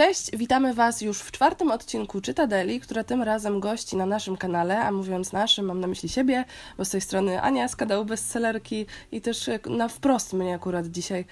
Cześć, 0.00 0.36
witamy 0.36 0.74
Was 0.74 1.00
już 1.00 1.18
w 1.18 1.30
czwartym 1.30 1.70
odcinku 1.70 2.20
Czytadeli, 2.20 2.80
która 2.80 3.04
tym 3.04 3.22
razem 3.22 3.60
gości 3.60 3.96
na 3.96 4.06
naszym 4.06 4.36
kanale, 4.36 4.80
a 4.80 4.92
mówiąc 4.92 5.32
naszym, 5.32 5.64
mam 5.64 5.80
na 5.80 5.86
myśli 5.86 6.08
siebie, 6.08 6.44
bo 6.78 6.84
z 6.84 6.90
tej 6.90 7.00
strony 7.00 7.42
Ania 7.42 7.68
z 7.68 7.76
kanału 7.76 8.04
Bestsellerki 8.04 8.86
i 9.12 9.20
też 9.20 9.50
na 9.66 9.88
wprost 9.88 10.32
mnie 10.32 10.54
akurat 10.54 10.86
dzisiaj 10.86 11.24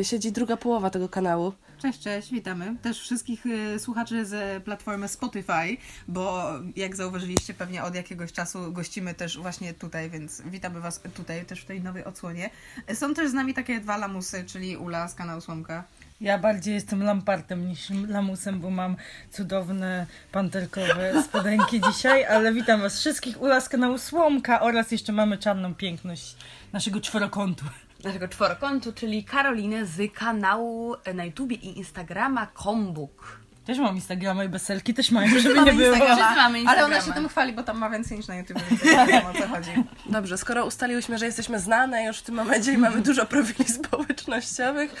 y, 0.00 0.04
siedzi 0.04 0.32
druga 0.32 0.56
połowa 0.56 0.90
tego 0.90 1.08
kanału. 1.08 1.52
Cześć, 1.82 2.00
cześć, 2.00 2.30
witamy. 2.32 2.76
Też 2.82 3.00
wszystkich 3.00 3.46
y, 3.46 3.78
słuchaczy 3.78 4.24
z 4.24 4.64
platformy 4.64 5.08
Spotify, 5.08 5.76
bo 6.08 6.44
jak 6.76 6.96
zauważyliście 6.96 7.54
pewnie 7.54 7.84
od 7.84 7.94
jakiegoś 7.94 8.32
czasu 8.32 8.72
gościmy 8.72 9.14
też 9.14 9.38
właśnie 9.38 9.74
tutaj, 9.74 10.10
więc 10.10 10.42
witamy 10.42 10.80
Was 10.80 11.00
tutaj 11.14 11.44
też 11.44 11.60
w 11.60 11.64
tej 11.64 11.80
nowej 11.80 12.04
odsłonie. 12.04 12.50
Są 12.94 13.14
też 13.14 13.30
z 13.30 13.34
nami 13.34 13.54
takie 13.54 13.80
dwa 13.80 13.96
lamusy, 13.96 14.44
czyli 14.46 14.76
Ula 14.76 15.08
z 15.08 15.14
kanału 15.14 15.40
Słomka. 15.40 15.84
Ja 16.20 16.38
bardziej 16.38 16.74
jestem 16.74 17.02
lampartem 17.02 17.68
niż 17.68 17.90
lamusem, 18.08 18.60
bo 18.60 18.70
mam 18.70 18.96
cudowne 19.30 20.06
panterkowe 20.32 21.22
spodenki 21.22 21.80
dzisiaj, 21.90 22.24
ale 22.24 22.52
witam 22.52 22.80
Was 22.80 23.00
wszystkich 23.00 23.42
Ula 23.42 23.60
z 23.60 23.68
kanału 23.68 23.98
Słomka 23.98 24.60
oraz 24.60 24.92
jeszcze 24.92 25.12
mamy 25.12 25.38
czarną 25.38 25.74
piękność 25.74 26.36
naszego 26.72 27.00
czworokątu. 27.00 27.64
Naszego 28.04 28.28
czworokątu, 28.28 28.92
czyli 28.92 29.24
Karolinę 29.24 29.86
z 29.86 30.12
kanału 30.14 30.94
na 31.14 31.24
YouTubie 31.24 31.56
i 31.56 31.78
Instagrama 31.78 32.46
Kombuk. 32.46 33.39
Też 33.70 33.78
mam 33.78 33.94
Instagrama 33.94 34.44
i 34.44 34.48
beselki 34.48 34.94
też 34.94 35.10
mają, 35.10 35.38
żeby 35.38 35.54
Mamy 35.54 35.72
nie 35.72 35.78
było. 35.78 35.96
Instagrama, 35.96 36.58
Ale 36.66 36.84
ona 36.84 37.00
się 37.00 37.12
tym 37.12 37.28
chwali, 37.28 37.52
bo 37.52 37.62
tam 37.62 37.78
ma 37.78 37.90
więcej 37.90 38.16
niż 38.16 38.28
na 38.28 38.36
YouTube, 38.36 38.58
więc 38.70 38.84
nie 38.84 39.06
wiem 39.06 39.26
o 39.26 39.32
co 39.32 39.48
chodzi. 39.48 39.70
Dobrze, 40.06 40.38
skoro 40.38 40.66
ustaliłyśmy, 40.66 41.18
że 41.18 41.26
jesteśmy 41.26 41.58
znane 41.58 42.04
już 42.04 42.18
w 42.18 42.22
tym 42.22 42.34
momencie 42.34 42.72
i 42.72 42.78
mamy 42.78 43.00
dużo 43.10 43.26
profili 43.26 43.68
społecznościowych, 43.68 44.94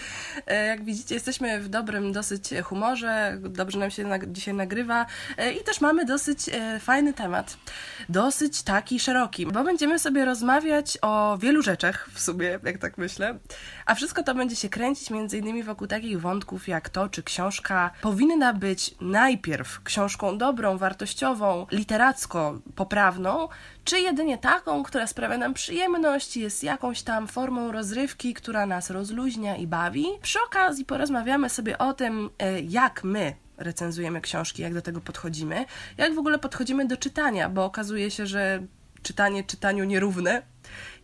e, 0.46 0.66
jak 0.66 0.84
widzicie, 0.84 1.14
jesteśmy 1.14 1.60
w 1.60 1.68
dobrym 1.68 2.12
dosyć 2.12 2.50
humorze, 2.64 3.38
dobrze 3.40 3.78
nam 3.78 3.90
się 3.90 4.04
nag- 4.04 4.32
dzisiaj 4.32 4.54
nagrywa 4.54 5.06
e, 5.36 5.52
i 5.52 5.64
też 5.64 5.80
mamy 5.80 6.04
dosyć 6.04 6.48
e, 6.48 6.80
fajny 6.80 7.12
temat. 7.12 7.56
Dosyć 8.08 8.62
taki 8.62 9.00
szeroki, 9.00 9.46
bo 9.46 9.64
będziemy 9.64 9.98
sobie 9.98 10.24
rozmawiać 10.24 10.98
o 11.02 11.38
wielu 11.38 11.62
rzeczach 11.62 12.08
w 12.12 12.20
sumie, 12.20 12.58
jak 12.64 12.78
tak 12.78 12.98
myślę, 12.98 13.38
a 13.86 13.94
wszystko 13.94 14.22
to 14.22 14.34
będzie 14.34 14.56
się 14.56 14.68
kręcić 14.68 15.10
między 15.10 15.38
innymi 15.38 15.62
wokół 15.62 15.86
takich 15.86 16.20
wątków 16.20 16.68
jak 16.68 16.88
to, 16.88 17.08
czy 17.08 17.22
książka 17.22 17.90
powinna 18.02 18.52
być 18.60 18.94
najpierw 19.00 19.82
książką 19.82 20.38
dobrą, 20.38 20.78
wartościową, 20.78 21.66
literacko 21.70 22.60
poprawną, 22.74 23.48
czy 23.84 24.00
jedynie 24.00 24.38
taką, 24.38 24.82
która 24.82 25.06
sprawia 25.06 25.38
nam 25.38 25.54
przyjemność, 25.54 26.36
jest 26.36 26.64
jakąś 26.64 27.02
tam 27.02 27.28
formą 27.28 27.72
rozrywki, 27.72 28.34
która 28.34 28.66
nas 28.66 28.90
rozluźnia 28.90 29.56
i 29.56 29.66
bawi. 29.66 30.06
Przy 30.22 30.38
okazji 30.46 30.84
porozmawiamy 30.84 31.48
sobie 31.48 31.78
o 31.78 31.92
tym, 31.92 32.30
e, 32.38 32.60
jak 32.60 33.04
my 33.04 33.34
recenzujemy 33.56 34.20
książki, 34.20 34.62
jak 34.62 34.74
do 34.74 34.82
tego 34.82 35.00
podchodzimy, 35.00 35.64
jak 35.98 36.14
w 36.14 36.18
ogóle 36.18 36.38
podchodzimy 36.38 36.86
do 36.86 36.96
czytania, 36.96 37.48
bo 37.48 37.64
okazuje 37.64 38.10
się, 38.10 38.26
że 38.26 38.62
czytanie 39.02 39.44
czytaniu 39.44 39.84
nierówne 39.84 40.42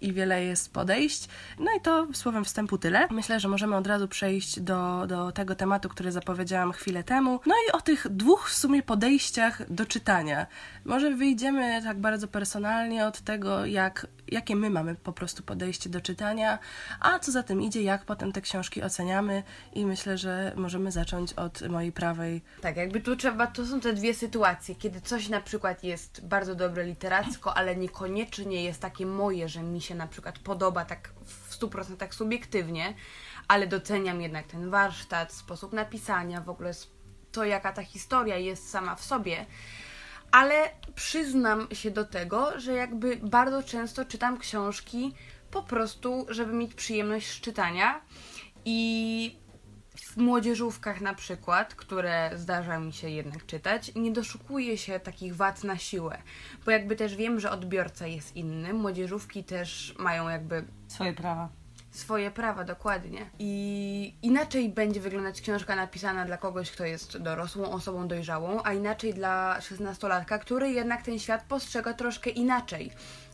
i 0.01 0.13
wiele 0.13 0.45
jest 0.45 0.73
podejść. 0.73 1.29
No 1.59 1.71
i 1.77 1.81
to 1.81 2.07
słowem 2.13 2.45
wstępu 2.45 2.79
tyle. 2.79 3.09
Myślę, 3.11 3.41
że 3.41 3.49
możemy 3.49 3.77
od 3.77 3.87
razu 3.87 4.09
przejść 4.09 4.61
do, 4.61 5.07
do 5.07 5.33
tego 5.33 5.55
tematu, 5.55 5.89
który 5.89 6.13
zapowiedziałam 6.13 6.73
chwilę 6.73 7.05
temu. 7.05 7.41
No 7.47 7.55
i 7.69 7.73
o 7.73 7.81
tych 7.81 8.09
dwóch 8.09 8.49
w 8.51 8.55
sumie 8.55 8.83
podejściach 8.83 9.73
do 9.73 9.87
czytania. 9.87 10.47
Może 10.85 11.11
wyjdziemy 11.15 11.83
tak 11.83 12.01
bardzo 12.01 12.29
personalnie 12.29 13.07
od 13.07 13.21
tego, 13.21 13.67
jak, 13.67 14.07
jakie 14.29 14.57
my 14.57 14.71
mamy 14.71 14.95
po 14.95 15.13
prostu 15.13 15.43
podejście 15.43 15.91
do 15.91 16.01
czytania, 16.01 16.59
a 17.01 17.19
co 17.19 17.33
za 17.33 17.43
tym 17.43 17.63
idzie, 17.63 17.83
jak 17.83 18.05
potem 18.05 18.33
te 18.33 18.41
książki 18.41 18.83
oceniamy 18.83 19.43
i 19.73 19.87
myślę, 19.87 20.19
że 20.19 20.53
możemy 20.57 20.93
zacząć 20.93 21.33
od 21.33 21.69
mojej 21.69 21.93
prawej. 21.93 22.43
Tak, 22.61 22.77
jakby 22.77 23.01
tu 23.01 23.17
trzeba, 23.17 23.47
to 23.47 23.67
są 23.67 23.81
te 23.81 23.93
dwie 23.93 24.15
sytuacje, 24.15 24.75
kiedy 24.75 25.01
coś 25.01 25.29
na 25.29 25.41
przykład 25.41 25.85
jest 25.85 26.27
bardzo 26.27 26.55
dobre 26.55 26.85
literacko, 26.85 27.57
ale 27.57 27.77
niekoniecznie 27.77 28.65
jest 28.65 28.81
takie 28.81 29.07
moje, 29.07 29.49
że 29.49 29.56
mi 29.63 29.81
się 29.81 29.95
na 29.95 30.07
przykład 30.07 30.39
podoba 30.39 30.85
tak 30.85 31.13
w 31.25 31.59
100% 31.59 32.13
subiektywnie, 32.13 32.95
ale 33.49 33.67
doceniam 33.67 34.21
jednak 34.21 34.47
ten 34.47 34.71
warsztat, 34.71 35.33
sposób 35.33 35.73
napisania, 35.73 36.41
w 36.41 36.51
ogóle 36.51 36.73
to 37.33 37.45
jaka 37.45 37.73
ta 37.73 37.83
historia 37.83 38.37
jest 38.37 38.71
sama 38.71 38.95
w 38.95 39.05
sobie. 39.05 39.47
Ale 40.31 40.71
przyznam 40.95 41.69
się 41.73 41.91
do 41.91 42.05
tego, 42.05 42.61
że 42.61 42.73
jakby 42.73 43.17
bardzo 43.17 43.63
często 43.63 44.05
czytam 44.05 44.39
książki 44.39 45.15
po 45.51 45.63
prostu, 45.63 46.27
żeby 46.29 46.53
mieć 46.53 46.75
przyjemność 46.75 47.31
z 47.31 47.41
czytania 47.41 48.01
i 48.65 49.39
w 50.05 50.17
młodzieżówkach 50.17 51.01
na 51.01 51.15
przykład, 51.15 51.75
które 51.75 52.31
zdarza 52.35 52.79
mi 52.79 52.93
się 52.93 53.09
jednak 53.11 53.47
czytać, 53.47 53.93
nie 53.95 54.13
doszukuję 54.13 54.79
się 54.79 55.01
takich 55.01 55.37
wad 55.37 55.65
na 55.65 55.79
siłę, 55.79 56.19
bo 56.65 56.71
jakby 56.71 56.97
też 56.97 57.17
wiem, 57.17 57.41
że 57.41 57.51
odbiorca 57.51 58.07
jest 58.07 58.37
inny, 58.37 58.73
młodzieżówki 58.73 59.45
też 59.45 59.95
mają 59.99 60.29
jakby 60.29 60.65
Swoje 60.89 61.13
prawa. 61.13 61.49
swoje 61.91 62.31
prawa, 62.31 62.65
dokładnie. 62.65 63.27
I 63.39 64.15
inaczej 64.23 64.69
będzie 64.69 65.01
wyglądać 65.01 65.41
książka 65.41 65.77
napisana 65.77 66.25
dla 66.25 66.37
kogoś, 66.37 66.71
kto 66.71 66.85
jest 66.85 67.19
dorosłą 67.19 67.71
osobą 67.71 68.09
dojrzałą, 68.09 68.61
a 68.65 68.73
inaczej 68.73 69.15
dla 69.15 69.61
szesnastolatka, 69.61 70.39
który 70.39 70.71
jednak 70.71 71.03
ten 71.03 71.19
świat 71.19 71.43
postrzega 71.49 71.93
troszkę 71.95 72.31
inaczej. 72.31 72.91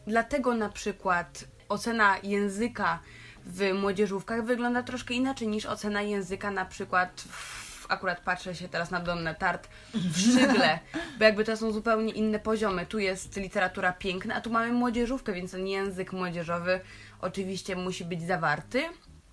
Dlatego 0.06 0.54
na 0.54 0.68
przykład 0.68 1.44
ocena 1.68 2.16
języka 2.22 2.98
w 3.46 3.72
młodzieżówkach 3.80 4.44
wygląda 4.44 4.82
troszkę 4.82 5.14
inaczej 5.14 5.48
niż 5.48 5.66
ocena 5.66 6.02
języka 6.02 6.50
na 6.50 6.64
przykład 6.64 7.24
akurat 7.88 8.20
patrzę 8.20 8.54
się 8.54 8.68
teraz 8.68 8.90
na 8.90 9.00
Donnę 9.00 9.34
Tart 9.34 9.68
w 9.94 10.18
Szczygle, 10.18 10.78
bo 11.18 11.24
jakby 11.24 11.44
to 11.44 11.56
są 11.56 11.72
zupełnie 11.72 12.12
inne 12.12 12.38
poziomy. 12.38 12.86
Tu 12.86 12.98
jest 12.98 13.36
literatura 13.36 13.92
piękna, 13.92 14.34
a 14.34 14.40
tu 14.40 14.50
mamy 14.50 14.72
młodzieżówkę, 14.72 15.32
więc 15.32 15.50
ten 15.52 15.66
język 15.66 16.12
młodzieżowy 16.12 16.80
oczywiście 17.20 17.76
musi 17.76 18.04
być 18.04 18.22
zawarty. 18.22 18.82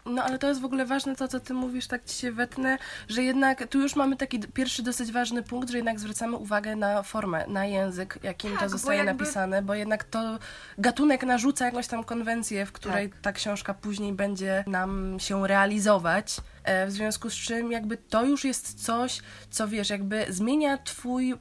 No 0.09 0.23
ale 0.23 0.39
to 0.39 0.47
jest 0.47 0.61
w 0.61 0.65
ogóle 0.65 0.85
ważne 0.85 1.15
to, 1.15 1.27
co 1.27 1.39
ty 1.39 1.53
mówisz, 1.53 1.87
tak 1.87 2.05
ci 2.05 2.15
się 2.15 2.31
wetnę, 2.31 2.77
że 3.09 3.23
jednak 3.23 3.67
tu 3.67 3.81
już 3.81 3.95
mamy 3.95 4.15
taki 4.15 4.39
pierwszy 4.39 4.83
dosyć 4.83 5.11
ważny 5.11 5.43
punkt, 5.43 5.69
że 5.69 5.77
jednak 5.77 5.99
zwracamy 5.99 6.35
uwagę 6.37 6.75
na 6.75 7.03
formę, 7.03 7.47
na 7.47 7.65
język, 7.65 8.19
jakim 8.23 8.51
Tak, 8.51 8.59
to 8.59 8.65
bo 8.65 8.69
zostaje 8.69 8.97
jakby- 9.03 9.23
napisane, 9.23 9.61
bo 9.61 9.73
jednak 9.73 10.03
to 10.03 10.39
gatunek 10.77 11.23
narzuca 11.23 11.65
jakąś 11.65 11.87
tam 11.87 12.03
konwencję, 12.03 12.65
w 12.65 12.71
której 12.71 13.09
Tak. 13.09 13.19
ta 13.21 13.31
książka 13.31 13.73
później 13.73 14.13
będzie 14.13 14.63
nam 14.67 15.17
się 15.19 15.47
realizować. 15.47 16.37
E, 16.63 16.87
W 16.87 16.91
związku 16.91 17.29
z 17.29 17.33
czym 17.33 17.71
jakby 17.71 17.97
to 17.97 18.25
już 18.25 18.45
jest 18.45 18.85
coś, 18.85 19.21
co 19.51 19.67
wiesz, 19.67 19.89
jakby 19.89 20.25
zmienia 20.29 20.77
twój, 20.77 21.35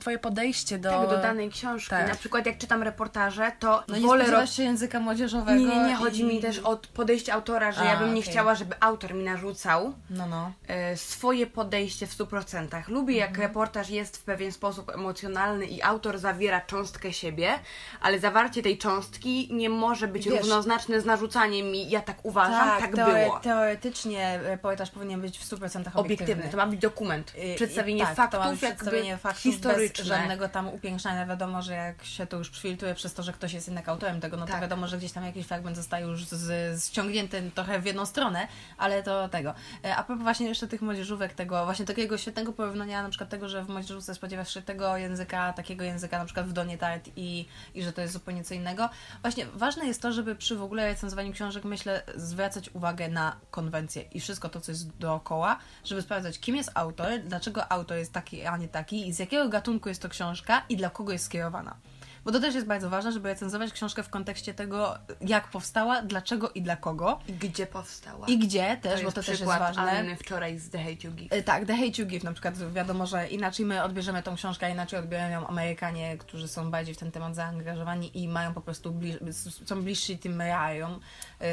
twoje 0.00 0.18
podejście 0.18 0.78
do... 0.78 0.90
Tak, 0.90 1.08
do 1.10 1.16
danej 1.18 1.50
książki. 1.50 1.90
tak. 1.90 2.08
Na 2.08 2.14
przykład 2.14 2.46
jak 2.46 2.58
czytam 2.58 2.82
reportaże, 2.82 3.52
to 3.58 3.82
No 3.88 3.96
nie 3.96 4.06
wolę... 4.06 4.18
ro- 4.24 4.26
spodziewasz 4.26 4.56
się 4.56 4.62
języka 4.62 5.00
młodzieżowego. 5.00 5.60
Nie, 5.60 5.66
nie, 5.76 5.84
nie, 5.88 5.94
chodzi 5.94 6.20
i... 6.20 6.24
mi 6.24 6.40
też 6.40 6.58
o 6.58 6.76
podejście 6.94 7.32
autora, 7.34 7.72
że 7.72 7.80
A, 7.80 7.84
ja 7.84 7.96
bym 7.96 8.14
nie 8.14 8.20
okej. 8.20 8.32
chciała, 8.32 8.54
żeby 8.54 8.74
autor 8.80 9.14
mi 9.14 9.24
narzucał 9.24 9.94
No, 10.10 10.26
no. 10.26 10.52
e, 10.68 10.96
swoje 10.96 11.46
podejście 11.46 12.06
w 12.06 12.18
100%. 12.18 12.88
Lubię, 12.88 13.16
jak 13.16 13.28
Mhm. 13.30 13.48
reportaż 13.48 13.90
jest 13.90 14.16
w 14.16 14.22
pewien 14.22 14.52
sposób 14.52 14.90
emocjonalny 14.94 15.66
i 15.66 15.82
autor 15.82 16.18
zawiera 16.18 16.60
cząstkę 16.60 17.12
siebie, 17.12 17.54
ale 18.00 18.18
zawarcie 18.18 18.62
tej 18.62 18.78
cząstki 18.78 19.48
nie 19.52 19.68
może 19.70 20.08
być 20.08 20.24
Wiesz- 20.28 20.38
równoznaczne 20.40 21.00
z 21.00 21.04
narzucaniem 21.04 21.66
mi, 21.66 21.90
ja 21.90 22.00
tak 22.00 22.16
uważam, 22.24 22.80
tak, 22.80 22.90
teore- 22.94 23.24
było. 23.24 23.40
Teoretycznie 23.40 24.40
poetarz 24.62 24.90
powinien 24.90 25.20
być 25.20 25.38
w 25.38 25.44
100% 25.44 25.54
obiektywny. 25.54 26.00
Obiektywny, 26.00 26.48
to 26.50 26.56
ma 26.56 26.66
być 26.66 26.80
dokument. 26.80 27.32
I- 27.52 27.54
Przedstawienie 27.56 28.02
i 28.02 28.06
tak, 28.06 28.16
faktów, 28.16 28.40
jakby 28.40 28.56
przedstawienie 28.56 29.16
faktów 29.16 29.42
historyczne. 29.78 30.04
bez 30.04 30.18
żadnego 30.18 30.48
tam 30.48 30.68
upiększania. 30.68 31.26
Wiadomo, 31.26 31.62
że 31.62 31.72
jak 31.72 32.04
się 32.04 32.26
to 32.26 32.36
już 32.36 32.50
przefiltruje 32.50 32.94
przez 32.94 33.14
to, 33.14 33.22
że 33.22 33.32
ktoś 33.32 33.52
jest 33.52 33.66
jednak 33.66 33.88
autorem 33.88 34.20
tego, 34.20 34.36
no 34.36 34.46
to 34.46 34.52
Tak. 34.52 34.60
wiadomo, 34.60 34.86
że 34.88 34.98
gdzieś 34.98 35.12
tam 35.12 35.24
jakiś 35.24 35.46
fragment 35.46 35.76
zostaje 35.76 36.06
już 36.06 36.24
z, 36.24 36.84
ściągnięty 36.84 37.50
trochę 37.54 37.80
w 37.80 37.84
jedną 37.86 38.06
stronę, 38.06 38.48
ale 38.78 39.02
to 39.02 39.28
tego. 39.28 39.54
E, 39.84 39.96
A 39.96 40.04
propos 40.04 40.22
właśnie 40.22 40.48
jeszcze 40.48 40.68
tych 40.68 40.82
młodzieżówek, 40.82 41.34
tego 41.34 41.64
właśnie 41.64 41.84
takiego 41.86 42.18
świetnego 42.18 42.52
porównania, 42.52 43.02
na 43.02 43.08
przykład 43.08 43.30
tego, 43.30 43.48
że 43.48 43.64
w 43.64 43.68
młodzieżówce 43.68 44.14
spodziewasz 44.14 44.54
się 44.54 44.62
tego 44.62 44.96
języka, 44.96 45.52
takiego 45.52 45.84
języka 45.84 46.18
na 46.18 46.24
przykład 46.24 46.46
w 46.46 46.52
Donie 46.52 46.78
Tart 46.78 47.10
i, 47.16 47.46
i 47.74 47.82
że 47.82 47.92
to 47.92 48.00
jest 48.00 48.12
zupełnie 48.12 48.44
co 48.44 48.54
innego. 48.54 48.88
Właśnie 49.22 49.46
ważne 49.54 49.86
jest 49.86 50.02
to, 50.02 50.12
żeby 50.12 50.34
przy 50.36 50.56
w 50.56 50.62
ogóle 50.62 50.86
recenzowaniu 50.86 51.32
książek, 51.32 51.64
myślę, 51.64 52.02
zwracać 52.16 52.70
uwagę 52.74 53.08
na 53.08 53.36
konwencję 53.50 54.02
i 54.02 54.20
wszystko 54.20 54.48
to, 54.48 54.60
co 54.60 54.72
jest 54.72 54.96
dookoła, 54.96 55.58
żeby 55.84 56.02
sprawdzać, 56.02 56.38
kim 56.38 56.56
jest 56.56 56.70
autor, 56.74 57.08
dlaczego 57.24 57.72
autor 57.72 57.96
jest 57.96 58.12
taki, 58.12 58.46
a 58.46 58.56
nie 58.56 58.68
taki 58.68 59.08
i 59.08 59.12
z 59.12 59.18
jakiego 59.18 59.48
gatunku 59.60 59.88
jest 59.88 60.02
to 60.02 60.08
książka 60.08 60.62
i 60.68 60.76
dla 60.76 60.90
kogo 60.90 61.12
jest 61.12 61.24
skierowana. 61.24 61.76
Bo 62.24 62.32
to 62.32 62.40
też 62.40 62.54
jest 62.54 62.66
bardzo 62.66 62.90
ważne, 62.90 63.12
żeby 63.12 63.28
recenzować 63.28 63.72
książkę 63.72 64.02
w 64.02 64.08
kontekście 64.08 64.54
tego, 64.54 64.98
jak 65.20 65.48
powstała, 65.48 66.02
dlaczego 66.02 66.50
i 66.50 66.62
dla 66.62 66.76
kogo. 66.76 67.20
I 67.28 67.32
gdzie 67.32 67.66
powstała? 67.66 68.26
I 68.26 68.38
gdzie 68.38 68.76
też, 68.82 69.00
to 69.00 69.06
bo 69.06 69.12
to 69.12 69.14
też 69.22 69.28
jest 69.28 69.44
ważne. 69.44 69.82
Anny 69.82 70.16
wczoraj 70.16 70.58
z 70.58 70.70
The 70.70 70.78
Hate 70.78 71.06
You 71.08 71.12
Give. 71.12 71.32
Y, 71.32 71.42
Tak, 71.42 71.66
The 71.66 71.76
Hate 71.76 72.02
You 72.02 72.06
Give 72.06 72.24
na 72.24 72.32
przykład, 72.32 72.72
wiadomo, 72.72 73.06
że 73.06 73.28
inaczej 73.28 73.66
my 73.66 73.82
odbierzemy 73.82 74.22
tą 74.22 74.36
książkę, 74.36 74.66
a 74.66 74.68
inaczej 74.68 74.98
odbierają 74.98 75.40
ją 75.40 75.46
Amerykanie, 75.46 76.18
którzy 76.18 76.48
są 76.48 76.70
bardziej 76.70 76.94
w 76.94 76.98
ten 76.98 77.10
temat 77.10 77.34
zaangażowani 77.34 78.18
i 78.22 78.28
mają 78.28 78.54
po 78.54 78.60
prostu, 78.60 78.92
bli- 78.92 79.18
są 79.66 79.82
bliżsi 79.82 80.18
tym 80.18 80.40
realiom 80.40 81.00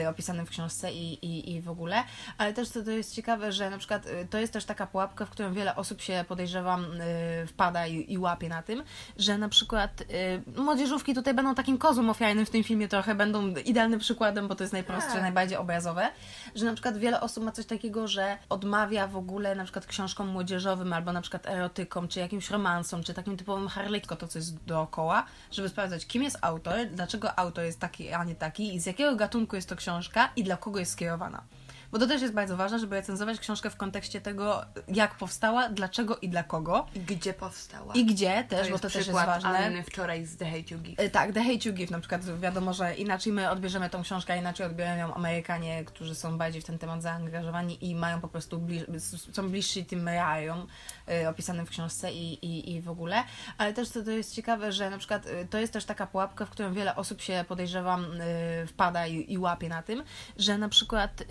y, 0.04 0.10
opisanym 0.10 0.46
w 0.46 0.50
książce 0.50 0.92
i, 0.94 1.14
i, 1.26 1.54
i 1.56 1.62
w 1.62 1.70
ogóle. 1.70 2.04
Ale 2.38 2.54
też 2.54 2.70
to, 2.70 2.84
to 2.84 2.92
jest 2.92 3.16
ciekawe, 3.16 3.52
że 3.52 3.70
na 3.70 3.78
przykład 3.78 4.06
y, 4.06 4.28
to 4.30 4.38
jest 4.38 4.54
też 4.54 4.66
taka 4.66 4.88
pułapka, 4.88 5.26
w 5.26 5.30
którą 5.30 5.54
wiele 5.54 5.76
osób 5.76 6.02
się 6.02 6.26
podejrzewam 6.28 6.86
wpada 7.48 7.88
i, 7.88 8.14
i 8.14 8.18
łapie 8.18 8.50
na 8.50 8.62
tym, 8.64 8.84
że 9.18 9.38
na 9.38 9.50
przykład 9.50 10.04
młodzieżówki 10.64 11.14
tutaj 11.14 11.34
będą 11.34 11.56
takim 11.56 11.78
kozłem 11.78 12.10
ofiarnym 12.10 12.46
w 12.46 12.50
tym 12.50 12.64
filmie 12.64 12.88
trochę, 12.88 13.16
będą 13.16 13.48
idealnym 13.48 14.00
przykładem, 14.00 14.48
bo 14.48 14.56
to 14.56 14.64
jest 14.64 14.74
najprostsze, 14.74 15.12
Tak. 15.14 15.22
najbardziej 15.22 15.58
obrazowe, 15.58 16.10
że 16.56 16.66
na 16.66 16.74
przykład 16.74 16.98
wiele 16.98 17.22
osób 17.22 17.44
ma 17.44 17.52
coś 17.52 17.66
takiego, 17.66 18.08
że 18.08 18.38
odmawia 18.50 19.08
w 19.08 19.18
ogóle 19.18 19.56
na 19.56 19.64
przykład 19.64 19.86
książkom 19.86 20.28
młodzieżowym 20.28 20.94
albo 20.94 21.14
na 21.14 21.22
przykład 21.22 21.48
erotykom, 21.48 22.08
czy 22.08 22.20
jakimś 22.20 22.50
romansom, 22.50 23.04
czy 23.04 23.14
takim 23.14 23.38
typowym 23.38 23.68
harlejko, 23.68 24.16
to 24.16 24.28
co 24.28 24.40
jest 24.40 24.64
dookoła, 24.64 25.24
żeby 25.52 25.70
sprawdzać, 25.70 26.06
kim 26.06 26.24
jest 26.24 26.38
autor, 26.42 26.76
dlaczego 26.92 27.40
autor 27.40 27.64
jest 27.64 27.80
taki, 27.80 28.14
a 28.14 28.24
nie 28.24 28.36
taki 28.36 28.76
i 28.76 28.80
z 28.80 28.86
jakiego 28.86 29.16
gatunku 29.16 29.56
jest 29.56 29.70
to 29.70 29.76
książka 29.76 30.30
i 30.36 30.44
dla 30.44 30.58
kogo 30.58 30.80
jest 30.80 30.92
skierowana. 30.92 31.44
Bo 31.92 32.00
to 32.00 32.08
też 32.08 32.22
jest 32.22 32.34
bardzo 32.34 32.58
ważne, 32.58 32.80
żeby 32.80 32.96
recenzować 32.96 33.40
książkę 33.40 33.70
w 33.70 33.76
kontekście 33.76 34.22
tego, 34.22 34.66
jak 34.88 35.16
powstała, 35.16 35.70
dlaczego 35.70 36.18
i 36.18 36.30
dla 36.30 36.44
kogo. 36.44 36.88
I 36.96 37.00
gdzie 37.00 37.34
powstała? 37.34 37.94
I 37.94 38.06
gdzie 38.06 38.44
też, 38.50 38.68
to 38.68 38.74
bo 38.74 38.80
to 38.80 38.82
też 38.90 38.96
jest 38.96 39.12
ważne. 39.12 39.50
Anny 39.50 39.84
wczoraj 39.84 40.26
z 40.26 40.38
The 40.38 40.46
Hate 40.46 40.74
You 40.76 40.80
Give. 40.80 41.00
Y, 41.00 41.10
Tak, 41.10 41.34
The 41.34 41.44
Hate 41.44 41.70
You 41.70 41.74
Give 41.74 41.92
na 41.92 42.00
przykład, 42.00 42.40
wiadomo, 42.40 42.74
że 42.74 42.96
inaczej 42.96 43.34
my 43.34 43.50
odbierzemy 43.50 43.90
tą 43.90 44.04
książkę, 44.04 44.34
a 44.34 44.36
inaczej 44.36 44.66
odbierają 44.66 45.08
ją 45.08 45.14
Amerykanie, 45.14 45.86
którzy 45.86 46.16
są 46.16 46.38
bardziej 46.38 46.62
w 46.62 46.66
ten 46.66 46.78
temat 46.78 47.02
zaangażowani 47.02 47.86
i 47.90 47.96
mają 47.96 48.22
po 48.22 48.28
prostu, 48.28 48.60
bli- 48.60 49.00
są 49.34 49.50
bliżsi 49.50 49.86
tym 49.86 50.08
realiom 50.08 50.68
y, 51.24 51.30
opisanym 51.30 51.66
w 51.66 51.70
książce 51.70 52.12
i, 52.14 52.34
i, 52.46 52.74
i 52.76 52.82
w 52.82 52.90
ogóle. 52.90 53.24
Ale 53.58 53.74
też 53.74 53.90
to, 53.90 54.04
to 54.04 54.12
jest 54.12 54.36
ciekawe, 54.36 54.72
że 54.72 54.90
na 54.90 54.98
przykład 54.98 55.26
y, 55.26 55.48
to 55.50 55.58
jest 55.58 55.74
też 55.74 55.86
taka 55.86 56.08
pułapka, 56.08 56.46
w 56.46 56.50
którą 56.50 56.74
wiele 56.74 56.96
osób 56.96 57.22
się 57.22 57.46
podejrzewam 57.48 58.06
wpada 58.68 59.08
i, 59.08 59.34
i 59.34 59.38
łapie 59.38 59.70
na 59.70 59.82
tym, 59.84 60.04
że 60.38 60.58
na 60.58 60.70
przykład 60.70 61.24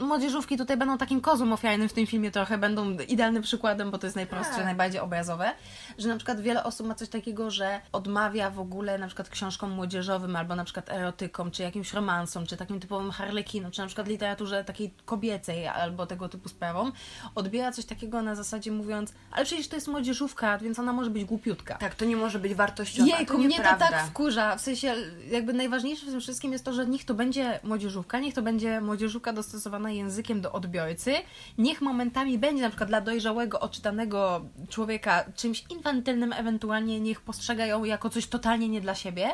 młodzieżówki 0.00 0.56
tutaj 0.56 0.76
będą 0.76 0.98
takim 0.98 1.20
kozłem 1.20 1.52
ofiarnym 1.52 1.88
w 1.88 1.92
tym 1.92 2.06
filmie 2.06 2.30
trochę, 2.30 2.58
będą 2.58 2.90
idealnym 2.90 3.42
przykładem, 3.42 3.90
bo 3.90 3.98
to 3.98 4.06
jest 4.06 4.16
najprostsze, 4.16 4.54
Tak. 4.56 4.64
najbardziej 4.64 5.00
obrazowe, 5.00 5.52
że 5.98 6.08
na 6.08 6.16
przykład 6.16 6.40
wiele 6.40 6.64
osób 6.64 6.86
ma 6.86 6.94
coś 6.94 7.08
takiego, 7.08 7.50
że 7.50 7.80
odmawia 7.92 8.50
w 8.50 8.60
ogóle 8.60 8.98
na 8.98 9.06
przykład 9.06 9.28
książkom 9.28 9.70
młodzieżowym 9.70 10.36
albo 10.36 10.56
na 10.56 10.64
przykład 10.64 10.90
erotykom, 10.90 11.50
czy 11.50 11.62
jakimś 11.62 11.92
romansom, 11.92 12.46
czy 12.46 12.56
takim 12.56 12.80
typowym 12.80 13.10
harlekinom, 13.10 13.70
czy 13.70 13.80
na 13.80 13.86
przykład 13.86 14.08
literaturze 14.08 14.64
takiej 14.64 14.94
kobiecej 15.04 15.66
albo 15.66 16.06
tego 16.06 16.28
typu 16.28 16.48
sprawom, 16.48 16.92
odbiera 17.34 17.72
coś 17.72 17.84
takiego 17.84 18.22
na 18.22 18.34
zasadzie 18.34 18.72
mówiąc, 18.72 19.12
ale 19.32 19.44
przecież 19.44 19.68
to 19.68 19.76
jest 19.76 19.88
młodzieżówka, 19.88 20.58
więc 20.58 20.78
ona 20.78 20.92
może 20.92 21.10
być 21.10 21.24
głupiutka. 21.24 21.74
Tak, 21.74 21.94
to 21.94 22.04
nie 22.04 22.16
może 22.16 22.38
być 22.38 22.54
wartościowe. 22.54 23.08
Jejku, 23.08 23.32
to 23.32 23.38
mnie 23.38 23.56
to 23.56 23.62
tak 23.62 24.06
wkurza. 24.06 24.56
W 24.56 24.60
sensie, 24.60 24.94
jakby 25.30 25.52
najważniejsze 25.52 26.06
w 26.06 26.10
tym 26.10 26.20
wszystkim 26.20 26.52
jest 26.52 26.64
to, 26.64 26.72
że 26.72 26.86
niech 26.86 27.04
to 27.04 27.14
będzie 27.14 27.60
młodzieżówka, 27.64 28.20
niech 28.20 28.34
to 28.34 28.42
będzie 28.42 28.80
młodzieżówka 28.80 29.32
dostosowana 29.32 29.89
językiem 29.94 30.40
do 30.40 30.52
odbiorcy, 30.52 31.14
niech 31.58 31.80
momentami 31.80 32.38
będzie 32.38 32.62
na 32.62 32.68
przykład 32.68 32.88
dla 32.88 33.00
dojrzałego, 33.00 33.60
odczytanego 33.60 34.44
człowieka 34.68 35.24
czymś 35.36 35.64
infantylnym, 35.70 36.32
ewentualnie 36.32 37.00
niech 37.00 37.20
postrzegają 37.20 37.84
jako 37.84 38.10
coś 38.10 38.26
totalnie 38.26 38.68
nie 38.68 38.80
dla 38.80 38.94
siebie, 38.94 39.28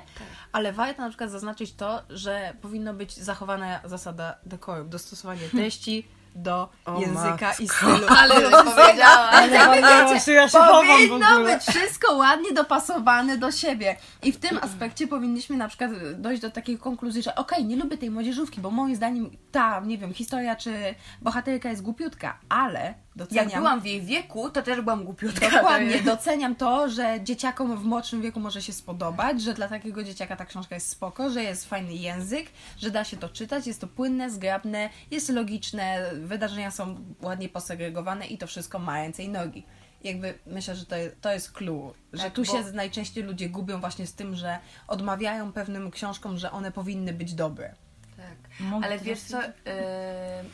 ale 0.52 0.72
warto 0.72 1.02
na 1.02 1.08
przykład 1.08 1.30
zaznaczyć 1.30 1.72
to, 1.72 2.02
że 2.10 2.56
powinno 2.62 2.94
być 2.94 3.16
zachowana 3.16 3.80
zasada 3.84 4.38
dekoru, 4.46 4.84
dostosowanie 4.84 5.48
treści 5.48 6.15
do 6.36 6.68
O 6.84 7.00
języka 7.00 7.52
i 7.58 7.62
matko. 7.62 7.76
stylu. 7.76 8.06
Ale 8.18 8.34
powiedziała. 8.50 9.30
Ale 9.30 10.20
się, 10.20 10.32
ja 10.32 10.48
Powinno 10.48 11.44
być 11.44 11.62
wszystko 11.62 12.16
ładnie 12.16 12.52
dopasowane 12.52 13.38
do 13.38 13.52
siebie. 13.52 13.96
I 14.22 14.32
w 14.32 14.40
tym 14.40 14.58
aspekcie 14.62 15.06
powinniśmy 15.06 15.56
na 15.56 15.68
przykład 15.68 15.90
dojść 16.14 16.42
do 16.42 16.50
takiej 16.50 16.78
konkluzji, 16.78 17.22
że 17.22 17.34
okej, 17.34 17.64
nie 17.64 17.76
lubię 17.76 17.98
tej 17.98 18.10
młodzieżówki, 18.10 18.60
bo 18.60 18.70
moim 18.70 18.96
zdaniem 18.96 19.30
ta, 19.52 19.80
nie 19.80 19.98
wiem, 19.98 20.14
historia 20.14 20.56
czy 20.56 20.94
bohaterka 21.22 21.70
jest 21.70 21.82
głupiutka, 21.82 22.38
ale 22.48 22.94
doceniam... 23.16 23.48
Jak 23.48 23.58
byłam 23.58 23.80
w 23.80 23.86
jej 23.86 24.02
wieku, 24.02 24.50
to 24.50 24.62
też 24.62 24.80
byłam 24.80 25.04
głupiutka. 25.04 25.50
Dokładnie, 25.50 26.02
doceniam 26.02 26.54
to, 26.54 26.88
że 26.88 27.20
dzieciakom 27.22 27.76
w 27.76 27.84
młodszym 27.84 28.22
wieku 28.22 28.40
może 28.40 28.62
się 28.62 28.72
spodobać, 28.72 29.42
że 29.42 29.54
dla 29.54 29.68
takiego 29.68 30.02
dzieciaka 30.04 30.36
ta 30.36 30.44
książka 30.44 30.74
jest 30.74 30.88
spoko, 30.88 31.30
że 31.30 31.42
jest 31.42 31.68
fajny 31.68 31.94
język, 31.94 32.46
że 32.78 32.90
da 32.90 33.04
się 33.04 33.16
to 33.16 33.28
czytać, 33.28 33.66
jest 33.66 33.80
to 33.80 33.86
płynne, 33.86 34.30
zgrabne, 34.30 34.90
jest 35.10 35.28
logiczne, 35.28 36.10
wydarzenia 36.26 36.70
są 36.70 36.96
ładnie 37.22 37.48
posegregowane 37.48 38.26
i 38.26 38.38
to 38.38 38.46
wszystko 38.46 38.78
ma 38.78 38.94
ręce 38.94 39.22
i 39.22 39.28
nogi. 39.28 39.66
Jakby 40.04 40.38
myślę, 40.46 40.76
że 40.76 40.86
to 40.86 40.96
jest, 40.96 41.20
to 41.20 41.32
jest 41.32 41.52
clue, 41.52 41.94
że 42.12 42.22
Tak, 42.22 42.32
tu 42.32 42.42
bo- 42.44 42.52
się 42.52 42.72
najczęściej 42.72 43.24
ludzie 43.24 43.48
gubią 43.48 43.80
właśnie 43.80 44.06
z 44.06 44.14
tym, 44.14 44.34
że 44.34 44.58
odmawiają 44.88 45.52
pewnym 45.52 45.90
książkom, 45.90 46.38
że 46.38 46.50
one 46.50 46.72
powinny 46.72 47.12
być 47.12 47.34
dobre. 47.34 47.74
Tak. 48.16 48.60
Mogę 48.60 48.86
Ale 48.86 48.98
wiesz 48.98 49.20
co, 49.20 49.42
e, 49.66 50.44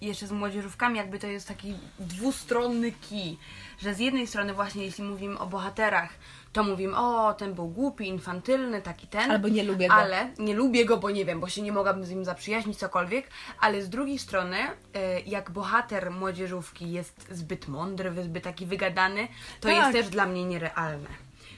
jeszcze 0.00 0.26
z 0.26 0.32
młodzieżówkami 0.32 0.96
jakby 0.96 1.18
to 1.18 1.26
jest 1.26 1.48
taki 1.48 1.74
dwustronny 1.98 2.92
kij, 2.92 3.38
że 3.82 3.94
z 3.94 3.98
jednej 3.98 4.26
strony 4.26 4.54
właśnie 4.54 4.84
jeśli 4.84 5.04
mówimy 5.04 5.38
o 5.38 5.46
bohaterach, 5.46 6.10
to 6.52 6.62
mówimy, 6.64 6.96
o, 6.96 7.34
ten 7.34 7.54
był 7.54 7.68
głupi, 7.68 8.08
infantylny, 8.08 8.82
taki 8.82 9.06
ten. 9.06 9.30
Albo 9.30 9.48
nie 9.48 9.62
lubię 9.64 9.88
go. 9.88 9.94
Ale 9.94 10.30
nie 10.38 10.54
lubię 10.54 10.84
go, 10.84 10.96
bo 10.96 11.10
nie 11.10 11.24
wiem, 11.24 11.40
bo 11.40 11.48
się 11.48 11.62
nie 11.62 11.72
mogłabym 11.72 12.04
z 12.04 12.10
nim 12.10 12.24
zaprzyjaźnić, 12.24 12.78
cokolwiek, 12.78 13.28
ale 13.60 13.82
z 13.82 13.88
drugiej 13.88 14.18
strony, 14.18 14.56
e, 14.94 15.20
jak 15.20 15.50
bohater 15.50 16.10
młodzieżówki 16.10 16.92
jest 16.92 17.26
zbyt 17.30 17.68
mądry, 17.68 18.12
zbyt 18.22 18.44
taki 18.44 18.66
wygadany, 18.66 19.28
to 19.60 19.68
Tak. 19.68 19.76
jest 19.76 19.92
też 19.92 20.08
dla 20.08 20.26
mnie 20.26 20.44
nierealne. 20.44 21.08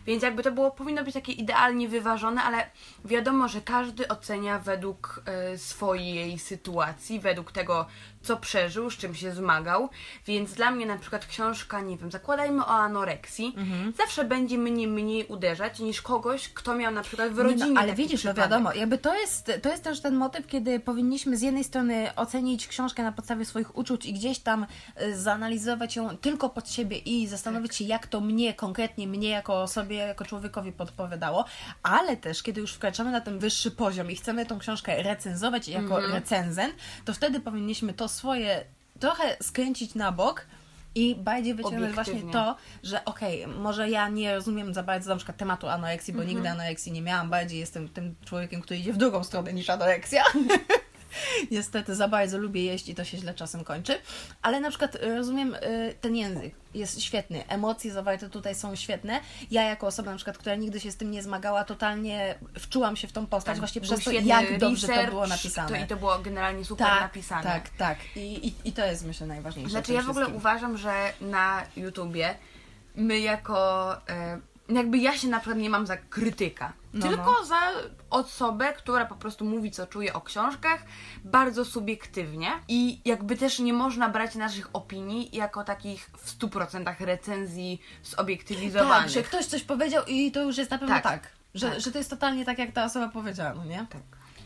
Więc 0.07 0.23
jakby 0.23 0.43
to 0.43 0.53
było, 0.53 0.71
powinno 0.71 1.05
być 1.05 1.15
takie 1.15 1.33
idealnie 1.33 1.89
wyważone, 1.89 2.43
ale 2.43 2.71
wiadomo, 3.05 3.49
że 3.49 3.61
każdy 3.61 4.09
ocenia 4.09 4.59
według 4.59 5.23
e, 5.27 5.59
swojej 5.59 6.39
sytuacji, 6.39 7.21
według 7.21 7.53
tego, 7.53 7.87
co 8.25 8.37
przeżył, 8.37 8.91
z 8.91 8.97
czym 8.97 9.15
się 9.15 9.33
zmagał. 9.33 9.89
Więc 10.27 10.53
dla 10.53 10.71
mnie 10.71 10.87
na 10.87 10.99
przykład 10.99 11.27
książka, 11.27 11.81
nie 11.81 11.97
wiem, 11.97 12.11
zakładajmy 12.11 12.63
o 12.65 12.69
anoreksji, 12.71 13.55
Mhm. 13.57 13.93
zawsze 13.99 14.25
będzie 14.25 14.59
mnie 14.59 14.89
mniej 14.89 15.27
uderzać 15.27 15.79
niż 15.81 16.03
kogoś, 16.03 16.49
kto 16.49 16.75
miał 16.75 16.93
na 16.93 17.03
przykład 17.03 17.29
w 17.33 17.37
Nie 17.37 17.43
rodzinie. 17.43 17.71
No, 17.71 17.81
ale 17.81 17.95
widzisz, 17.95 18.25
no 18.25 18.31
przypadek. 18.33 18.51
wiadomo, 18.51 18.73
jakby 18.73 18.99
to 18.99 19.15
jest, 19.15 19.53
to 19.63 19.69
jest 19.69 19.85
też 19.85 20.01
ten 20.01 20.15
motyw, 20.17 20.47
kiedy 20.47 20.81
powinniśmy 20.81 21.37
z 21.37 21.43
jednej 21.43 21.65
strony 21.65 22.11
ocenić 22.17 22.69
książkę 22.69 23.03
na 23.03 23.13
podstawie 23.13 23.45
swoich 23.45 23.77
uczuć 23.79 24.07
i 24.07 24.13
gdzieś 24.13 24.39
tam 24.39 24.67
y, 25.03 25.17
zanalizować 25.21 25.97
ją 25.97 26.17
tylko 26.17 26.49
pod 26.51 26.71
siebie 26.71 26.99
i 26.99 27.27
zastanowić 27.27 27.77
się, 27.77 27.85
jak 27.85 28.07
to 28.07 28.21
mnie, 28.21 28.55
konkretnie 28.55 29.07
mnie 29.07 29.29
jako 29.29 29.63
osobie, 29.63 29.97
jako 29.97 30.25
człowiekowi 30.25 30.73
podpowiadało, 30.73 31.45
ale 31.83 32.17
też, 32.17 32.43
kiedy 32.43 32.61
już 32.61 32.73
wkraczamy 32.73 33.11
na 33.11 33.21
ten 33.21 33.39
wyższy 33.39 33.71
poziom 33.71 34.11
i 34.11 34.17
chcemy 34.17 34.47
tą 34.47 34.59
książkę 34.59 35.03
recenzować 35.03 35.69
jako 35.69 36.01
recenzent, 36.01 36.75
to 37.05 37.15
wtedy 37.15 37.41
powinniśmy 37.41 37.93
to 37.95 38.09
swoje 38.15 38.65
trochę 39.01 39.37
skręcić 39.43 39.95
na 39.95 40.13
bok 40.13 40.47
i 40.95 41.15
bardziej 41.15 41.55
wyciągnąć 41.55 41.95
właśnie 41.95 42.23
to, 42.33 42.57
że 42.83 43.05
okej, 43.05 43.47
może 43.47 43.91
ja 43.91 44.09
nie 44.09 44.35
rozumiem 44.35 44.75
za 44.75 44.83
bardzo 44.83 45.11
na 45.11 45.17
przykład 45.17 45.37
tematu 45.37 45.69
anoreksji, 45.69 46.15
bo 46.15 46.25
nigdy 46.25 46.49
anoreksji 46.49 46.93
nie 46.93 47.03
miałam, 47.03 47.31
bardziej 47.31 47.59
jestem 47.61 47.89
tym 47.89 48.15
człowiekiem, 48.25 48.63
który 48.63 48.81
idzie 48.81 48.93
w 48.93 48.97
drugą 48.97 49.25
stronę 49.25 49.53
niż 49.53 49.71
anoreksja. 49.71 50.25
Niestety 51.51 51.95
za 51.95 52.09
bardzo 52.09 52.39
lubię 52.39 52.65
jeść 52.65 52.89
i 52.89 52.95
to 52.95 53.05
się 53.05 53.19
źle 53.19 53.35
czasem 53.35 53.65
kończy, 53.65 53.99
ale 54.43 54.61
na 54.61 54.69
przykład 54.69 54.95
y, 54.95 55.15
rozumiem 55.17 55.55
y, 55.55 55.95
ten 56.01 56.17
język, 56.17 56.55
jest 56.75 57.01
świetny, 57.03 57.49
emocje 57.49 57.93
zawarte 57.93 58.31
tutaj 58.31 58.55
są 58.55 58.77
świetne. 58.77 59.21
Ja 59.51 59.63
jako 59.63 59.87
osoba 59.87 60.11
na 60.11 60.17
przykład, 60.17 60.39
która 60.39 60.57
nigdy 60.57 60.81
się 60.81 60.93
z 60.93 60.97
tym 60.97 61.11
nie 61.11 61.23
zmagała, 61.23 61.65
totalnie 61.65 62.35
wczułam 62.59 62.97
się 62.97 63.09
w 63.09 63.13
tą 63.13 63.27
postać 63.27 63.59
właśnie 63.59 63.81
Był 63.81 63.91
przez 63.91 64.05
to, 64.05 64.11
jak 64.11 64.59
dobrze 64.59 64.87
to 64.87 64.93
research, 64.93 65.11
było 65.11 65.27
napisane. 65.27 65.69
To, 65.69 65.85
I 65.85 65.87
to 65.87 65.97
było 65.97 66.19
generalnie 66.19 66.65
super 66.65 66.87
tak, 66.87 67.01
napisane. 67.01 67.43
tak, 67.43 67.69
tak. 67.69 67.99
I, 68.17 68.49
i, 68.49 68.55
I 68.65 68.73
to 68.73 68.85
jest 68.85 69.07
myślę 69.07 69.27
najważniejsze. 69.27 69.71
Znaczy 69.71 69.93
ja 69.93 70.03
w 70.03 70.11
ogóle 70.11 70.29
uważam, 70.29 70.79
że 70.79 71.13
na 71.21 71.63
YouTubie 71.77 72.35
my 72.95 73.19
jako 73.19 73.93
e, 74.09 74.41
jakby 74.69 74.99
ja 74.99 75.17
się 75.17 75.29
na 75.29 75.41
przykład 75.41 75.59
nie 75.59 75.71
mam 75.71 75.87
za 75.87 75.97
krytyka, 75.97 76.73
No, 76.95 77.09
tylko 77.09 77.45
za 77.45 77.61
osobę, 78.11 78.73
która 78.73 79.05
po 79.07 79.15
prostu 79.15 79.45
mówi 79.45 79.71
co 79.71 79.87
czuje 79.87 80.13
o 80.13 80.21
książkach 80.21 80.83
bardzo 81.25 81.65
subiektywnie 81.65 82.49
i 82.69 83.01
jakby 83.05 83.37
też 83.37 83.59
nie 83.59 83.73
można 83.73 84.09
brać 84.09 84.35
naszych 84.35 84.69
opinii 84.73 85.37
jako 85.37 85.65
takich 85.65 86.11
w 86.19 86.39
100% 86.39 86.95
recenzji 87.01 87.81
zobiektywizowanych. 88.03 89.03
Tak, 89.03 89.11
że 89.11 89.23
ktoś 89.23 89.47
coś 89.47 89.63
powiedział 89.63 90.05
i 90.07 90.33
to 90.33 90.43
już 90.43 90.59
jest 90.59 90.71
na 90.71 90.79
pewno 90.79 90.95
tak. 90.95 91.03
Tak. 91.05 91.29
Że, 91.55 91.71
Tak. 91.71 91.81
że 91.81 91.93
to 91.93 91.99
jest 91.99 92.11
totalnie 92.11 92.45
tak, 92.45 92.59
jak 92.59 92.73
ta 92.73 92.85
osoba 92.85 93.09
powiedziała, 93.09 93.55
no 93.55 93.65
nie? 93.65 93.87
Tak. 93.91 94.03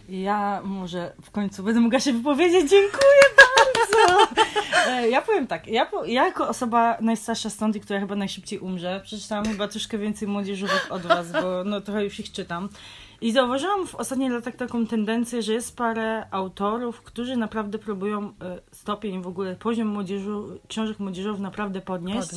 Ja 0.08 0.60
może 0.64 1.12
w 1.22 1.30
końcu 1.30 1.62
będę 1.62 1.80
mogła 1.80 2.00
się 2.00 2.12
wypowiedzieć. 2.12 2.70
Dziękuję 2.70 3.22
bardzo. 3.36 3.47
E, 4.88 5.08
Ja 5.08 5.22
powiem 5.22 5.46
tak, 5.46 5.66
ja, 5.66 5.86
ja 6.06 6.24
jako 6.26 6.48
osoba 6.48 6.96
najstarsza 7.00 7.50
stąd 7.50 7.76
i 7.76 7.80
która 7.80 8.00
chyba 8.00 8.16
najszybciej 8.16 8.58
umrze, 8.58 9.00
przeczytałam 9.04 9.44
chyba 9.44 9.68
troszkę 9.68 9.98
więcej 9.98 10.28
młodzieżówek 10.28 10.86
od 10.90 11.02
was, 11.02 11.32
bo 11.32 11.64
no 11.64 11.80
trochę 11.80 12.04
już 12.04 12.20
ich 12.20 12.32
czytam. 12.32 12.68
I 13.20 13.32
zauważyłam 13.32 13.86
w 13.86 13.94
ostatnich 13.94 14.32
latach 14.32 14.56
taką 14.56 14.86
tendencję, 14.86 15.42
że 15.42 15.52
jest 15.52 15.76
parę 15.76 16.26
autorów, 16.30 17.02
którzy 17.02 17.36
naprawdę 17.36 17.78
próbują 17.78 18.32
e, 18.42 18.60
stopień 18.72 19.22
w 19.22 19.26
ogóle, 19.26 19.56
poziom 19.56 19.88
młodzieżu, 19.88 20.58
książek 20.68 20.98
młodzieżowych 20.98 21.40
naprawdę 21.40 21.80
podnieść. 21.80 22.30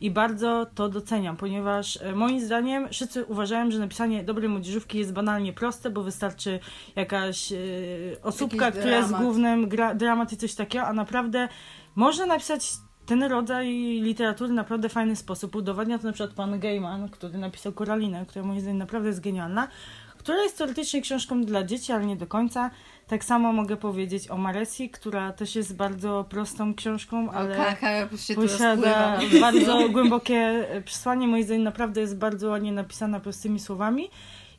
I 0.00 0.10
bardzo 0.10 0.66
to 0.74 0.88
doceniam, 0.88 1.36
ponieważ 1.36 1.98
e, 2.02 2.12
moim 2.14 2.40
zdaniem 2.40 2.88
wszyscy 2.88 3.24
uważają, 3.24 3.70
że 3.70 3.78
napisanie 3.78 4.24
dobrej 4.24 4.48
młodzieżówki 4.48 4.98
jest 4.98 5.12
banalnie 5.12 5.52
proste, 5.52 5.90
bo 5.90 6.02
wystarczy 6.02 6.60
jakaś 6.96 7.52
e, 7.52 7.56
osóbka, 8.22 8.64
Jakiś 8.64 8.80
która 8.80 8.96
jest 8.96 9.08
dramat. 9.08 9.26
głównym 9.26 9.68
gra, 9.68 9.94
dramat 9.94 10.32
i 10.32 10.36
coś 10.36 10.54
takiego, 10.54 10.86
a 10.86 10.92
naprawdę 10.92 11.48
można 11.94 12.26
napisać 12.26 12.70
ten 13.08 13.22
rodzaj 13.22 13.68
literatury 14.02 14.50
w 14.50 14.52
naprawdę 14.52 14.88
fajny 14.88 15.16
sposób. 15.16 15.56
Udowadnia 15.56 15.98
to 15.98 16.06
na 16.06 16.12
przykład 16.12 16.36
pan 16.36 16.60
Gaiman, 16.60 17.08
który 17.08 17.38
napisał 17.38 17.72
Koralinę, 17.72 18.26
która 18.26 18.44
moim 18.44 18.60
zdaniem 18.60 18.78
naprawdę 18.78 19.08
jest 19.08 19.20
genialna, 19.20 19.68
która 20.18 20.42
jest 20.42 20.58
teoretycznie 20.58 21.02
książką 21.02 21.44
dla 21.44 21.64
dzieci, 21.64 21.92
ale 21.92 22.06
nie 22.06 22.16
do 22.16 22.26
końca. 22.26 22.70
Tak 23.06 23.24
samo 23.24 23.52
mogę 23.52 23.76
powiedzieć 23.76 24.30
o 24.30 24.36
Maresi, 24.36 24.90
która 24.90 25.32
też 25.32 25.56
jest 25.56 25.76
bardzo 25.76 26.24
prostą 26.28 26.74
książką, 26.74 27.30
ale 27.30 27.56
Kaka 27.56 28.08
posiada 28.34 29.20
bardzo 29.40 29.88
głębokie 29.88 30.66
przesłanie. 30.84 31.28
Moim 31.28 31.44
zdaniem 31.44 31.62
naprawdę 31.62 32.00
jest 32.00 32.18
bardzo 32.18 32.48
ładnie 32.48 32.72
napisana 32.72 33.20
prostymi 33.20 33.60
słowami. 33.60 34.10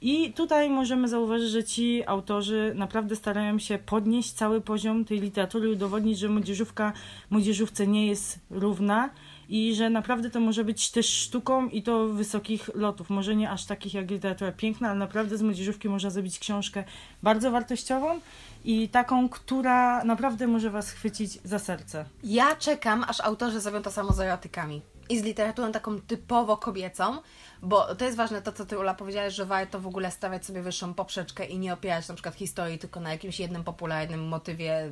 I 0.01 0.33
tutaj 0.33 0.69
możemy 0.69 1.07
zauważyć, 1.07 1.49
że 1.49 1.63
ci 1.63 2.03
autorzy 2.05 2.71
naprawdę 2.75 3.15
starają 3.15 3.59
się 3.59 3.79
podnieść 3.85 4.31
cały 4.31 4.61
poziom 4.61 5.05
tej 5.05 5.19
literatury, 5.19 5.69
udowodnić, 5.69 6.19
że 6.19 6.29
młodzieżówka 6.29 6.93
młodzieżówce 7.29 7.87
nie 7.87 8.07
jest 8.07 8.39
równa 8.49 9.09
i 9.49 9.75
że 9.75 9.89
naprawdę 9.89 10.29
to 10.29 10.39
może 10.39 10.63
być 10.63 10.91
też 10.91 11.09
sztuką 11.09 11.69
i 11.69 11.83
to 11.83 12.07
wysokich 12.07 12.69
lotów. 12.75 13.09
Może 13.09 13.35
nie 13.35 13.49
aż 13.49 13.65
takich 13.65 13.93
jak 13.93 14.11
literatura 14.11 14.51
piękna, 14.51 14.89
ale 14.89 14.99
naprawdę 14.99 15.37
z 15.37 15.41
młodzieżówki 15.41 15.89
można 15.89 16.09
zrobić 16.09 16.39
książkę 16.39 16.83
bardzo 17.23 17.51
wartościową 17.51 18.19
i 18.65 18.89
taką, 18.89 19.29
która 19.29 20.03
naprawdę 20.03 20.47
może 20.47 20.69
was 20.69 20.91
chwycić 20.91 21.41
za 21.43 21.59
serce. 21.59 22.05
Ja 22.23 22.55
czekam, 22.55 23.05
aż 23.07 23.19
autorzy 23.21 23.59
zrobią 23.59 23.81
to 23.81 23.91
samo 23.91 24.13
z 24.13 24.19
erotykami. 24.19 24.81
I 25.09 25.19
z 25.19 25.23
literaturą 25.23 25.71
taką 25.71 26.01
typowo 26.01 26.57
kobiecą, 26.57 27.17
bo 27.61 27.95
to 27.95 28.05
jest 28.05 28.17
ważne 28.17 28.41
to, 28.41 28.51
co 28.51 28.65
ty 28.65 28.79
Ula 28.79 28.93
powiedziałaś, 28.93 29.33
że 29.33 29.45
warto 29.45 29.79
w 29.79 29.87
ogóle 29.87 30.11
stawiać 30.11 30.45
sobie 30.45 30.61
wyższą 30.61 30.93
poprzeczkę 30.93 31.45
i 31.45 31.59
nie 31.59 31.73
opierać 31.73 32.07
na 32.07 32.13
przykład 32.13 32.35
historii 32.35 32.79
tylko 32.79 32.99
na 32.99 33.11
jakimś 33.11 33.39
jednym 33.39 33.63
popularnym 33.63 34.27
motywie, 34.27 34.91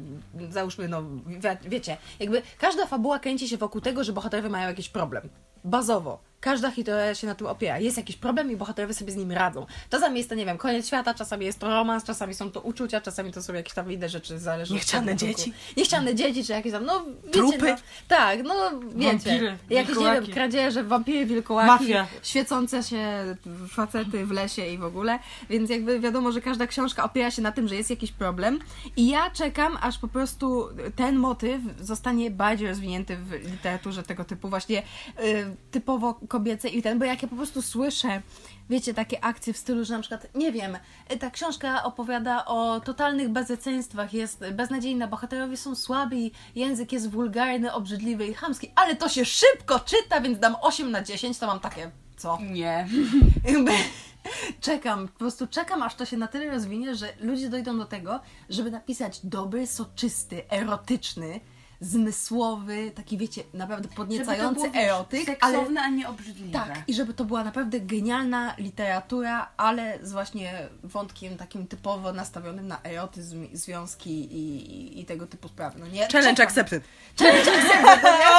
załóżmy, 0.49 0.87
no 0.87 1.03
wie, 1.27 1.57
wiecie, 1.63 1.97
jakby 2.19 2.41
każda 2.57 2.85
fabuła 2.85 3.19
kręci 3.19 3.49
się 3.49 3.57
wokół 3.57 3.81
tego, 3.81 4.03
że 4.03 4.13
bohaterowie 4.13 4.49
mają 4.49 4.67
jakiś 4.67 4.89
problem. 4.89 5.29
Bazowo. 5.63 6.19
Każda 6.39 6.71
historia 6.71 7.15
się 7.15 7.27
na 7.27 7.35
tym 7.35 7.47
opiera. 7.47 7.79
Jest 7.79 7.97
jakiś 7.97 8.15
problem 8.15 8.51
i 8.51 8.55
bohaterowie 8.55 8.93
sobie 8.93 9.11
z 9.11 9.15
nim 9.15 9.31
radzą. 9.31 9.65
Czasami 9.89 10.17
jest 10.17 10.29
to, 10.29 10.35
nie 10.35 10.45
wiem, 10.45 10.57
koniec 10.57 10.87
świata, 10.87 11.13
czasami 11.13 11.45
jest 11.45 11.59
to 11.59 11.67
romans, 11.67 12.03
czasami 12.03 12.33
są 12.33 12.51
to 12.51 12.61
uczucia, 12.61 13.01
czasami 13.01 13.31
to 13.31 13.43
są 13.43 13.53
jakieś 13.53 13.73
tam 13.73 13.91
inne 13.91 14.09
rzeczy, 14.09 14.39
zależy 14.39 14.73
od 14.73 14.75
Niechciane 14.75 15.15
dzieci. 15.15 15.53
Niechciane 15.77 16.15
dzieci, 16.15 16.43
czy 16.43 16.51
jakieś 16.51 16.71
tam, 16.71 16.85
no 16.85 17.05
wiecie, 17.23 17.31
Trupy. 17.31 17.71
No, 17.71 17.75
tak, 18.07 18.43
no 18.43 18.71
wiecie. 18.95 19.29
Wampiry, 19.29 19.57
jakieś, 19.69 19.97
nie 19.97 20.11
wiem, 20.11 20.27
kradzieże, 20.27 20.83
wampiry, 20.83 21.25
wilkołaki, 21.25 21.67
Mafia. 21.67 22.07
świecące 22.23 22.83
się 22.83 23.35
facety 23.69 24.25
w 24.25 24.31
lesie 24.31 24.65
i 24.65 24.77
w 24.77 24.83
ogóle, 24.83 25.19
więc 25.49 25.69
jakby 25.69 25.99
wiadomo, 25.99 26.31
że 26.31 26.41
każda 26.41 26.67
książka 26.67 27.03
opiera 27.03 27.31
się 27.31 27.41
na 27.41 27.51
tym, 27.51 27.67
że 27.67 27.75
jest 27.75 27.89
jakiś 27.89 28.11
problem 28.11 28.59
i 28.95 29.07
ja 29.07 29.29
czekam, 29.29 29.77
aż 29.81 29.97
po 29.97 30.07
prostu 30.07 30.69
ten 30.95 31.15
motyw 31.15 31.61
zostanie 31.81 32.31
bardziej 32.31 32.67
rozwinięty 32.67 33.17
w 33.17 33.31
literaturze 33.31 34.03
tego 34.03 34.23
typu, 34.23 34.49
właśnie 34.49 34.83
y, 35.23 35.55
typowo 35.71 36.19
kobiecej 36.27 36.77
i 36.77 36.81
ten, 36.81 36.99
bo 36.99 37.05
jak 37.05 37.21
ja 37.21 37.27
po 37.27 37.35
prostu 37.35 37.61
słyszę 37.61 38.21
wiecie, 38.69 38.93
takie 38.93 39.23
akcje 39.23 39.53
w 39.53 39.57
stylu, 39.57 39.85
że 39.85 39.93
na 39.93 39.99
przykład, 39.99 40.35
nie 40.35 40.51
wiem, 40.51 40.77
ta 41.19 41.31
książka 41.31 41.83
opowiada 41.83 42.45
o 42.45 42.79
totalnych 42.79 43.29
bezeceństwach, 43.29 44.13
jest 44.13 44.43
beznadziejna, 44.51 45.07
bohaterowie 45.07 45.57
są 45.57 45.75
słabi, 45.75 46.31
język 46.55 46.91
jest 46.91 47.09
wulgarny, 47.09 47.73
obrzydliwy 47.73 48.27
i 48.27 48.33
chamski, 48.33 48.71
ale 48.75 48.95
to 48.95 49.09
się 49.09 49.25
szybko 49.25 49.79
czyta, 49.79 50.21
więc 50.21 50.39
dam 50.39 50.55
8 50.61 50.91
na 50.91 51.01
10, 51.01 51.37
to 51.37 51.47
mam 51.47 51.59
takie, 51.59 51.91
co? 52.17 52.37
Nie. 52.41 52.87
Czekam, 54.61 55.07
po 55.07 55.19
prostu 55.19 55.47
czekam, 55.47 55.83
aż 55.83 55.95
to 55.95 56.05
się 56.05 56.17
na 56.17 56.27
tyle 56.27 56.51
rozwinie, 56.51 56.95
że 56.95 57.13
ludzie 57.19 57.49
dojdą 57.49 57.77
do 57.77 57.85
tego, 57.85 58.19
żeby 58.49 58.71
napisać 58.71 59.19
dobry, 59.23 59.67
soczysty, 59.67 60.49
erotyczny, 60.49 61.39
zmysłowy, 61.79 62.91
taki 62.91 63.17
wiecie, 63.17 63.43
naprawdę 63.53 63.89
podniecający 63.95 64.71
erotyk, 64.73 65.37
ale 65.41 65.53
seksowne, 65.53 65.81
a 65.81 65.89
nie 65.89 66.09
obrzydliwe. 66.09 66.53
tak, 66.53 66.83
i 66.87 66.93
żeby 66.93 67.13
to 67.13 67.25
była 67.25 67.43
naprawdę 67.43 67.79
genialna 67.79 68.55
literatura, 68.57 69.49
ale 69.57 69.99
z 70.01 70.11
właśnie 70.11 70.67
wątkiem 70.83 71.37
takim 71.37 71.67
typowo 71.67 72.13
nastawionym 72.13 72.67
na 72.67 72.81
erotyzm, 72.83 73.47
związki 73.53 74.09
i, 74.11 74.55
i, 74.71 75.01
i 75.01 75.05
tego 75.05 75.27
typu 75.27 75.47
sprawy. 75.47 75.79
No 75.79 75.87
nie? 75.87 76.07
Challenge 76.07 76.35
Czekam. 76.37 76.47
accepted. 76.47 76.83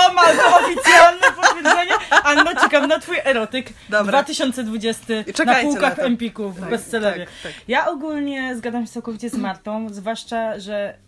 O, 0.09 0.13
mam 0.15 0.37
to 0.37 0.57
oficjalne 0.59 1.27
potwierdzenie. 1.37 1.93
Anno, 2.25 2.61
czekam 2.61 2.89
na 2.89 2.99
twój 2.99 3.17
erotyk 3.25 3.73
Dobra. 3.89 4.23
2020 4.23 5.05
Czekajcie 5.07 5.45
na 5.45 5.53
na 5.53 5.61
półkach 5.63 5.97
to. 5.97 6.03
Empiku 6.03 6.51
w 6.51 6.61
bestsellerie. 6.71 7.27
tak, 7.27 7.35
tak. 7.43 7.53
Ja 7.69 7.89
ogólnie 7.89 8.57
zgadzam 8.57 8.87
się 8.87 8.93
całkowicie 8.93 9.31
z 9.31 9.35
Martą, 9.35 9.87
zwłaszcza, 9.91 10.59
że 10.61 10.99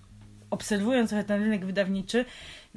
obserwując 0.51 1.11
trochę 1.11 1.25
ten 1.25 1.43
rynek 1.43 1.67
wydawniczy, 1.67 2.25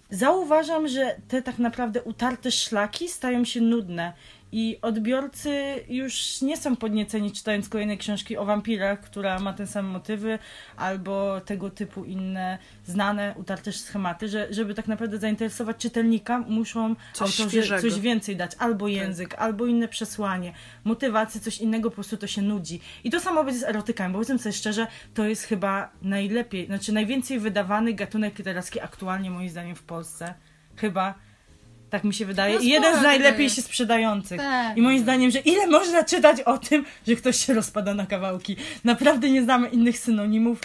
zauważam, 0.10 0.88
że 0.88 1.15
te 1.27 1.42
tak 1.42 1.60
naprawdę 1.60 2.03
utarte 2.03 2.51
szlaki 2.51 3.10
stają 3.10 3.46
się 3.46 3.62
nudne. 3.62 4.13
I 4.55 4.77
odbiorcy 4.81 5.83
już 5.89 6.41
nie 6.41 6.57
są 6.57 6.75
podnieceni 6.75 7.31
czytając 7.31 7.69
kolejne 7.69 7.98
książki 7.98 8.38
o 8.38 8.45
wampirach, 8.45 9.01
która 9.01 9.39
ma 9.39 9.53
te 9.53 9.67
same 9.67 9.89
motywy, 9.89 10.39
albo 10.77 11.41
tego 11.41 11.69
typu 11.69 12.05
inne 12.05 12.57
znane, 12.86 13.33
utarte 13.38 13.72
schematy, 13.72 14.27
że 14.27 14.48
żeby 14.50 14.74
tak 14.74 14.88
naprawdę 14.88 15.17
zainteresować 15.17 15.77
czytelnika, 15.77 16.39
muszą 16.39 16.95
Coś 17.13 17.39
autorzy 17.39 17.50
świeżego. 17.50 17.81
coś 17.81 18.00
więcej 18.00 18.36
dać. 18.36 18.51
Albo 18.60 18.88
język, 18.88 19.36
albo 19.38 19.65
inne 19.65 19.88
przesłanie, 19.88 20.53
motywację, 20.83 21.41
coś 21.41 21.57
innego, 21.57 21.89
po 21.89 21.95
prostu 21.95 22.17
to 22.17 22.27
się 22.27 22.41
nudzi. 22.41 22.79
I 23.03 23.10
to 23.10 23.19
samo 23.19 23.43
będzie 23.43 23.60
z 23.60 23.63
erotykami, 23.63 24.13
bo 24.13 24.17
powiedzmy 24.17 24.39
sobie 24.39 24.53
szczerze, 24.53 24.88
to 25.13 25.25
jest 25.25 25.43
chyba 25.43 25.89
najlepiej, 26.01 26.65
znaczy 26.65 26.91
najwięcej 26.91 27.39
wydawany 27.39 27.93
gatunek 27.93 28.38
literacki 28.38 28.79
aktualnie 28.81 29.29
moim 29.31 29.50
zdaniem 29.50 29.75
w 29.75 29.83
Polsce. 29.83 30.33
Chyba. 30.75 31.33
Tak 31.94 32.04
mi 32.04 32.14
się 32.14 32.26
wydaje. 32.26 32.56
No 32.56 32.62
I 32.62 32.68
jeden 32.68 33.00
z 33.00 33.02
najlepiej 33.02 33.50
się 33.50 33.56
jest. 33.56 33.68
sprzedających. 33.68 34.38
Tak. 34.38 34.78
I 34.78 34.82
moim 34.82 35.00
zdaniem, 35.00 35.32
że 35.32 35.40
ile 35.40 35.68
można 35.68 36.04
czytać 36.04 36.42
o 36.42 36.58
tym, 36.58 36.86
że 37.08 37.16
ktoś 37.16 37.46
się 37.46 37.54
rozpada 37.54 37.94
na 37.94 38.06
kawałki. 38.06 38.56
Naprawdę 38.84 39.30
nie 39.30 39.44
znamy 39.44 39.70
innych 39.70 40.00
synonimów. 40.00 40.60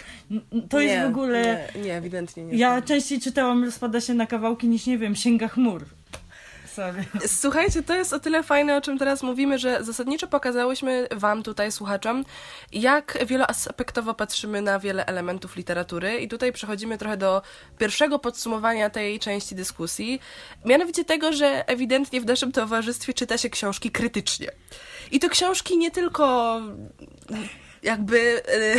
To 0.69 0.79
jest 0.79 0.95
nie, 0.95 1.03
w 1.03 1.07
ogóle... 1.07 1.67
Nie, 1.75 1.81
nie 1.81 1.93
ewidentnie 1.93 2.43
nie. 2.43 2.57
Ja 2.57 2.81
częściej 2.81 3.19
czytałam 3.19 3.63
rozpada 3.63 4.01
się 4.01 4.13
na 4.13 4.27
kawałki 4.27 4.67
niż, 4.67 4.85
nie 4.85 4.97
wiem, 4.97 5.15
sięga 5.15 5.47
chmur. 5.47 5.85
Sorry. 6.73 7.05
Słuchajcie, 7.27 7.83
to 7.83 7.95
jest 7.95 8.13
o 8.13 8.19
tyle 8.19 8.43
fajne, 8.43 8.77
o 8.77 8.81
czym 8.81 8.97
teraz 8.97 9.23
mówimy, 9.23 9.59
że 9.59 9.83
zasadniczo 9.83 10.27
pokazałyśmy 10.27 11.07
Wam 11.11 11.43
tutaj, 11.43 11.71
słuchaczom, 11.71 12.25
jak 12.71 13.17
wieloaspektowo 13.25 14.13
patrzymy 14.13 14.61
na 14.61 14.79
wiele 14.79 15.05
elementów 15.05 15.55
literatury. 15.55 16.17
I 16.17 16.27
tutaj 16.27 16.53
przechodzimy 16.53 16.97
trochę 16.97 17.17
do 17.17 17.41
pierwszego 17.77 18.19
podsumowania 18.19 18.89
tej 18.89 19.19
części 19.19 19.55
dyskusji. 19.55 20.19
Mianowicie 20.65 21.05
tego, 21.05 21.33
że 21.33 21.67
ewidentnie 21.67 22.21
w 22.21 22.25
naszym 22.25 22.51
towarzystwie 22.51 23.13
czyta 23.13 23.37
się 23.37 23.49
książki 23.49 23.91
krytycznie. 23.91 24.51
I 25.11 25.19
to 25.19 25.29
książki 25.29 25.77
nie 25.77 25.91
tylko 25.91 26.61
jakby. 27.83 28.41
e, 28.47 28.75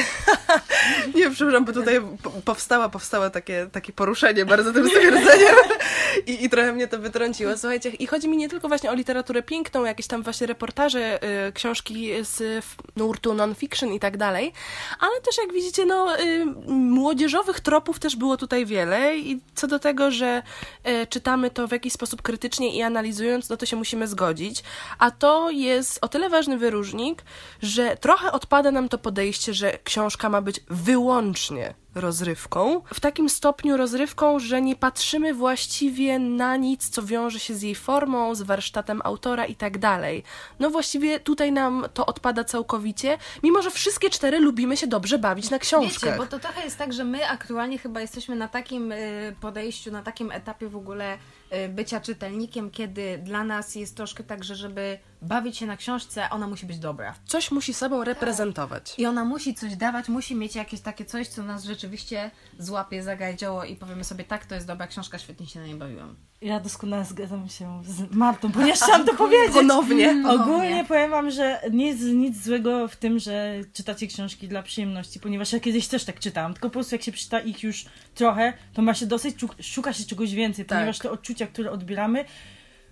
nie, 1.19 1.31
przepraszam, 1.31 1.65
bo 1.65 1.73
tutaj 1.73 2.01
po- 2.23 2.31
powstała, 2.31 2.89
powstała 2.89 3.31
takie, 3.31 3.67
takie 3.73 3.93
poruszenie 3.93 4.45
bardzo 4.45 4.73
tym 4.73 4.89
stwierdzeniem 4.89 5.55
I, 6.27 6.45
i 6.45 6.51
trochę 6.51 6.73
mnie 6.73 6.89
to 6.89 6.99
wytrąciło. 6.99 7.57
Słuchajcie, 7.57 7.89
i 7.89 8.07
chodzi 8.07 8.29
mi 8.29 8.37
nie 8.37 8.49
tylko 8.49 8.69
właśnie 8.69 8.91
o 8.91 8.95
literaturę 8.95 9.43
piękną, 9.43 9.85
jakieś 9.85 10.07
tam 10.07 10.23
właśnie 10.23 10.47
reportaże, 10.47 11.25
y, 11.49 11.53
książki 11.53 12.11
z 12.23 12.65
nurtu 12.97 13.35
non-fiction 13.35 13.93
i 13.93 14.01
tak 14.01 14.17
dalej, 14.17 14.53
ale 15.01 15.21
też 15.21 15.39
jak 15.39 15.53
widzicie, 15.53 15.87
no 15.87 16.21
y, 16.21 16.47
młodzieżowych 16.67 17.61
tropów 17.61 17.99
też 17.99 18.17
było 18.17 18.37
tutaj 18.37 18.67
wiele 18.67 19.17
i 19.17 19.41
co 19.55 19.67
do 19.67 19.79
tego, 19.79 20.11
że 20.11 20.43
y, 20.89 21.07
czytamy 21.07 21.51
to 21.51 21.69
w 21.69 21.73
jakiś 21.73 21.93
sposób 21.93 22.23
krytycznie 22.23 22.77
i 22.77 22.83
analizując, 22.83 23.49
no 23.49 23.57
to 23.57 23.67
się 23.67 23.77
musimy 23.77 24.07
zgodzić, 24.07 24.63
a 24.99 25.11
to 25.11 25.51
jest 25.51 25.99
o 26.03 26.09
tyle 26.09 26.29
ważny 26.29 26.59
wyróżnik, 26.59 27.23
że 27.63 27.97
trochę 27.97 28.33
odpada 28.33 28.71
nam 28.71 28.89
to 28.91 28.99
podejście, 28.99 29.55
że 29.55 29.79
książka 29.85 30.29
ma 30.29 30.43
być 30.43 30.61
wyłącznie 30.69 31.75
rozrywką. 31.95 32.83
W 32.95 33.01
takim 33.01 33.29
stopniu 33.29 33.77
rozrywką, 33.77 34.39
że 34.39 34.63
nie 34.63 34.77
patrzymy 34.77 35.35
właściwie 35.35 36.19
na 36.19 36.57
nic, 36.57 36.89
co 36.89 37.03
wiąże 37.03 37.41
się 37.41 37.55
z 37.55 37.63
jej 37.63 37.75
formą, 37.75 38.35
z 38.35 38.43
warsztatem 38.43 39.01
autora 39.05 39.47
i 39.47 39.55
tak 39.55 39.79
dalej. 39.79 40.23
No 40.59 40.71
właściwie 40.71 41.21
tutaj 41.21 41.53
nam 41.53 41.87
to 41.95 42.07
odpada 42.07 42.45
całkowicie, 42.45 43.19
mimo 43.43 43.63
że 43.63 43.71
wszystkie 43.71 44.11
cztery 44.11 44.39
lubimy 44.39 44.77
się 44.77 44.87
dobrze 44.87 45.19
bawić 45.19 45.51
na 45.51 45.59
książkach. 45.59 46.05
Wiecie, 46.05 46.19
bo 46.19 46.27
to 46.27 46.39
trochę 46.39 46.65
jest 46.65 46.79
tak, 46.79 46.93
że 46.93 47.05
my 47.05 47.29
aktualnie 47.29 47.79
chyba 47.79 48.01
jesteśmy 48.01 48.37
na 48.37 48.49
takim 48.49 48.93
y, 48.93 49.35
podejściu, 49.41 49.91
na 49.91 50.03
takim 50.03 50.33
etapie 50.33 50.69
w 50.69 50.77
ogóle 50.77 51.19
y, 51.53 51.69
bycia 51.69 52.01
czytelnikiem, 52.01 52.71
kiedy 52.71 53.19
dla 53.19 53.45
nas 53.45 53.75
jest 53.75 53.97
troszkę 53.97 54.25
tak, 54.25 54.45
że 54.45 54.55
żeby 54.55 54.99
bawić 55.23 55.57
się 55.57 55.67
na 55.67 55.77
książce, 55.77 56.31
ona 56.31 56.47
musi 56.47 56.67
być 56.67 56.79
dobra. 56.79 57.15
Coś 57.27 57.51
musi 57.51 57.75
sobą 57.75 58.05
reprezentować. 58.05 58.95
I 58.99 59.07
ona 59.07 59.25
musi 59.25 59.55
coś 59.55 59.77
dawać, 59.77 60.09
musi 60.09 60.35
mieć 60.35 60.57
jakieś 60.57 60.81
takie 60.81 61.05
coś, 61.05 61.29
co 61.29 61.43
nas 61.43 61.65
rzeczywiście 61.65 62.31
złapie, 62.59 63.03
zagajdziało 63.03 63.65
i 63.65 63.77
powiemy 63.77 64.05
sobie, 64.05 64.25
tak, 64.25 64.47
to 64.47 64.55
jest 64.55 64.67
dobra 64.67 64.87
książka, 64.87 65.19
świetnie 65.19 65.47
się 65.47 65.61
na 65.61 65.67
niej 65.67 65.75
bawiłam. 65.75 66.17
Ja 66.43 66.61
doskonale 66.61 67.05
zgadzam 67.05 67.49
się 67.49 67.83
z 67.85 68.15
Martą, 68.15 68.53
ponieważ 68.53 68.79
chciałam 68.83 69.07
to 69.07 69.15
powiedzieć. 69.15 69.55
Ponownie. 69.55 70.25
Ogólnie 70.29 70.85
powiem 70.89 71.11
wam, 71.11 71.31
że 71.31 71.61
nie 71.71 71.87
jest 71.87 72.03
nic 72.03 72.45
złego 72.45 72.89
w 72.89 72.97
tym, 72.97 73.19
że 73.19 73.55
czytacie 73.73 74.07
książki 74.07 74.49
dla 74.49 74.63
przyjemności, 74.63 75.21
ponieważ 75.21 75.53
ja 75.53 75.61
kiedyś 75.61 75.89
też 75.89 76.05
tak 76.05 76.21
czytałam, 76.21 76.53
tylko 76.55 76.69
po 76.69 76.73
prostu 76.73 76.95
jak 76.95 77.03
się 77.03 77.13
przeczyta 77.13 77.41
ich 77.41 77.63
już 77.63 77.85
trochę, 78.15 78.53
to 78.75 78.83
ma 78.83 78.95
się 78.95 79.07
dosyć, 79.07 79.37
szuka 79.63 79.93
się 79.93 80.05
czegoś 80.05 80.35
więcej, 80.35 80.65
Tak. 80.65 80.79
ponieważ 80.79 80.99
te 80.99 81.11
odczucia, 81.11 81.47
które 81.47 81.71
odbieramy, 81.71 82.25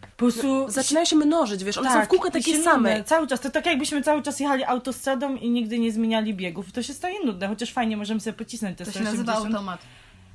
po 0.01 0.07
prostu... 0.17 0.69
Zaczynają 0.69 1.07
się 1.07 1.17
mnożyć, 1.17 1.65
wiesz, 1.65 1.79
one 1.79 1.89
są 1.91 1.95
Tak, 1.97 2.05
w 2.05 2.09
kółko 2.09 2.29
i 2.29 2.31
takie 2.31 2.53
się 2.57 2.63
same. 2.63 3.05
Cały 3.05 3.27
czas. 3.27 3.41
To 3.41 3.51
tak 3.51 3.67
jakbyśmy 3.67 4.03
cały 4.03 4.23
czas 4.23 4.41
jechali 4.41 4.65
autostradą 4.65 5.35
i 5.37 5.51
nigdy 5.51 5.79
nie 5.79 5.93
zmieniali 5.93 6.35
biegów. 6.35 6.73
To 6.73 6.83
się 6.83 6.95
staje 6.95 7.25
nudne, 7.25 7.49
chociaż 7.49 7.73
fajnie 7.73 7.97
możemy 7.97 8.21
sobie 8.21 8.35
pocisnąć 8.35 8.79
te 8.79 8.85
To 8.85 8.91
się 8.93 8.99
180. 9.01 9.27
nazywa 9.29 9.49
automat. 9.49 9.81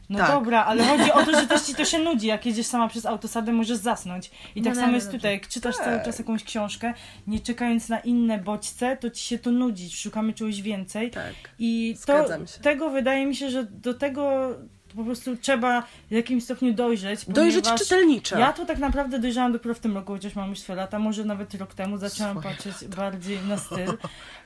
No 0.10 0.20
Tak. 0.20 0.32
dobra, 0.32 0.66
ale 0.66 0.84
chodzi 0.98 1.12
o 1.12 1.26
to, 1.26 1.32
że 1.40 1.48
też 1.48 1.62
ci 1.62 1.76
to 1.76 1.86
się 1.86 2.00
nudzi. 2.00 2.28
Jak 2.28 2.46
jedziesz 2.46 2.66
sama 2.66 2.88
przez 2.88 3.06
autostradę, 3.06 3.52
możesz 3.52 3.78
zasnąć. 3.78 4.32
I 4.56 4.62
tak 4.62 4.74
No, 4.74 4.80
samo 4.80 4.88
no, 4.92 4.96
jest 4.96 5.12
tutaj. 5.12 5.32
Jak 5.34 5.48
czytasz 5.48 5.76
Tak. 5.78 5.86
cały 5.86 6.04
czas 6.06 6.20
jakąś 6.20 6.44
książkę, 6.44 6.94
nie 7.28 7.40
czekając 7.40 7.90
na 7.90 8.00
inne 8.00 8.38
bodźce, 8.38 8.98
to 8.98 9.10
ci 9.10 9.24
się 9.24 9.40
to 9.40 9.52
nudzi. 9.52 9.90
Szukamy 9.92 10.34
czegoś 10.34 10.62
więcej. 10.62 11.12
Tak. 11.12 11.34
I 11.60 11.96
to, 11.96 12.02
Zgadzam 12.02 12.48
się. 12.48 12.60
tego 12.60 12.90
wydaje 12.90 13.26
mi 13.26 13.36
się, 13.36 13.50
że 13.50 13.64
do 13.64 13.94
tego 13.94 14.50
po 14.96 15.04
prostu 15.04 15.38
trzeba 15.38 15.82
w 16.10 16.12
jakimś 16.12 16.44
stopniu 16.44 16.74
dojrzeć. 16.74 17.26
Dojrzeć 17.28 17.66
czytelniczo. 17.78 18.40
Ja 18.40 18.54
to 18.54 18.66
tak 18.66 18.78
naprawdę 18.78 19.20
dojrzałam 19.20 19.52
dopiero 19.52 19.76
w 19.76 19.80
tym 19.80 19.96
roku, 19.96 20.14
chociaż 20.14 20.36
mam 20.36 20.50
już 20.50 20.60
swoje 20.60 20.78
lata, 20.78 21.00
może 21.00 21.26
nawet 21.26 21.56
rok 21.56 21.74
temu 21.74 21.98
zaczęłam 21.98 22.40
Swoje 22.40 22.56
patrzeć 22.56 22.88
bardziej 22.88 23.40
na 23.50 23.58
styl. 23.58 23.88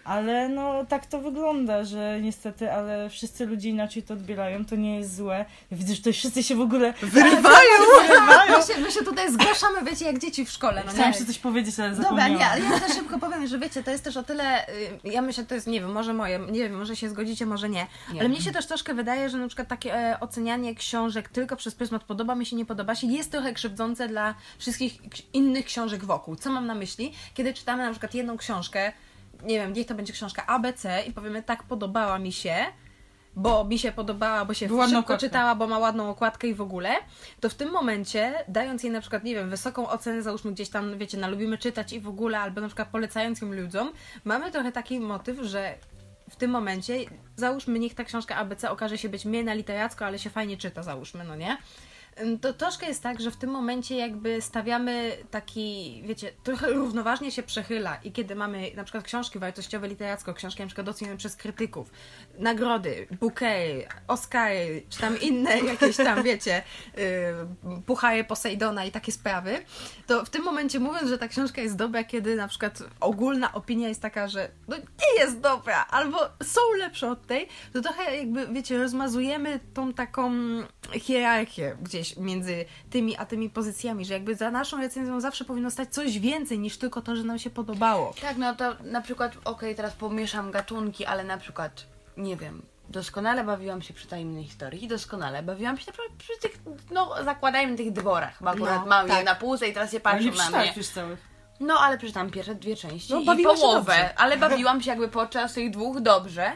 Ale 0.08 0.50
no 0.50 0.86
tak 0.86 1.06
to 1.06 1.22
wygląda, 1.22 1.84
że 1.84 2.22
niestety, 2.22 2.72
ale 2.74 3.10
wszyscy 3.10 3.46
ludzie 3.46 3.70
inaczej 3.70 4.04
to 4.04 4.14
odbierają, 4.14 4.66
to 4.66 4.76
nie 4.76 4.96
jest 4.98 5.16
złe. 5.16 5.46
Ja 5.72 5.78
widzę, 5.78 5.94
że 5.94 5.98
tutaj 5.98 6.14
wszyscy 6.14 6.44
się 6.44 6.56
w 6.56 6.62
ogóle 6.62 6.94
Wyrywają! 7.02 7.78
wyrywają. 8.08 8.58
My 8.58 8.74
się, 8.74 8.82
my 8.82 8.92
się 8.92 9.00
tutaj 9.04 9.32
zgłaszamy, 9.34 9.84
wiecie, 9.90 10.06
jak 10.06 10.20
dzieci 10.20 10.46
w 10.46 10.50
szkole. 10.50 10.84
No 10.86 10.92
Chciałam 10.92 11.12
nie? 11.12 11.18
jeszcze 11.18 11.26
coś 11.34 11.40
powiedzieć, 11.40 11.80
ale 11.80 11.90
Dobra, 11.90 12.04
zapomniałam. 12.04 12.38
nie, 12.38 12.46
ale 12.48 12.62
ja 12.62 12.80
też 12.80 12.96
szybko 12.96 13.20
powiem, 13.20 13.48
że 13.48 13.60
wiecie, 13.60 13.84
to 13.84 13.92
jest 13.92 14.04
też 14.04 14.18
o 14.18 14.24
tyle, 14.24 14.70
y, 14.70 14.72
ja 15.04 15.22
myślę, 15.22 15.46
to 15.46 15.56
jest, 15.56 15.68
nie 15.68 15.82
wiem, 15.82 15.92
może 15.92 16.14
moje, 16.14 16.40
nie 16.40 16.60
wiem, 16.60 16.78
może 16.78 16.96
się 16.96 17.10
zgodzicie, 17.10 17.46
może 17.46 17.70
nie, 17.70 17.88
Nie. 18.14 18.20
ale 18.20 18.30
mnie 18.30 18.42
się 18.42 18.52
też 18.52 18.66
troszkę 18.66 18.94
wydaje, 18.94 19.30
że 19.30 19.38
na 19.38 19.48
przykład 19.48 19.68
takie 19.68 19.96
e, 19.96 20.20
ocenianie 20.20 20.76
książek 20.76 21.30
tylko 21.30 21.56
przez 21.56 21.76
pryzmat 21.76 22.04
podoba 22.04 22.36
mi 22.36 22.46
się, 22.46 22.56
nie 22.56 22.66
podoba 22.66 22.96
się, 22.96 23.08
jest 23.08 23.32
trochę 23.32 23.54
krzywdzące 23.54 24.08
dla 24.08 24.36
wszystkich 24.60 24.94
innych 25.34 25.66
książek 25.66 26.06
wokół. 26.06 26.36
Co 26.36 26.50
mam 26.52 26.66
na 26.68 26.76
myśli? 26.76 27.14
Kiedy 27.34 27.54
czytamy 27.54 27.84
na 27.84 27.92
przykład 27.92 28.14
jedną 28.14 28.38
książkę, 28.38 28.92
nie 29.44 29.60
wiem, 29.60 29.74
niech 29.74 29.88
to 29.88 29.96
będzie 29.96 30.14
książka 30.14 30.48
ABC 30.48 31.04
i 31.08 31.14
powiemy, 31.14 31.44
tak, 31.44 31.64
podobała 31.64 32.20
mi 32.20 32.32
się, 32.32 32.56
bo 33.36 33.64
mi 33.64 33.80
się 33.80 33.92
podobała, 33.92 34.46
bo 34.46 34.54
się 34.54 34.68
szybko 34.68 35.00
okładkę. 35.00 35.18
czytała, 35.18 35.56
bo 35.56 35.68
ma 35.68 35.78
ładną 35.78 36.10
okładkę 36.10 36.48
i 36.48 36.54
w 36.54 36.62
ogóle, 36.62 36.90
to 37.40 37.50
w 37.50 37.54
tym 37.54 37.72
momencie, 37.72 38.34
dając 38.48 38.84
jej 38.84 38.92
na 38.92 39.02
przykład, 39.02 39.24
nie 39.24 39.36
wiem, 39.36 39.50
wysoką 39.50 39.90
ocenę, 39.90 40.22
załóżmy 40.22 40.52
gdzieś 40.52 40.70
tam, 40.70 40.98
wiecie, 40.98 41.18
na 41.18 41.28
lubimy 41.28 41.58
czytać 41.58 41.94
i 41.94 42.00
w 42.00 42.08
ogóle, 42.08 42.40
albo 42.40 42.62
na 42.62 42.68
przykład 42.68 42.88
polecając 42.88 43.42
ją 43.42 43.54
ludziom, 43.54 43.92
mamy 44.24 44.52
trochę 44.52 44.72
taki 44.72 45.00
motyw, 45.00 45.38
że 45.42 45.76
w 46.30 46.36
tym 46.36 46.52
momencie, 46.52 47.00
załóżmy, 47.36 47.80
niech 47.80 47.96
ta 47.96 48.04
książka 48.04 48.36
ABC 48.36 48.72
okaże 48.72 48.98
się 48.98 49.10
być 49.10 49.26
mniej 49.26 49.44
na 49.44 49.54
literacko, 49.54 50.06
ale 50.06 50.20
się 50.20 50.30
fajnie 50.30 50.58
czyta, 50.58 50.84
załóżmy, 50.84 51.24
no 51.24 51.36
nie? 51.36 51.58
To 52.42 52.54
troszkę 52.54 52.88
jest 52.88 53.04
tak, 53.04 53.22
że 53.22 53.32
w 53.32 53.38
tym 53.38 53.50
momencie 53.50 53.96
jakby 53.96 54.42
stawiamy 54.42 55.18
taki, 55.32 56.02
wiecie, 56.06 56.32
trochę 56.44 56.70
równoważnie 56.70 57.32
się 57.32 57.44
przechyla 57.44 57.96
i 57.96 58.12
kiedy 58.12 58.36
mamy 58.36 58.72
na 58.76 58.84
przykład 58.84 59.04
książki 59.04 59.40
wartościowe 59.40 59.88
literacko, 59.88 60.34
książki 60.34 60.62
na 60.62 60.68
przykład 60.68 60.86
docenione 60.86 61.18
przez 61.18 61.36
krytyków, 61.36 61.92
nagrody, 62.40 63.08
bookery, 63.20 63.88
Oscary, 64.08 64.84
czy 64.90 65.00
tam 65.00 65.22
inne 65.22 65.60
jakieś 65.74 65.98
tam, 65.98 66.24
wiecie, 66.24 66.64
yy, 66.98 67.82
puchary 67.86 68.24
Posejdona 68.24 68.86
i 68.86 68.92
takie 68.92 69.12
sprawy, 69.12 69.60
to 70.08 70.26
w 70.26 70.30
tym 70.30 70.44
momencie 70.44 70.80
mówiąc, 70.80 71.10
że 71.10 71.18
ta 71.18 71.28
książka 71.28 71.62
jest 71.62 71.76
dobra, 71.76 72.04
kiedy 72.04 72.36
na 72.36 72.48
przykład 72.48 72.84
ogólna 73.00 73.54
opinia 73.54 73.90
jest 73.90 74.02
taka, 74.02 74.28
że 74.28 74.52
no 74.68 74.78
nie 74.78 75.20
jest 75.20 75.40
dobra, 75.40 75.86
albo 75.90 76.18
są 76.44 76.62
lepsze 76.78 77.12
od 77.12 77.28
tej, 77.28 77.48
to 77.74 77.82
trochę 77.82 78.18
jakby, 78.18 78.48
wiecie, 78.48 78.78
rozmazujemy 78.78 79.60
tą 79.74 79.94
taką 79.94 80.32
hierarchię 80.94 81.78
gdzieś 81.82 82.07
między 82.18 82.66
tymi 82.90 83.18
a 83.18 83.26
tymi 83.26 83.50
pozycjami, 83.50 84.06
że 84.06 84.14
jakby 84.14 84.36
za 84.36 84.52
naszą 84.52 84.78
recenzją 84.78 85.20
zawsze 85.22 85.46
powinno 85.46 85.72
stać 85.72 85.90
coś 85.94 86.20
więcej 86.20 86.60
niż 86.60 86.78
tylko 86.78 87.02
to, 87.02 87.16
że 87.16 87.24
nam 87.24 87.40
się 87.40 87.50
podobało. 87.50 88.14
Tak, 88.22 88.38
no 88.38 88.56
to 88.56 88.76
na 88.84 89.02
przykład, 89.02 89.32
okej, 89.46 89.76
teraz 89.76 89.94
pomieszam 89.94 90.52
gatunki, 90.52 91.06
ale 91.06 91.24
na 91.24 91.38
przykład, 91.38 91.86
nie 92.18 92.38
wiem, 92.38 92.62
doskonale 92.90 93.44
bawiłam 93.44 93.82
się 93.82 93.94
przy 93.94 94.08
tajemnej 94.08 94.44
historii 94.44 94.84
i 94.84 94.88
doskonale 94.88 95.44
bawiłam 95.44 95.78
się 95.78 95.84
na 95.88 95.94
przykład 95.94 96.12
przy 96.18 96.34
tych, 96.42 96.60
no 96.92 97.24
zakładajmy 97.24 97.78
tych 97.78 97.92
dworach, 97.92 98.44
bo 98.44 98.50
akurat 98.50 98.82
No, 98.82 98.86
mam 98.90 99.08
je 99.08 99.14
tak. 99.14 99.26
na 99.26 99.36
półce 99.36 99.68
i 99.68 99.74
teraz 99.74 99.92
Ale 99.92 100.00
patrzą 100.00 100.24
nie 100.26 100.52
na 100.52 100.60
mnie. 100.60 100.74
już 100.78 100.88
całych. 100.88 101.20
No, 101.60 101.80
ale 101.80 101.98
przeczytałam 101.98 102.30
pierwsze 102.30 102.56
dwie 102.56 102.76
części 102.76 103.14
No, 103.14 103.34
i 103.34 103.44
połowę, 103.44 104.18
ale 104.18 104.38
bawiłam 104.38 104.82
się 104.82 104.90
jakby 104.90 105.08
podczas 105.08 105.54
tych 105.54 105.72
dwóch 105.72 106.00
dobrze. 106.02 106.52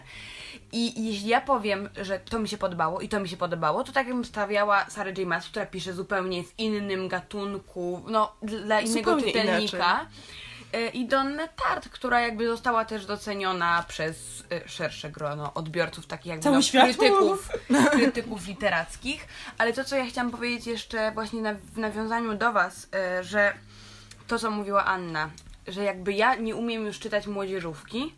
I 0.71 1.05
jeśli 1.05 1.27
ja 1.27 1.41
powiem, 1.41 1.89
że 2.01 2.19
to 2.19 2.39
mi 2.39 2.47
się 2.47 2.57
podobało 2.57 3.01
i 3.01 3.09
to 3.09 3.19
mi 3.19 3.29
się 3.29 3.37
podobało, 3.37 3.83
to 3.83 3.91
tak 3.91 4.07
jakbym 4.07 4.25
stawiała 4.25 4.85
Sarah 4.89 5.17
J. 5.17 5.27
Maas, 5.27 5.47
która 5.47 5.65
pisze 5.65 5.93
zupełnie 5.93 6.43
w 6.43 6.59
innym 6.59 7.07
gatunku, 7.07 8.03
no 8.07 8.35
dla 8.41 8.81
innego 8.81 9.11
Zupełnie 9.11 9.33
czytelnika. 9.33 10.05
Y, 10.75 10.89
I 10.89 11.05
Donnę 11.05 11.49
Tart, 11.49 11.89
która 11.89 12.21
jakby 12.21 12.47
została 12.47 12.85
też 12.85 13.05
doceniona 13.05 13.85
przez 13.87 14.43
y, 14.65 14.69
szersze 14.69 15.11
grono 15.11 15.53
odbiorców, 15.53 16.07
takich 16.07 16.25
jakby 16.25 16.43
Cały 16.43 16.55
no, 16.55 16.61
świat. 16.61 16.83
krytyków, 16.83 17.49
krytyków 17.91 18.47
literackich. 18.47 19.27
Ale 19.57 19.73
to, 19.73 19.83
co 19.83 19.95
ja 19.95 20.05
chciałam 20.05 20.31
powiedzieć 20.31 20.67
jeszcze 20.67 21.11
właśnie 21.11 21.55
w 21.73 21.77
nawiązaniu 21.77 22.33
do 22.33 22.51
Was, 22.51 22.83
y, 23.19 23.23
że 23.23 23.53
to, 24.27 24.39
co 24.39 24.51
mówiła 24.51 24.85
Anna, 24.85 25.29
że 25.67 25.83
jakby 25.83 26.13
ja 26.13 26.35
nie 26.35 26.55
umiem 26.55 26.85
już 26.85 26.99
czytać 26.99 27.27
młodzieżówki, 27.27 28.13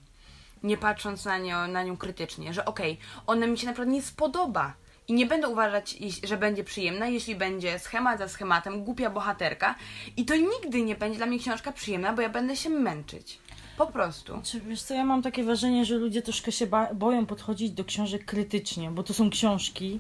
nie 0.64 0.78
patrząc 0.78 1.26
na 1.26 1.38
nią, 1.38 1.68
na 1.68 1.84
nią 1.84 1.98
krytycznie, 1.98 2.54
że 2.54 2.66
okej, 2.66 2.98
ona 3.28 3.48
mi 3.48 3.58
się 3.58 3.68
naprawdę 3.68 3.92
nie 3.92 4.02
spodoba. 4.02 4.74
I 5.08 5.14
nie 5.14 5.26
będę 5.26 5.50
uważać, 5.50 5.98
że 6.24 6.38
będzie 6.38 6.64
przyjemna, 6.64 7.08
jeśli 7.08 7.36
będzie 7.36 7.80
schemat 7.80 8.20
za 8.20 8.28
schematem, 8.28 8.84
głupia 8.84 9.10
bohaterka. 9.10 9.76
I 10.18 10.26
to 10.26 10.36
nigdy 10.36 10.82
nie 10.82 10.96
będzie 10.96 11.18
dla 11.18 11.26
mnie 11.26 11.40
książka 11.40 11.72
przyjemna, 11.72 12.14
bo 12.14 12.22
ja 12.22 12.30
będę 12.30 12.56
się 12.56 12.70
męczyć. 12.70 13.40
Po 13.78 13.88
prostu. 13.88 14.40
Czy, 14.44 14.62
wiesz 14.62 14.82
co, 14.82 14.94
ja 14.94 15.06
mam 15.06 15.22
takie 15.22 15.44
wrażenie, 15.44 15.86
że 15.86 15.96
ludzie 15.96 16.22
troszkę 16.22 16.52
się 16.52 16.68
boją 16.94 17.26
podchodzić 17.26 17.72
do 17.72 17.86
książek 17.86 18.26
krytycznie, 18.26 18.92
bo 18.92 19.04
to 19.04 19.14
są 19.14 19.30
książki, 19.30 20.00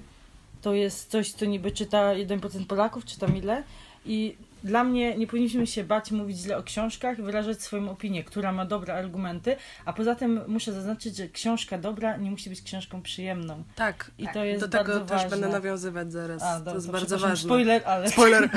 to 0.61 0.73
jest 0.73 1.11
coś, 1.11 1.31
co 1.31 1.45
niby 1.45 1.71
czyta 1.71 2.13
1% 2.13 2.65
Polaków, 2.65 3.05
czy 3.05 3.19
tam 3.19 3.37
ile 3.37 3.63
i 4.05 4.37
dla 4.63 4.83
mnie 4.83 5.17
nie 5.17 5.27
powinniśmy 5.27 5.67
się 5.67 5.83
bać 5.83 6.11
mówić 6.11 6.37
źle 6.37 6.57
o 6.57 6.63
książkach, 6.63 7.21
wyrażać 7.21 7.61
swoją 7.61 7.89
opinię, 7.89 8.23
która 8.23 8.51
ma 8.51 8.65
dobre 8.65 8.93
argumenty, 8.93 9.55
a 9.85 9.93
poza 9.93 10.15
tym 10.15 10.41
muszę 10.47 10.73
zaznaczyć, 10.73 11.17
że 11.17 11.27
książka 11.27 11.77
dobra 11.77 12.17
nie 12.17 12.31
musi 12.31 12.49
być 12.49 12.61
książką 12.61 13.01
przyjemną. 13.01 13.63
Tak. 13.75 14.11
I 14.17 14.27
to 14.33 14.43
jest 14.43 14.61
Do 14.61 14.67
tego 14.67 14.83
bardzo 14.83 15.05
też 15.05 15.21
ważne. 15.21 15.29
będę 15.29 15.47
nawiązywać 15.47 16.11
zaraz. 16.11 16.43
A, 16.43 16.53
to 16.53 16.59
dobra, 16.59 16.73
jest 16.73 16.91
bardzo 16.91 17.05
przepraszam, 17.05 17.29
ważne. 17.29 17.49
Spoiler, 17.49 17.81
ale... 17.85 18.09
Spoiler. 18.13 18.49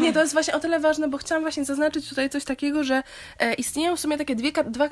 Nie, 0.00 0.12
to 0.12 0.20
jest 0.20 0.32
właśnie 0.32 0.54
o 0.54 0.60
tyle 0.60 0.80
ważne, 0.80 1.08
bo 1.08 1.18
chciałam 1.18 1.42
właśnie 1.42 1.64
zaznaczyć 1.64 2.08
tutaj 2.08 2.30
coś 2.30 2.44
takiego, 2.44 2.84
że 2.84 3.02
e, 3.38 3.54
istnieją 3.54 3.96
w 3.96 4.00
sumie 4.00 4.18
takie 4.18 4.36
dwie, 4.36 4.52
dwa, 4.52 4.84
e, 4.84 4.90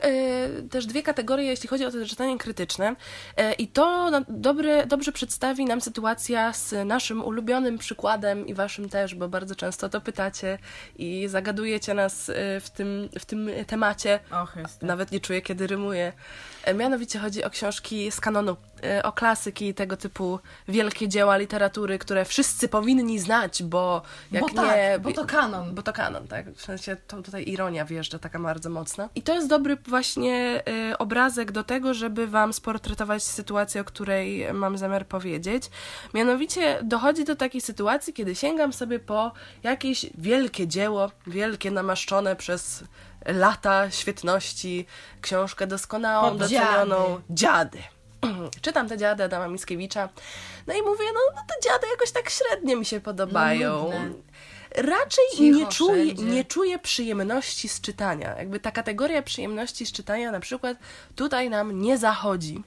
też 0.71 0.87
dwie 0.87 1.03
kategorie, 1.03 1.47
jeśli 1.47 1.69
chodzi 1.69 1.85
o 1.85 1.91
to 1.91 2.07
czytanie 2.07 2.39
krytyczne. 2.39 2.97
E, 3.37 3.53
I 3.53 3.69
to 3.69 4.11
na, 4.11 4.25
dobre, 4.29 4.87
dobrze 4.87 5.13
przedstawi 5.13 5.65
nam 5.65 5.81
sytuacja 5.81 6.53
z 6.53 6.87
naszym 6.87 7.25
ulubionym 7.25 7.79
przykładem 7.79 8.47
i 8.47 8.55
waszym 8.55 8.89
też, 8.89 9.15
bo 9.15 9.29
bardzo 9.29 9.55
często 9.55 9.89
to 9.89 10.01
pytamy 10.01 10.24
i 10.97 11.29
zagadujecie 11.29 11.95
nas 11.95 12.29
y, 12.29 12.35
w 12.61 12.71
tym, 12.71 13.09
w 13.21 13.25
tym 13.25 13.51
temacie. 13.67 14.21
Och. 14.31 14.55
Nawet 14.83 15.13
nie 15.13 15.21
czuję, 15.21 15.43
kiedy 15.43 15.67
rymuję. 15.67 16.13
E, 16.65 16.75
Mianowicie 16.75 17.19
chodzi 17.19 17.45
o 17.45 17.51
książki 17.51 18.11
z 18.11 18.21
kanonu, 18.21 18.57
e, 18.85 19.03
o 19.03 19.13
klasyki 19.13 19.75
tego 19.75 19.97
typu 19.97 20.39
wielkie 20.69 21.09
dzieła 21.09 21.37
literatury, 21.37 21.99
które 21.99 22.25
wszyscy 22.25 22.69
powinni 22.69 23.19
znać, 23.19 23.63
bo 23.63 24.03
jak 24.33 24.43
bo 24.43 24.49
nie... 24.49 24.55
tak, 24.55 25.01
bo 25.01 25.13
to 25.13 25.25
kanon. 25.25 25.75
Bo 25.75 25.83
to 25.83 25.93
kanon, 25.93 26.29
tak? 26.29 26.53
W 26.53 26.63
sensie 26.63 26.97
to 27.07 27.23
tutaj 27.23 27.45
ironia 27.49 27.85
wjeżdża 27.85 28.19
taka 28.19 28.39
bardzo 28.39 28.71
mocna. 28.71 29.09
I 29.15 29.23
to 29.23 29.35
jest 29.35 29.49
dobry 29.49 29.77
właśnie 29.77 30.63
y, 30.93 30.99
obrazek 30.99 31.53
do 31.53 31.65
tego, 31.65 31.95
żeby 31.95 32.27
wam 32.27 32.53
sportretować 32.53 33.23
sytuację, 33.23 33.81
o 33.81 33.85
której 33.85 34.53
mam 34.55 34.79
zamiar 34.79 35.07
powiedzieć. 35.07 35.71
Mianowicie 36.15 36.79
dochodzi 36.83 37.25
do 37.25 37.37
takiej 37.37 37.61
sytuacji, 37.61 38.13
kiedy 38.13 38.35
sięgam 38.35 38.73
sobie 38.73 38.99
po 38.99 39.33
jakieś 39.63 40.07
wielkie 40.19 40.69
dzieło, 40.69 41.11
wielkie 41.27 41.71
namaszczone 41.71 42.37
przez 42.37 42.85
lata 43.27 43.91
świetności, 43.91 44.87
książkę 45.21 45.67
doskonałą, 45.67 46.39
docenioną. 46.39 47.21
Dziady. 47.31 47.79
Czytam 48.63 48.89
te 48.89 48.99
dziady 48.99 49.25
Adama 49.25 49.49
Mickiewicza. 49.49 50.09
No 50.67 50.75
i 50.75 50.83
mówię, 50.83 51.05
no, 51.15 51.21
no 51.37 51.43
te 51.49 51.69
dziady 51.69 51.87
jakoś 51.91 52.11
tak 52.11 52.31
średnio 52.31 52.77
mi 52.77 52.85
się 52.85 53.01
podobają. 53.01 53.83
Nudne. 53.85 54.11
Raczej 54.77 55.25
Cicho 55.37 55.59
nie 55.59 55.67
czuję, 55.67 56.05
wszędzie. 56.05 56.25
nie 56.25 56.45
czuję 56.45 56.79
przyjemności 56.79 57.69
z 57.69 57.81
czytania. 57.81 58.37
Jakby 58.39 58.61
ta 58.61 58.71
kategoria 58.71 59.23
przyjemności 59.23 59.87
z 59.87 59.93
czytania 59.93 60.31
na 60.31 60.41
przykład 60.41 60.77
tutaj 61.15 61.51
nam 61.51 61.81
nie 61.81 61.99
zachodzi. 61.99 62.63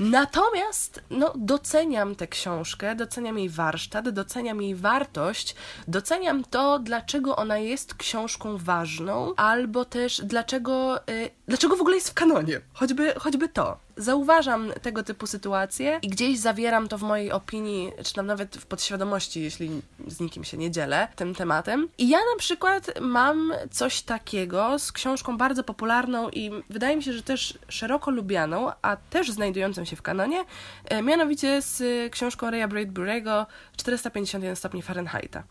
Natomiast 0.00 1.00
no, 1.10 1.32
doceniam 1.36 2.14
tę 2.14 2.26
książkę, 2.26 2.96
doceniam 2.96 3.38
jej 3.38 3.48
warsztat, 3.48 4.08
doceniam 4.08 4.62
jej 4.62 4.74
wartość, 4.74 5.54
doceniam 5.88 6.44
to, 6.44 6.78
dlaczego 6.78 7.36
ona 7.36 7.58
jest 7.58 7.94
książką 7.94 8.58
ważną, 8.58 9.34
albo 9.36 9.84
też 9.84 10.20
dlaczego, 10.24 11.08
y, 11.08 11.30
dlaczego 11.48 11.76
w 11.76 11.80
ogóle 11.80 11.96
jest 11.96 12.10
w 12.10 12.14
kanonie. 12.14 12.60
Choćby, 12.72 13.14
choćby 13.18 13.48
to. 13.48 13.78
Zauważam 13.96 14.72
tego 14.82 15.02
typu 15.02 15.26
sytuacje 15.26 15.98
i 16.02 16.08
gdzieś 16.08 16.38
zawieram 16.38 16.88
to 16.88 16.98
w 16.98 17.02
mojej 17.02 17.32
opinii, 17.32 17.92
czy 18.04 18.14
tam 18.14 18.26
nawet 18.26 18.56
w 18.56 18.66
podświadomości, 18.66 19.42
jeśli 19.42 19.82
z 20.06 20.20
nikim 20.20 20.44
się 20.44 20.56
nie 20.56 20.70
dzielę 20.70 21.08
tym 21.16 21.34
tematem. 21.34 21.88
I 21.98 22.08
ja 22.08 22.18
na 22.18 22.38
przykład 22.38 23.00
mam 23.00 23.52
coś 23.70 24.02
takiego 24.02 24.78
z 24.78 24.92
książką 24.92 25.36
bardzo 25.36 25.64
popularną 25.64 26.30
i 26.30 26.50
wydaje 26.70 26.96
mi 26.96 27.02
się, 27.02 27.12
że 27.12 27.22
też 27.22 27.58
szeroko 27.68 28.10
lubianą, 28.10 28.72
a 28.82 28.96
też 28.96 29.30
znajdującą 29.30 29.84
się 29.84 29.96
w 29.96 30.02
kanonie, 30.02 30.44
e, 30.84 31.02
mianowicie 31.02 31.62
z 31.62 31.82
książką 32.12 32.50
Raya 32.50 32.68
Bradbury'ego 32.68 33.46
451 33.76 34.56
stopni 34.56 34.82
Fahrenheita. 34.82 35.42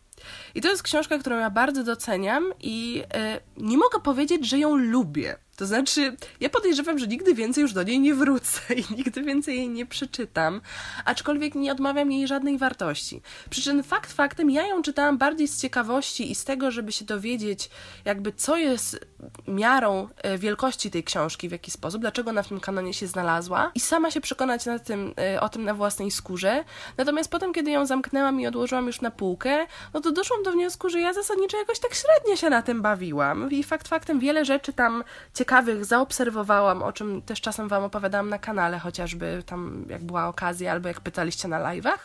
I 0.55 0.61
to 0.61 0.69
jest 0.69 0.83
książka, 0.83 1.17
którą 1.17 1.39
ja 1.39 1.49
bardzo 1.49 1.83
doceniam 1.83 2.53
i 2.59 3.03
e, 3.13 3.39
nie 3.57 3.77
mogę 3.77 3.99
powiedzieć, 3.99 4.49
że 4.49 4.59
ją 4.59 4.75
lubię. 4.75 5.37
To 5.61 5.65
znaczy, 5.65 6.15
ja 6.39 6.49
podejrzewam, 6.49 6.99
że 6.99 7.07
nigdy 7.07 7.33
więcej 7.33 7.61
już 7.61 7.73
do 7.73 7.83
niej 7.83 7.99
nie 7.99 8.15
wrócę 8.15 8.73
i 8.73 8.83
nigdy 8.97 9.23
więcej 9.23 9.57
jej 9.57 9.69
nie 9.69 9.85
przeczytam, 9.85 10.61
aczkolwiek 11.05 11.55
nie 11.55 11.71
odmawiam 11.71 12.11
jej 12.11 12.27
żadnej 12.27 12.57
wartości. 12.57 13.21
Przy 13.49 13.61
czym 13.61 13.83
fakt 13.83 14.13
faktem, 14.13 14.49
ja 14.49 14.67
ją 14.67 14.81
czytałam 14.81 15.17
bardziej 15.17 15.47
z 15.47 15.61
ciekawości 15.61 16.31
i 16.31 16.35
z 16.35 16.43
tego, 16.45 16.71
żeby 16.71 16.91
się 16.91 17.05
dowiedzieć, 17.05 17.69
jakby 18.05 18.33
co 18.33 18.57
jest 18.57 19.05
miarą 19.47 20.07
e, 20.17 20.37
wielkości 20.37 20.91
tej 20.91 21.03
książki, 21.03 21.49
w 21.49 21.51
jaki 21.51 21.71
sposób, 21.71 22.01
dlaczego 22.01 22.29
ona 22.29 22.43
w 22.43 22.47
tym 22.47 22.59
kanonie 22.59 22.93
się 22.93 23.07
znalazła 23.07 23.71
i 23.75 23.79
sama 23.79 24.11
się 24.11 24.21
przekonać 24.21 24.65
na 24.65 24.79
tym, 24.79 25.13
e, 25.17 25.41
o 25.41 25.49
tym 25.49 25.63
na 25.63 25.73
własnej 25.73 26.11
skórze. 26.11 26.63
Natomiast 26.97 27.31
potem, 27.31 27.53
kiedy 27.53 27.71
ją 27.71 27.85
zamknęłam 27.85 28.41
i 28.41 28.47
odłożyłam 28.47 28.87
już 28.87 29.01
na 29.01 29.11
półkę, 29.11 29.65
no 29.93 30.01
to 30.01 30.11
doszłam 30.11 30.43
do 30.43 30.51
wniosku, 30.51 30.89
że 30.89 30.99
ja 30.99 31.13
zasadniczo 31.13 31.57
jakoś 31.57 31.79
tak 31.79 31.93
średnio 31.93 32.35
się 32.35 32.49
na 32.49 32.61
tym 32.61 32.81
bawiłam 32.81 33.51
i 33.51 33.63
fakt 33.63 33.87
faktem 33.87 34.19
wiele 34.19 34.45
rzeczy 34.45 34.73
tam 34.73 35.03
ciekawych 35.33 35.85
zaobserwowałam, 35.85 36.83
o 36.83 36.91
czym 36.91 37.21
też 37.21 37.41
czasem 37.41 37.67
wam 37.67 37.83
opowiadałam 37.83 38.29
na 38.29 38.39
kanale, 38.39 38.79
chociażby 38.79 39.43
tam 39.45 39.85
jak 39.89 40.03
była 40.03 40.27
okazja 40.27 40.71
albo 40.71 40.87
jak 40.87 41.01
pytaliście 41.01 41.47
na 41.47 41.59
live'ach. 41.59 41.99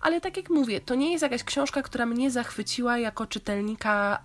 Ale 0.00 0.20
tak 0.20 0.36
jak 0.36 0.50
mówię, 0.50 0.80
to 0.80 0.94
nie 0.94 1.12
jest 1.12 1.22
jakaś 1.22 1.44
książka, 1.44 1.82
która 1.82 2.06
mnie 2.06 2.30
zachwyciła 2.30 2.98
jako 2.98 3.26
czytelnika 3.26 4.18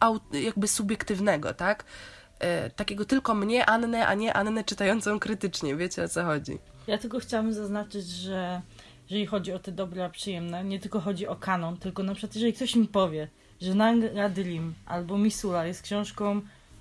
a, 0.00 0.12
jakby 0.32 0.68
subiektywnego, 0.68 1.54
tak? 1.54 1.84
E, 2.38 2.70
takiego 2.70 3.04
tylko 3.04 3.34
mnie, 3.34 3.66
Annę, 3.66 4.06
a 4.06 4.14
nie 4.14 4.34
Annę 4.34 4.64
czytającą 4.64 5.18
krytycznie. 5.18 5.76
Wiecie 5.76 6.04
o 6.04 6.08
co 6.08 6.24
chodzi. 6.24 6.58
Ja 6.86 6.98
tylko 6.98 7.18
chciałam 7.18 7.52
zaznaczyć, 7.52 8.06
że 8.06 8.62
jeżeli 9.02 9.26
chodzi 9.26 9.52
o 9.52 9.58
te 9.58 9.72
dobra 9.72 10.08
przyjemne, 10.08 10.64
nie 10.64 10.78
tylko 10.78 11.00
chodzi 11.00 11.26
o 11.26 11.36
kanon, 11.36 11.76
tylko 11.76 12.02
na 12.02 12.14
przykład 12.14 12.34
jeżeli 12.34 12.52
ktoś 12.52 12.76
mi 12.76 12.88
powie, 12.88 13.28
że 13.60 13.74
Nanga 13.74 14.28
Dream 14.28 14.74
albo 14.86 15.18
Misula 15.18 15.66
jest 15.66 15.82
książką 15.82 16.40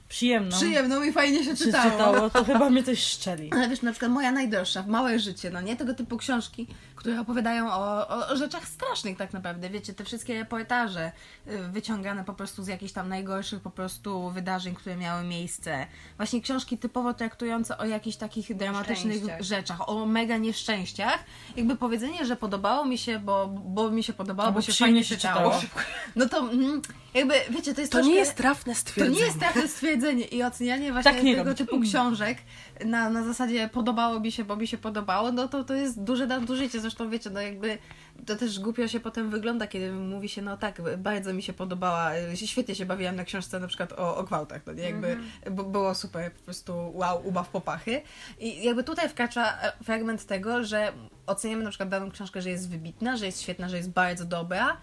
przyjemną, 0.10 0.58
Przyjemną 0.58 1.04
i 1.04 1.12
fajnie 1.12 1.44
się 1.44 1.56
się 1.58 1.66
czytało. 1.66 1.92
czytało, 1.92 2.30
to 2.30 2.44
chyba 2.44 2.70
mnie 2.70 2.84
coś 2.84 3.00
szczeli. 3.04 3.52
Ale 3.54 3.70
wiesz, 3.70 3.82
na 3.82 3.92
przykład 3.92 4.12
moja 4.12 4.32
najdroższa, 4.32 4.84
w 4.84 4.88
Małe 4.88 5.20
Życie, 5.20 5.50
no 5.50 5.62
nie? 5.62 5.76
Tego 5.76 5.94
typu 5.94 6.18
książki, 6.18 6.68
które 6.96 7.22
opowiadają 7.22 7.72
o, 7.72 8.08
o, 8.08 8.36
rzeczach 8.36 8.68
strasznych 8.68 9.18
tak 9.18 9.34
naprawdę. 9.34 9.70
Wiecie, 9.70 9.94
te 9.94 10.04
wszystkie 10.04 10.46
poetarze 10.46 11.12
y, 11.48 11.58
wyciągane 11.68 12.24
po 12.26 12.34
prostu 12.34 12.64
z 12.64 12.68
jakichś 12.68 12.94
tam 12.94 13.10
najgorszych 13.10 13.62
po 13.62 13.70
prostu 13.70 14.30
wydarzeń, 14.30 14.76
które 14.76 14.96
miały 14.98 15.24
miejsce. 15.24 15.88
Właśnie 16.18 16.42
książki 16.42 16.78
typowo 16.78 17.14
traktujące 17.14 17.78
o 17.78 17.86
jakichś 17.86 18.18
takich 18.18 18.56
dramatycznych 18.56 19.24
rzeczach, 19.40 19.90
o 19.90 20.06
mega 20.06 20.38
nieszczęściach. 20.38 21.20
Jakby 21.56 21.76
powiedzenie, 21.76 22.26
że 22.26 22.36
podobało 22.36 22.86
mi 22.86 22.98
się, 22.98 23.20
bo, 23.20 23.48
bo 23.48 23.90
mi 23.90 24.04
się 24.04 24.14
podobało, 24.14 24.48
Albo 24.48 24.60
bo 24.60 24.66
się 24.66 24.72
przyjemnie 24.72 25.04
fajnie 25.04 25.04
się 25.10 25.16
czytało. 25.16 25.60
czytało. 25.62 25.82
No 26.16 26.30
to 26.30 26.40
mm, 26.40 26.82
jakby, 27.18 27.34
wiecie, 27.50 27.74
to 27.74 27.82
jest 27.82 27.92
To 27.92 27.98
troszkę... 27.98 28.14
nie 28.14 28.20
jest 28.20 28.36
trafne 28.36 28.74
To 28.74 28.80
stwierdzenie. 28.80 29.20
nie 29.20 29.26
jest 29.26 29.40
takie 29.40 29.68
stwierdzenie 29.68 30.26
i 30.26 30.44
ocenianie 30.44 30.92
właśnie 30.92 31.12
Tak 31.12 31.22
tego 31.22 31.44
robić. 31.44 31.58
typu 31.58 31.80
książek 31.82 32.38
na, 32.86 33.10
na 33.10 33.24
zasadzie 33.24 33.70
podobało 33.74 34.20
mi 34.20 34.32
się, 34.32 34.44
bo 34.44 34.56
mi 34.56 34.68
się 34.68 34.78
podobało, 34.78 35.32
no 35.32 35.48
to 35.48 35.64
to 35.64 35.74
jest 35.74 36.04
duże 36.04 36.28
nadużycie. 36.28 36.80
Zresztą 36.80 37.10
wiecie, 37.10 37.30
no 37.30 37.42
jakby 37.42 37.78
to 38.26 38.36
też 38.36 38.60
głupio 38.60 38.88
się 38.88 39.00
potem 39.00 39.30
wygląda, 39.30 39.68
kiedy 39.68 39.92
mówi 39.92 40.30
się, 40.30 40.42
no 40.42 40.58
tak, 40.58 40.82
bardzo 40.98 41.34
mi 41.34 41.44
się 41.44 41.54
podobała, 41.54 42.12
świetnie 42.36 42.76
się 42.76 42.86
bawiłam 42.86 43.16
na 43.16 43.24
książce 43.24 43.60
na 43.60 43.68
przykład 43.68 43.94
o, 43.94 44.18
o 44.18 44.24
gwałtach, 44.24 44.62
no 44.66 44.74
nie, 44.74 44.84
jakby 44.84 45.18
bo, 45.52 45.64
było 45.64 45.96
super, 45.96 46.32
po 46.34 46.44
prostu 46.44 46.92
wow, 46.96 47.28
ubaw 47.28 47.50
popachy. 47.50 48.02
I 48.40 48.64
jakby 48.64 48.84
tutaj 48.84 49.10
wkracza 49.10 49.62
e, 49.62 49.72
fragment 49.84 50.26
tego, 50.26 50.64
że 50.64 50.94
oceniamy 51.28 51.64
na 51.64 51.70
przykład 51.70 51.90
daną 51.90 52.12
książkę, 52.12 52.42
że 52.42 52.50
jest 52.50 52.70
wybitna, 52.70 53.18
że 53.18 53.26
jest 53.26 53.42
świetna, 53.42 53.70
że 53.70 53.78
jest 53.78 53.90
bardzo 53.90 54.26
dobra, 54.26 54.78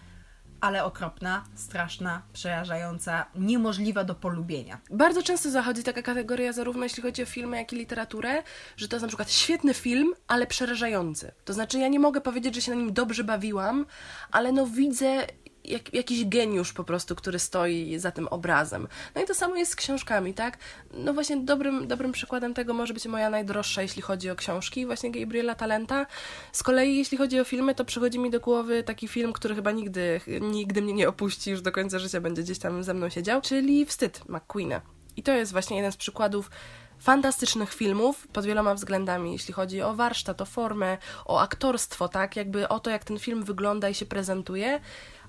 ale 0.64 0.84
okropna, 0.84 1.44
straszna, 1.54 2.22
przerażająca, 2.32 3.26
niemożliwa 3.34 4.04
do 4.04 4.14
polubienia. 4.14 4.80
Bardzo 4.90 5.22
często 5.22 5.50
zachodzi 5.50 5.82
taka 5.82 6.02
kategoria, 6.02 6.52
zarówno 6.52 6.84
jeśli 6.84 7.02
chodzi 7.02 7.22
o 7.22 7.26
filmy, 7.26 7.56
jak 7.56 7.72
i 7.72 7.76
literaturę, 7.76 8.42
że 8.76 8.88
to 8.88 8.96
jest 8.96 9.02
na 9.02 9.08
przykład 9.08 9.30
świetny 9.32 9.74
film, 9.74 10.14
ale 10.26 10.46
przerażający. 10.46 11.32
To 11.44 11.52
znaczy, 11.52 11.78
ja 11.78 11.88
nie 11.88 12.00
mogę 12.00 12.20
powiedzieć, 12.20 12.54
że 12.54 12.60
się 12.60 12.72
na 12.72 12.78
nim 12.78 12.92
dobrze 12.92 13.24
bawiłam, 13.24 13.86
ale 14.30 14.52
no 14.52 14.66
widzę 14.66 15.26
jak, 15.64 15.94
jakiś 15.94 16.24
geniusz 16.24 16.72
po 16.72 16.84
prostu, 16.84 17.14
który 17.14 17.38
stoi 17.38 17.98
za 17.98 18.10
tym 18.10 18.28
obrazem. 18.28 18.88
No 19.14 19.22
i 19.22 19.26
to 19.26 19.34
samo 19.34 19.56
jest 19.56 19.72
z 19.72 19.76
książkami, 19.76 20.34
tak? 20.34 20.58
No 20.94 21.14
właśnie 21.14 21.36
dobrym, 21.36 21.88
dobrym 21.88 22.12
przykładem 22.12 22.54
tego 22.54 22.74
może 22.74 22.94
być 22.94 23.06
moja 23.06 23.30
najdroższa, 23.30 23.82
jeśli 23.82 24.02
chodzi 24.02 24.30
o 24.30 24.36
książki, 24.36 24.86
właśnie 24.86 25.10
Gabriela 25.10 25.54
Talenta. 25.54 26.06
Z 26.52 26.62
kolei, 26.62 26.96
jeśli 26.96 27.18
chodzi 27.18 27.40
o 27.40 27.44
filmy, 27.44 27.74
to 27.74 27.84
przychodzi 27.84 28.18
mi 28.18 28.30
do 28.30 28.40
głowy 28.40 28.82
taki 28.82 29.08
film, 29.08 29.32
który 29.32 29.54
chyba 29.54 29.70
nigdy, 29.70 30.20
nigdy 30.40 30.82
mnie 30.82 30.92
nie 30.92 31.08
opuści, 31.08 31.50
już 31.50 31.60
do 31.60 31.72
końca 31.72 31.98
życia 31.98 32.20
będzie 32.20 32.42
gdzieś 32.42 32.58
tam 32.58 32.82
ze 32.82 32.94
mną 32.94 33.08
siedział, 33.08 33.40
czyli 33.40 33.86
Wstyd 33.86 34.28
McQueena. 34.28 34.80
I 35.16 35.22
to 35.22 35.32
jest 35.32 35.52
właśnie 35.52 35.76
jeden 35.76 35.92
z 35.92 35.96
przykładów 35.96 36.50
fantastycznych 36.98 37.74
filmów 37.74 38.28
pod 38.28 38.44
wieloma 38.44 38.74
względami, 38.74 39.32
jeśli 39.32 39.54
chodzi 39.54 39.82
o 39.82 39.94
warsztat, 39.94 40.40
o 40.40 40.44
formę, 40.44 40.98
o 41.24 41.40
aktorstwo, 41.40 42.08
tak? 42.08 42.36
Jakby 42.36 42.68
o 42.68 42.80
to, 42.80 42.90
jak 42.90 43.04
ten 43.04 43.18
film 43.18 43.44
wygląda 43.44 43.88
i 43.88 43.94
się 43.94 44.06
prezentuje, 44.06 44.80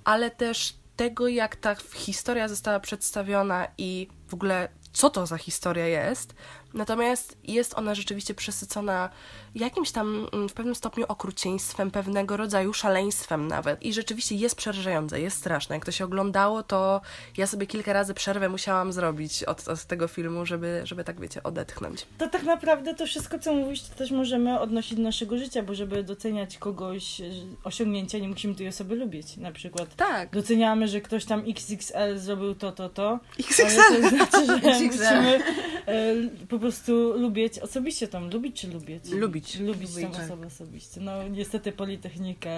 ale 0.05 0.31
też 0.31 0.73
tego, 0.95 1.27
jak 1.27 1.55
ta 1.55 1.75
historia 1.93 2.47
została 2.47 2.79
przedstawiona 2.79 3.67
i 3.77 4.07
w 4.27 4.33
ogóle 4.33 4.69
co 4.93 5.09
to 5.09 5.25
za 5.25 5.37
historia 5.37 5.87
jest. 5.87 6.35
Natomiast 6.73 7.37
jest 7.43 7.73
ona 7.73 7.95
rzeczywiście 7.95 8.33
przesycona 8.33 9.09
jakimś 9.55 9.91
tam 9.91 10.27
mm, 10.33 10.49
w 10.49 10.53
pewnym 10.53 10.75
stopniu 10.75 11.05
okrucieństwem, 11.07 11.91
pewnego 11.91 12.37
rodzaju 12.37 12.73
szaleństwem 12.73 13.47
nawet. 13.47 13.83
I 13.83 13.93
rzeczywiście 13.93 14.35
jest 14.35 14.55
przerażające, 14.55 15.21
jest 15.21 15.37
straszne. 15.37 15.75
Jak 15.75 15.85
to 15.85 15.91
się 15.91 16.05
oglądało, 16.05 16.63
to 16.63 17.01
ja 17.37 17.47
sobie 17.47 17.67
kilka 17.67 17.93
razy 17.93 18.13
przerwę 18.13 18.49
musiałam 18.49 18.93
zrobić 18.93 19.43
od, 19.43 19.67
od 19.67 19.85
tego 19.85 20.07
filmu, 20.07 20.45
żeby, 20.45 20.81
żeby 20.83 21.03
tak 21.03 21.19
wiecie, 21.19 21.43
odetchnąć. 21.43 22.05
To 22.17 22.29
tak 22.29 22.43
naprawdę 22.43 22.95
to 22.95 23.05
wszystko, 23.05 23.39
co 23.39 23.53
mówisz, 23.53 23.81
to 23.81 23.95
też 23.95 24.11
możemy 24.11 24.59
odnosić 24.59 24.97
do 24.97 25.03
naszego 25.03 25.37
życia, 25.37 25.63
bo 25.63 25.75
żeby 25.75 26.03
doceniać 26.03 26.57
kogoś 26.57 27.05
że 27.17 27.23
osiągnięcia, 27.63 28.17
nie 28.19 28.27
musimy 28.27 28.55
tej 28.55 28.67
osoby 28.67 28.95
lubić. 28.95 29.37
Na 29.37 29.51
przykład 29.51 29.95
Tak. 29.95 30.29
doceniamy, 30.31 30.87
że 30.87 31.01
ktoś 31.01 31.25
tam 31.25 31.43
XXL 31.47 32.17
zrobił 32.17 32.55
to, 32.55 32.71
to, 32.71 32.89
to. 32.89 33.19
XXL. 33.39 33.81
Ale 33.81 34.01
to 34.01 34.09
znaczy, 34.09 34.45
że 34.45 34.53
XXL. 34.69 34.91
musimy 34.91 35.39
e, 35.87 36.13
po 36.49 36.59
prostu 36.59 37.13
lubić 37.17 37.59
osobiście 37.59 38.07
tą, 38.07 38.29
lubić 38.29 38.61
czy 38.61 38.67
lubić? 38.67 39.09
Lubić. 39.11 39.44
Lubić 39.59 39.95
Lubić. 39.95 40.19
osobę 40.19 40.47
osobiście. 40.47 41.01
No 41.01 41.27
niestety 41.27 41.71
Politechnika 41.71 42.49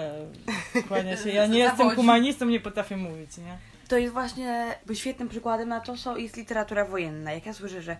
kłania 0.88 1.16
się. 1.16 1.30
Ja 1.30 1.46
nie 1.56 1.58
jestem 1.58 1.90
humanistą, 1.90 2.46
nie 2.46 2.60
potrafię 2.60 2.96
mówić, 2.96 3.38
nie? 3.38 3.58
to 3.88 3.98
jest 3.98 4.12
właśnie 4.12 4.74
świetnym 4.94 5.28
przykładem 5.28 5.68
na 5.68 5.80
to, 5.80 5.96
co 5.96 6.16
jest 6.16 6.36
literatura 6.36 6.84
wojenna. 6.84 7.32
Jak 7.32 7.46
ja 7.46 7.52
słyszę, 7.52 7.82
że 7.82 7.96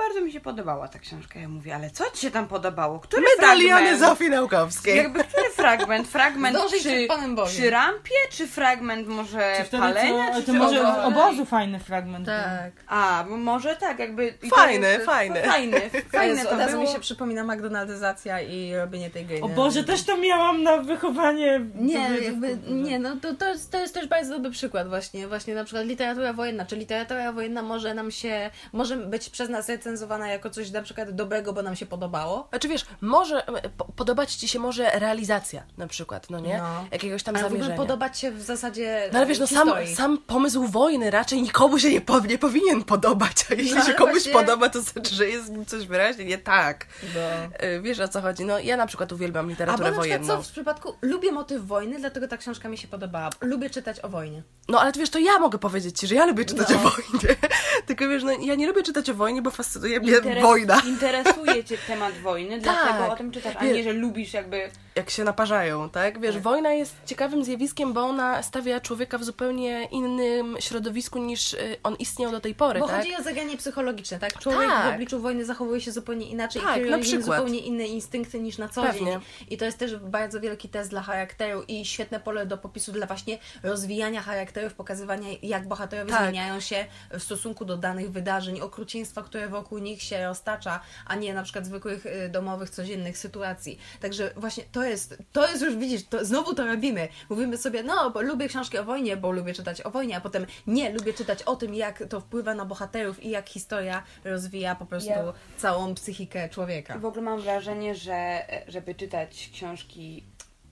bardzo 0.00 0.20
mi 0.20 0.32
się 0.32 0.40
podobała 0.40 0.88
ta 0.88 0.98
książka, 0.98 1.40
ja 1.40 1.48
mówię, 1.48 1.74
ale 1.74 1.90
co 1.90 2.04
ci 2.10 2.20
się 2.20 2.30
tam 2.30 2.46
podobało? 2.48 3.00
Który 3.00 3.22
Medaliony 3.36 3.80
fragment? 3.80 4.00
Zofii 4.00 4.30
Naukowskiej. 4.30 4.96
Jakby 4.96 5.24
który 5.24 5.50
fragment? 5.50 6.08
Fragment 6.08 6.56
Zdążyć 6.56 6.80
przy, 6.80 6.88
przed 6.88 7.08
Panem 7.08 7.34
Bogiem. 7.36 7.52
przy 7.52 7.70
rampie, 7.70 8.14
czy 8.30 8.46
fragment 8.46 9.08
może 9.08 9.54
Czy 9.58 9.64
wtedy 9.64 9.82
palenia, 9.82 10.32
co, 10.34 10.40
czy 10.40 10.46
to 10.46 10.52
może 10.52 10.82
obozie? 10.88 11.02
obozu 11.02 11.44
fajny 11.44 11.78
fragment. 11.80 12.24
był. 12.26 12.34
Tak. 12.34 12.72
A, 12.88 13.24
bo 13.28 13.36
może 13.36 13.76
tak, 13.76 13.98
jakby... 13.98 14.34
Fajny, 14.54 14.86
jest- 14.88 15.06
fajny. 15.06 15.42
Fajny, 15.42 15.80
fajne 16.12 16.34
Jezu, 16.34 16.48
to 16.48 16.56
było. 16.70 16.82
mi 16.82 16.88
się 16.88 17.00
przypomina 17.00 17.44
McDonaldyzacja 17.44 18.40
i 18.40 18.74
robienie 18.74 19.10
tej 19.10 19.26
gry. 19.26 19.40
O 19.42 19.48
Boże, 19.48 19.84
też 19.84 20.02
to 20.02 20.16
miałam 20.16 20.62
na 20.62 20.76
wychowanie. 20.76 21.60
Nie, 21.74 22.08
jakby, 22.22 22.58
nie, 22.68 22.98
no 22.98 23.16
to, 23.22 23.34
to, 23.34 23.48
jest, 23.48 23.70
to 23.72 23.78
jest 23.80 23.94
też 23.94 24.06
bardzo 24.08 24.34
dobry 24.34 24.50
przykład 24.50 24.88
właśnie, 24.88 25.28
właśnie 25.28 25.54
na 25.54 25.64
przykład 25.64 25.86
literatura 25.86 26.32
wojenna, 26.32 26.64
czy 26.66 26.76
literatura 26.76 27.32
wojenna 27.32 27.62
może 27.62 27.94
nam 27.94 28.10
się, 28.10 28.50
może 28.72 28.96
być 28.96 29.30
przez 29.30 29.48
nas 29.48 29.68
recenzowana 29.90 30.28
jako 30.28 30.50
coś 30.50 30.70
na 30.70 30.82
przykład 30.82 31.10
dobrego, 31.10 31.52
bo 31.52 31.62
nam 31.62 31.76
się 31.76 31.86
podobało, 31.86 32.46
Znaczy 32.50 32.68
wiesz, 32.68 32.86
może 33.00 33.46
e, 33.48 33.68
po, 33.68 33.84
podobać 33.84 34.34
ci 34.34 34.48
się 34.48 34.58
może 34.58 34.90
realizacja 34.94 35.62
na 35.78 35.86
przykład, 35.86 36.30
no 36.30 36.40
nie? 36.40 36.58
No. 36.58 36.84
Jakiegoś 36.92 37.22
tam 37.22 37.36
ale 37.36 37.48
zamierzenia. 37.48 37.76
podobać 37.76 38.18
się 38.18 38.30
w 38.32 38.42
zasadzie 38.42 39.08
No 39.12 39.18
ale 39.18 39.26
wiesz, 39.26 39.38
no 39.38 39.46
sam, 39.46 39.70
sam 39.96 40.18
pomysł 40.18 40.66
wojny 40.66 41.10
raczej 41.10 41.42
nikomu 41.42 41.78
się 41.78 41.90
nie, 41.90 42.00
po, 42.00 42.20
nie 42.20 42.38
powinien 42.38 42.84
podobać, 42.84 43.46
a 43.50 43.54
jeśli 43.54 43.74
No, 43.74 43.84
się 43.84 43.94
komuś 43.94 44.12
właśnie- 44.12 44.32
podoba, 44.32 44.68
to 44.68 44.80
znaczy, 44.82 45.14
że 45.14 45.26
jest 45.28 45.46
w 45.46 45.50
nim 45.50 45.66
coś 45.66 45.86
wyraźnie 45.86 46.24
nie 46.24 46.38
tak. 46.38 46.86
No. 47.14 47.20
E, 47.58 47.80
Wiesz 47.80 48.00
o 48.00 48.08
co 48.08 48.20
chodzi? 48.20 48.44
No 48.44 48.58
ja 48.58 48.76
na 48.76 48.86
przykład 48.86 49.12
uwielbiam 49.12 49.48
literaturę 49.48 49.90
na 49.90 49.98
przykład 50.00 50.08
wojenną. 50.20 50.36
co 50.36 50.42
w 50.42 50.52
przypadku, 50.52 50.94
lubię 51.02 51.32
motyw 51.32 51.66
wojny, 51.66 51.98
dlatego 51.98 52.28
ta 52.28 52.36
książka 52.36 52.68
mi 52.68 52.78
się 52.78 52.88
podobała. 52.88 53.30
Lubię 53.40 53.70
czytać 53.70 54.00
o 54.00 54.08
wojnie. 54.08 54.42
No 54.68 54.80
ale 54.80 54.92
wiesz, 54.92 55.10
to 55.10 55.18
ja 55.18 55.38
mogę 55.38 55.58
powiedzieć 55.58 55.98
ci, 56.00 56.06
że 56.06 56.14
ja 56.14 56.26
lubię 56.26 56.44
czytać 56.44 56.68
No. 56.70 56.76
o 56.76 56.78
wojnie. 56.78 57.36
Tylko 57.86 58.08
wiesz, 58.08 58.22
no 58.22 58.32
ja 58.32 58.54
nie 58.54 58.66
lubię 58.66 58.82
czytać 58.82 59.10
o 59.10 59.14
wojnie, 59.14 59.42
bo 59.42 59.50
fascynuje 59.70 60.00
mnie 60.00 60.12
Interes- 60.12 60.42
wojna. 60.42 60.82
Interesuje 60.86 61.64
cię 61.64 61.78
temat 61.86 62.12
wojny, 62.18 62.60
Tak. 62.62 62.62
dlatego 62.62 63.12
o 63.12 63.16
tym 63.16 63.30
czytasz, 63.30 63.54
a 63.58 63.64
nie, 63.64 63.82
że 63.84 63.92
lubisz 63.92 64.32
jakby... 64.32 64.70
Jak 64.94 65.10
się 65.10 65.24
naparzają, 65.24 65.90
tak? 65.90 66.20
Wiesz, 66.20 66.34
Tak. 66.34 66.42
wojna 66.42 66.72
jest 66.72 66.96
ciekawym 67.06 67.44
zjawiskiem, 67.44 67.92
bo 67.92 68.00
ona 68.02 68.42
stawia 68.42 68.80
człowieka 68.80 69.18
w 69.18 69.24
zupełnie 69.24 69.88
innym 69.90 70.56
środowisku 70.60 71.18
niż 71.18 71.54
y, 71.54 71.76
on 71.82 71.94
istniał 71.96 72.30
do 72.30 72.40
tej 72.40 72.54
pory, 72.54 72.80
Bo 72.80 72.86
tak? 72.88 72.96
chodzi 72.96 73.16
o 73.16 73.22
zagranie 73.22 73.56
psychologiczne, 73.56 74.18
tak? 74.18 74.38
Człowiek 74.38 74.68
Tak. 74.70 74.90
w 74.92 74.94
obliczu 74.94 75.20
wojny 75.20 75.44
zachowuje 75.44 75.80
się 75.80 75.92
zupełnie 75.92 76.26
inaczej 76.26 76.62
Tak, 76.62 76.86
i 76.86 76.90
na 76.90 76.98
przykład. 76.98 77.24
zupełnie 77.24 77.58
inne 77.58 77.86
instynkty 77.86 78.40
niż 78.40 78.58
na 78.58 78.68
co 78.68 78.82
Pewnie. 78.82 79.06
dzień. 79.12 79.20
I 79.50 79.56
to 79.56 79.64
jest 79.64 79.78
też 79.78 79.96
bardzo 79.96 80.40
wielki 80.40 80.68
test 80.68 80.90
dla 80.90 81.02
charakteru 81.02 81.62
i 81.68 81.84
świetne 81.84 82.20
pole 82.20 82.46
do 82.46 82.58
popisu 82.58 82.92
dla 82.92 83.06
właśnie 83.06 83.38
rozwijania 83.62 84.22
charakterów, 84.22 84.74
pokazywania 84.74 85.28
jak 85.42 85.68
bohaterowie 85.68 86.10
Tak. 86.10 86.22
zmieniają 86.22 86.60
się 86.60 86.84
w 87.10 87.22
stosunku 87.22 87.64
do 87.64 87.76
danych 87.76 88.10
wydarzeń, 88.12 88.60
okrucieństwa, 88.60 89.22
które 89.22 89.48
wokół 89.48 89.78
nich 89.78 90.02
się 90.02 90.26
roztacza, 90.26 90.80
a 91.06 91.14
nie 91.14 91.34
na 91.34 91.42
przykład 91.42 91.66
zwykłych 91.66 92.06
y, 92.06 92.28
domowych, 92.28 92.70
codziennych 92.70 93.18
sytuacji. 93.18 93.78
Także 94.00 94.30
właśnie 94.36 94.64
to 94.72 94.79
jest, 94.84 95.18
to 95.32 95.48
jest 95.48 95.62
już, 95.62 95.76
widzisz, 95.76 96.06
to, 96.06 96.24
znowu 96.24 96.54
to 96.54 96.66
robimy. 96.66 97.08
Mówimy 97.30 97.56
sobie, 97.58 97.82
no, 97.82 98.10
bo 98.10 98.22
lubię 98.22 98.48
książki 98.48 98.78
o 98.78 98.84
wojnie, 98.84 99.16
bo 99.16 99.30
lubię 99.32 99.54
czytać 99.54 99.80
o 99.82 99.90
wojnie, 99.90 100.16
a 100.16 100.20
potem 100.20 100.46
nie, 100.66 100.90
lubię 100.92 101.12
czytać 101.12 101.42
o 101.42 101.56
tym, 101.56 101.74
jak 101.74 102.02
to 102.08 102.20
wpływa 102.20 102.54
na 102.54 102.64
bohaterów 102.64 103.22
i 103.22 103.30
jak 103.30 103.48
historia 103.48 104.02
rozwija 104.24 104.74
po 104.74 104.86
prostu 104.86 105.10
Ja- 105.10 105.32
całą 105.58 105.94
psychikę 105.94 106.48
człowieka. 106.48 106.98
W 106.98 107.04
ogóle 107.04 107.22
mam 107.22 107.40
wrażenie, 107.40 107.94
że 107.94 108.46
żeby 108.68 108.94
czytać 108.94 109.50
książki 109.52 110.24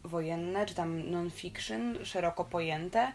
wojenne, 0.04 0.66
czy 0.66 0.74
tam 0.74 1.10
non-fiction, 1.10 2.04
szeroko 2.04 2.44
pojęte, 2.44 3.12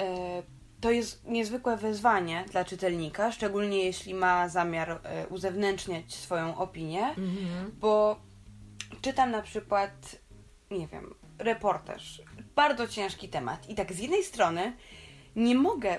e, 0.00 0.42
to 0.80 0.90
jest 0.90 1.24
niezwykłe 1.24 1.76
wyzwanie 1.76 2.44
dla 2.52 2.64
czytelnika, 2.64 3.32
szczególnie 3.32 3.84
jeśli 3.84 4.14
ma 4.14 4.48
zamiar 4.48 4.90
e, 4.90 5.26
uzewnętrzniać 5.26 6.14
swoją 6.14 6.56
opinię, 6.58 7.14
bo 7.80 8.16
czytam 9.00 9.30
na 9.30 9.42
przykład, 9.42 10.16
nie 10.70 10.86
wiem, 10.88 11.14
reportaż, 11.38 12.22
bardzo 12.56 12.88
ciężki 12.88 13.28
temat 13.28 13.68
i 13.68 13.74
tak 13.74 13.92
z 13.92 13.98
jednej 13.98 14.24
strony 14.24 14.72
nie 15.36 15.54
mogę 15.54 15.98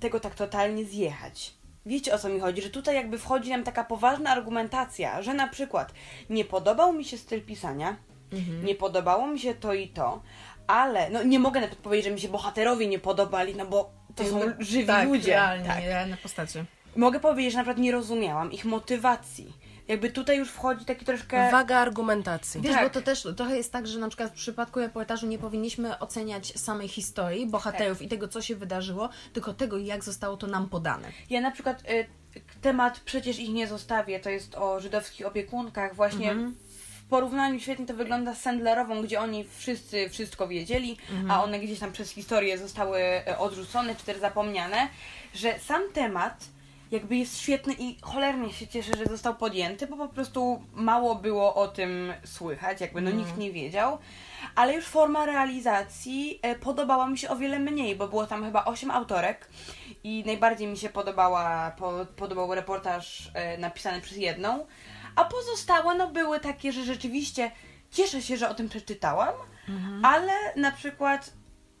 tego 0.00 0.20
tak 0.20 0.34
totalnie 0.34 0.84
zjechać. 0.84 1.54
Wiecie 1.86 2.14
o 2.14 2.18
co 2.18 2.28
mi 2.28 2.40
chodzi, 2.40 2.62
że 2.62 2.70
tutaj 2.70 2.94
jakby 2.94 3.18
wchodzi 3.18 3.50
nam 3.50 3.64
taka 3.64 3.84
poważna 3.84 4.30
argumentacja, 4.30 5.22
że 5.22 5.34
na 5.34 5.48
przykład 5.48 5.94
nie 6.30 6.44
podobał 6.44 6.92
mi 6.92 7.04
się 7.04 7.18
styl 7.18 7.42
pisania, 7.42 7.96
nie 8.64 8.74
podobało 8.74 9.26
mi 9.26 9.38
się 9.40 9.54
to 9.54 9.74
i 9.74 9.88
to, 9.88 10.22
ale 10.66 11.10
no 11.10 11.22
nie 11.22 11.38
mogę 11.38 11.60
nawet 11.60 11.78
powiedzieć, 11.78 12.04
że 12.04 12.10
mi 12.10 12.20
się 12.20 12.28
bohaterowie 12.28 12.86
nie 12.86 12.98
podobali, 12.98 13.56
no 13.56 13.66
bo 13.66 13.90
to 14.14 14.24
są 14.24 14.40
żywi 14.58 14.86
tak, 14.86 15.08
ludzie. 15.08 15.32
Realnie, 15.32 15.66
Tak. 15.66 15.84
realne 15.84 16.16
postacie. 16.16 16.64
Mogę 16.96 17.20
powiedzieć, 17.20 17.52
że 17.52 17.58
na 17.58 17.64
przykład 17.64 17.78
nie 17.78 17.92
rozumiałam 17.92 18.52
ich 18.52 18.64
motywacji. 18.64 19.52
Jakby 19.88 20.10
tutaj 20.10 20.38
już 20.38 20.50
wchodzi 20.50 20.84
taki 20.84 21.04
troszkę... 21.04 21.50
Waga 21.50 21.76
argumentacji. 21.78 22.60
Wiesz, 22.60 22.72
Tak. 22.72 22.84
bo 22.84 22.90
to 22.90 23.02
też 23.02 23.26
trochę 23.36 23.56
jest 23.56 23.72
tak, 23.72 23.86
że 23.86 23.98
na 23.98 24.08
przykład 24.08 24.30
w 24.30 24.34
przypadku 24.34 24.80
reportażu 24.80 25.26
nie 25.26 25.38
powinniśmy 25.38 25.98
oceniać 25.98 26.60
samej 26.60 26.88
historii, 26.88 27.46
bohaterów 27.46 28.02
i 28.02 28.08
tego, 28.08 28.28
co 28.28 28.42
się 28.42 28.56
wydarzyło, 28.56 29.08
tylko 29.32 29.54
tego, 29.54 29.78
jak 29.78 30.04
zostało 30.04 30.36
to 30.36 30.46
nam 30.46 30.68
podane. 30.68 31.08
Ja 31.30 31.40
na 31.40 31.50
przykład 31.50 31.82
y, 31.90 32.06
temat 32.62 33.00
Przecież 33.00 33.38
ich 33.38 33.48
nie 33.50 33.66
zostawię, 33.66 34.20
to 34.20 34.30
jest 34.30 34.54
o 34.54 34.80
żydowskich 34.80 35.26
opiekunkach, 35.26 35.94
właśnie 35.94 36.30
Mhm. 36.30 36.54
w 37.04 37.04
porównaniu 37.08 37.60
świetnie 37.60 37.86
to 37.86 37.94
wygląda 37.94 38.34
z 38.34 38.40
Sandlerową, 38.40 39.02
gdzie 39.02 39.20
oni 39.20 39.44
wszyscy 39.56 40.08
wszystko 40.10 40.48
wiedzieli, 40.48 40.96
Mhm. 41.10 41.30
a 41.30 41.44
one 41.44 41.58
gdzieś 41.60 41.78
tam 41.78 41.92
przez 41.92 42.10
historię 42.10 42.58
zostały 42.58 42.98
e, 42.98 43.38
odrzucone 43.38 43.94
czy 43.94 44.04
też 44.04 44.18
zapomniane, 44.18 44.88
że 45.34 45.58
sam 45.58 45.82
temat 45.92 46.44
jakby 46.94 47.16
jest 47.16 47.40
świetny 47.40 47.74
i 47.78 47.96
cholernie 48.02 48.52
się 48.52 48.66
cieszę, 48.66 48.92
że 48.98 49.04
został 49.04 49.34
podjęty, 49.34 49.86
bo 49.86 49.96
po 49.96 50.08
prostu 50.08 50.62
mało 50.72 51.14
było 51.14 51.54
o 51.54 51.68
tym 51.68 52.12
słychać, 52.24 52.80
jakby 52.80 53.00
no 53.00 53.10
nikt 53.10 53.36
nie 53.36 53.52
wiedział. 53.52 53.98
Ale 54.54 54.74
już 54.74 54.84
forma 54.84 55.26
realizacji 55.26 56.38
e, 56.42 56.54
podobała 56.54 57.06
mi 57.06 57.18
się 57.18 57.28
o 57.28 57.36
wiele 57.36 57.58
mniej, 57.58 57.96
bo 57.96 58.08
było 58.08 58.26
tam 58.26 58.44
chyba 58.44 58.64
8 58.64 58.90
autorek 58.90 59.48
i 60.04 60.22
najbardziej 60.26 60.68
mi 60.68 60.76
się 60.76 60.88
podobała, 60.88 61.70
po, 61.70 62.06
podobał 62.16 62.54
reportaż 62.54 63.30
e, 63.34 63.58
napisany 63.58 64.00
przez 64.00 64.18
jedną, 64.18 64.66
a 65.16 65.24
pozostałe 65.24 65.94
no 65.94 66.08
były 66.08 66.40
takie, 66.40 66.72
że 66.72 66.84
rzeczywiście 66.84 67.50
cieszę 67.90 68.22
się, 68.22 68.36
że 68.36 68.48
o 68.48 68.54
tym 68.54 68.68
przeczytałam, 68.68 69.34
ale 70.02 70.32
na 70.56 70.72
przykład 70.72 71.32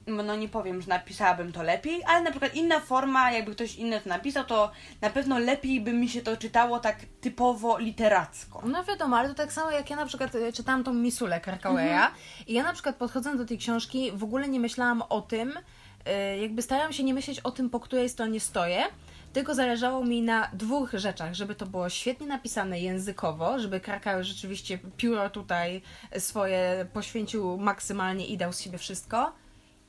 no 0.06 0.36
nie 0.36 0.48
powiem, 0.48 0.82
że 0.82 0.88
napisałabym 0.88 1.52
to 1.52 1.62
lepiej, 1.62 2.02
ale 2.06 2.22
na 2.22 2.30
przykład 2.30 2.54
inna 2.54 2.80
forma, 2.80 3.32
jakby 3.32 3.54
ktoś 3.54 3.76
inny 3.76 4.00
to 4.00 4.08
napisał, 4.08 4.44
to 4.44 4.70
na 5.00 5.10
pewno 5.10 5.38
lepiej 5.38 5.80
by 5.80 5.92
mi 5.92 6.08
się 6.08 6.22
to 6.22 6.36
czytało 6.36 6.78
tak 6.78 6.96
typowo 7.20 7.78
literacko. 7.78 8.62
No 8.66 8.84
wiadomo, 8.84 9.16
ale 9.16 9.28
to 9.28 9.34
tak 9.34 9.52
samo 9.52 9.70
jak 9.70 9.90
ja 9.90 9.96
na 9.96 10.06
przykład 10.06 10.34
e, 10.34 10.52
czytałam 10.52 10.84
tą 10.84 10.94
Misulę 10.94 11.40
Krakauera 11.40 12.10
i 12.46 12.54
ja 12.54 12.62
na 12.62 12.72
przykład 12.72 12.96
podchodząc 12.96 13.38
do 13.38 13.46
tej 13.46 13.58
książki 13.58 14.12
w 14.12 14.24
ogóle 14.24 14.48
nie 14.48 14.60
myślałam 14.60 15.02
o 15.08 15.20
tym, 15.20 15.52
e, 16.04 16.38
jakby 16.38 16.62
starałam 16.62 16.92
się 16.92 17.04
nie 17.04 17.14
myśleć 17.14 17.40
o 17.40 17.50
tym, 17.50 17.70
po 17.70 17.80
której 17.80 18.08
stronie 18.08 18.40
stoję, 18.40 18.84
tylko 19.32 19.54
zależało 19.54 20.04
mi 20.04 20.22
na 20.22 20.50
dwóch 20.52 20.92
rzeczach, 20.92 21.34
żeby 21.34 21.54
to 21.54 21.66
było 21.66 21.88
świetnie 21.88 22.26
napisane 22.26 22.80
językowo, 22.80 23.58
żeby 23.58 23.80
Krakauer 23.80 24.24
rzeczywiście 24.24 24.78
pióro 24.96 25.30
tutaj 25.30 25.82
swoje 26.18 26.86
poświęcił 26.92 27.58
maksymalnie 27.58 28.26
i 28.26 28.36
dał 28.36 28.52
z 28.52 28.60
siebie 28.60 28.78
wszystko 28.78 29.43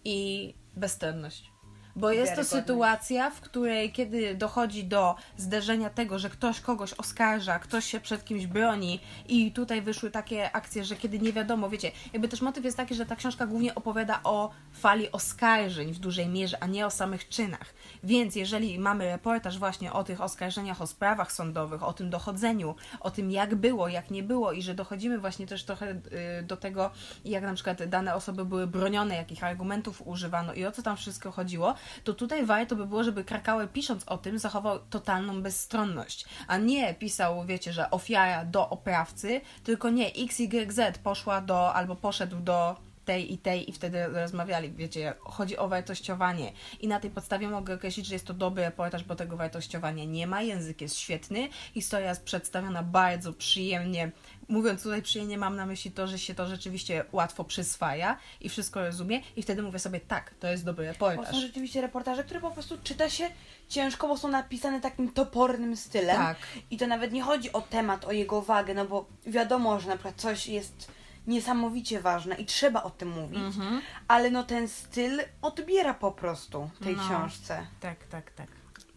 i 0.05 0.53
bezstronność. 0.75 1.54
Bo 1.95 2.11
jest 2.11 2.35
to 2.35 2.43
sytuacja, 2.43 3.29
w 3.29 3.41
której 3.41 3.91
kiedy 3.91 4.35
dochodzi 4.35 4.83
do 4.83 5.15
zderzenia 5.37 5.89
tego, 5.89 6.19
że 6.19 6.29
ktoś 6.29 6.61
kogoś 6.61 6.93
oskarża, 6.93 7.59
ktoś 7.59 7.85
się 7.85 7.99
przed 7.99 8.25
kimś 8.25 8.47
broni 8.47 8.99
i 9.27 9.51
tutaj 9.51 9.81
wyszły 9.81 10.11
takie 10.11 10.55
akcje, 10.55 10.83
że 10.83 10.95
kiedy 10.95 11.19
nie 11.19 11.33
wiadomo, 11.33 11.69
wiecie, 11.69 11.91
jakby 12.13 12.27
też 12.27 12.41
motyw 12.41 12.65
jest 12.65 12.77
taki, 12.77 12.95
że 12.95 13.05
ta 13.05 13.15
książka 13.15 13.47
głównie 13.47 13.75
opowiada 13.75 14.19
o 14.23 14.51
fali 14.73 15.11
oskarżeń 15.11 15.93
w 15.93 15.99
dużej 15.99 16.27
mierze, 16.27 16.57
a 16.63 16.67
nie 16.67 16.85
o 16.85 16.89
samych 16.89 17.29
czynach. 17.29 17.73
Więc 18.03 18.35
jeżeli 18.35 18.79
mamy 18.79 19.05
reportaż 19.05 19.59
właśnie 19.59 19.93
o 19.93 20.03
tych 20.03 20.21
oskarżeniach, 20.21 20.81
o 20.81 20.87
sprawach 20.87 21.31
sądowych, 21.31 21.83
o 21.83 21.93
tym 21.93 22.09
dochodzeniu, 22.09 22.75
o 22.99 23.11
tym 23.11 23.31
jak 23.31 23.55
było, 23.55 23.87
jak 23.87 24.11
nie 24.11 24.23
było 24.23 24.51
i 24.51 24.61
że 24.61 24.73
dochodzimy 24.73 25.19
właśnie 25.19 25.47
też 25.47 25.63
trochę 25.63 25.91
y, 25.91 26.43
do 26.43 26.57
tego, 26.57 26.91
jak 27.25 27.43
na 27.43 27.53
przykład 27.53 27.83
dane 27.83 28.15
osoby 28.15 28.45
były 28.45 28.67
bronione, 28.67 29.15
jakich 29.15 29.43
argumentów 29.43 30.01
używano 30.07 30.53
i 30.53 30.65
o 30.65 30.71
co 30.71 30.81
tam 30.81 30.97
wszystko 30.97 31.31
chodziło, 31.31 31.75
to 32.03 32.13
tutaj 32.13 32.45
warto 32.45 32.75
by 32.75 32.85
było, 32.85 33.03
żeby 33.03 33.23
Krakauer 33.23 33.71
pisząc 33.71 34.03
o 34.07 34.17
tym 34.17 34.39
zachował 34.39 34.79
totalną 34.79 35.41
bezstronność, 35.41 36.25
a 36.47 36.57
nie 36.57 36.93
pisał, 36.93 37.45
wiecie, 37.45 37.73
że 37.73 37.91
ofiara 37.91 38.45
do 38.45 38.69
oprawcy, 38.69 39.41
tylko 39.63 39.89
nie, 39.89 40.07
XYZ 40.07 40.79
poszła 41.03 41.41
do, 41.41 41.73
albo 41.73 41.95
poszedł 41.95 42.39
do 42.39 42.75
tej 43.05 43.33
i 43.33 43.37
tej 43.37 43.69
i 43.69 43.73
wtedy 43.73 44.07
rozmawiali, 44.07 44.71
wiecie, 44.71 45.13
chodzi 45.19 45.57
o 45.57 45.67
wartościowanie. 45.67 46.51
I 46.79 46.87
na 46.87 46.99
tej 46.99 47.11
podstawie 47.11 47.47
mogę 47.47 47.73
określić, 47.73 48.05
że 48.05 48.15
jest 48.15 48.27
to 48.27 48.33
dobry 48.33 48.63
reportaż, 48.63 49.03
bo 49.03 49.15
tego 49.15 49.37
wartościowania 49.37 50.05
nie 50.05 50.27
ma, 50.27 50.41
język 50.41 50.81
jest 50.81 50.97
świetny, 50.97 51.49
historia 51.73 52.09
jest 52.09 52.23
przedstawiona 52.23 52.83
bardzo 52.83 53.33
przyjemnie, 53.33 54.11
mówiąc 54.47 54.83
tutaj 54.83 55.01
przyjemnie 55.01 55.37
mam 55.37 55.55
na 55.55 55.65
myśli 55.65 55.91
to, 55.91 56.07
że 56.07 56.19
się 56.19 56.35
to 56.35 56.47
rzeczywiście 56.47 57.05
łatwo 57.11 57.43
przyswaja 57.43 58.17
i 58.41 58.49
wszystko 58.49 58.81
rozumie 58.85 59.21
i 59.35 59.43
wtedy 59.43 59.61
mówię 59.61 59.79
sobie 59.79 59.99
tak, 59.99 60.33
to 60.39 60.47
jest 60.47 60.65
dobry 60.65 60.93
Bo 60.99 61.09
reportaż. 61.09 61.35
są 61.35 61.41
rzeczywiście 61.41 61.81
reportaże, 61.81 62.23
które 62.23 62.39
po 62.39 62.51
prostu 62.51 62.77
czyta 62.83 63.09
się 63.09 63.29
ciężko, 63.69 64.07
bo 64.07 64.17
są 64.17 64.27
napisane 64.27 64.81
takim 64.81 65.11
topornym 65.11 65.77
stylem. 65.77 66.17
Tak. 66.17 66.37
I 66.71 66.77
to 66.77 66.87
nawet 66.87 67.11
nie 67.11 67.21
chodzi 67.21 67.53
o 67.53 67.61
temat, 67.61 68.05
o 68.05 68.11
jego 68.11 68.41
wagę, 68.41 68.73
no 68.73 68.85
bo 68.85 69.05
wiadomo, 69.25 69.79
że 69.79 69.87
na 69.87 69.95
przykład 69.95 70.15
coś 70.15 70.47
jest 70.47 70.91
niesamowicie 71.27 71.99
ważne 71.99 72.35
i 72.35 72.45
trzeba 72.45 72.83
o 72.83 72.89
tym 72.89 73.09
mówić, 73.09 73.39
Mhm. 73.39 73.81
ale 74.07 74.29
no 74.31 74.43
ten 74.43 74.67
styl 74.67 75.21
odbiera 75.41 75.93
po 75.93 76.11
prostu 76.11 76.69
tej 76.83 76.95
No. 76.95 77.03
książce. 77.03 77.67
Tak, 77.79 78.03
tak, 78.07 78.31
tak. 78.31 78.47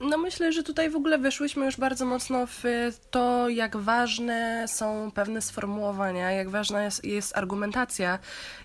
No 0.00 0.18
myślę, 0.18 0.52
że 0.52 0.62
tutaj 0.62 0.90
w 0.90 0.96
ogóle 0.96 1.18
weszłyśmy 1.18 1.64
już 1.64 1.76
bardzo 1.76 2.06
mocno 2.06 2.46
w 2.46 2.62
to, 3.10 3.48
jak 3.48 3.76
ważne 3.76 4.64
są 4.68 5.10
pewne 5.14 5.42
sformułowania, 5.42 6.32
jak 6.32 6.50
ważna 6.50 6.84
jest, 6.84 7.04
jest 7.04 7.36
argumentacja 7.36 8.18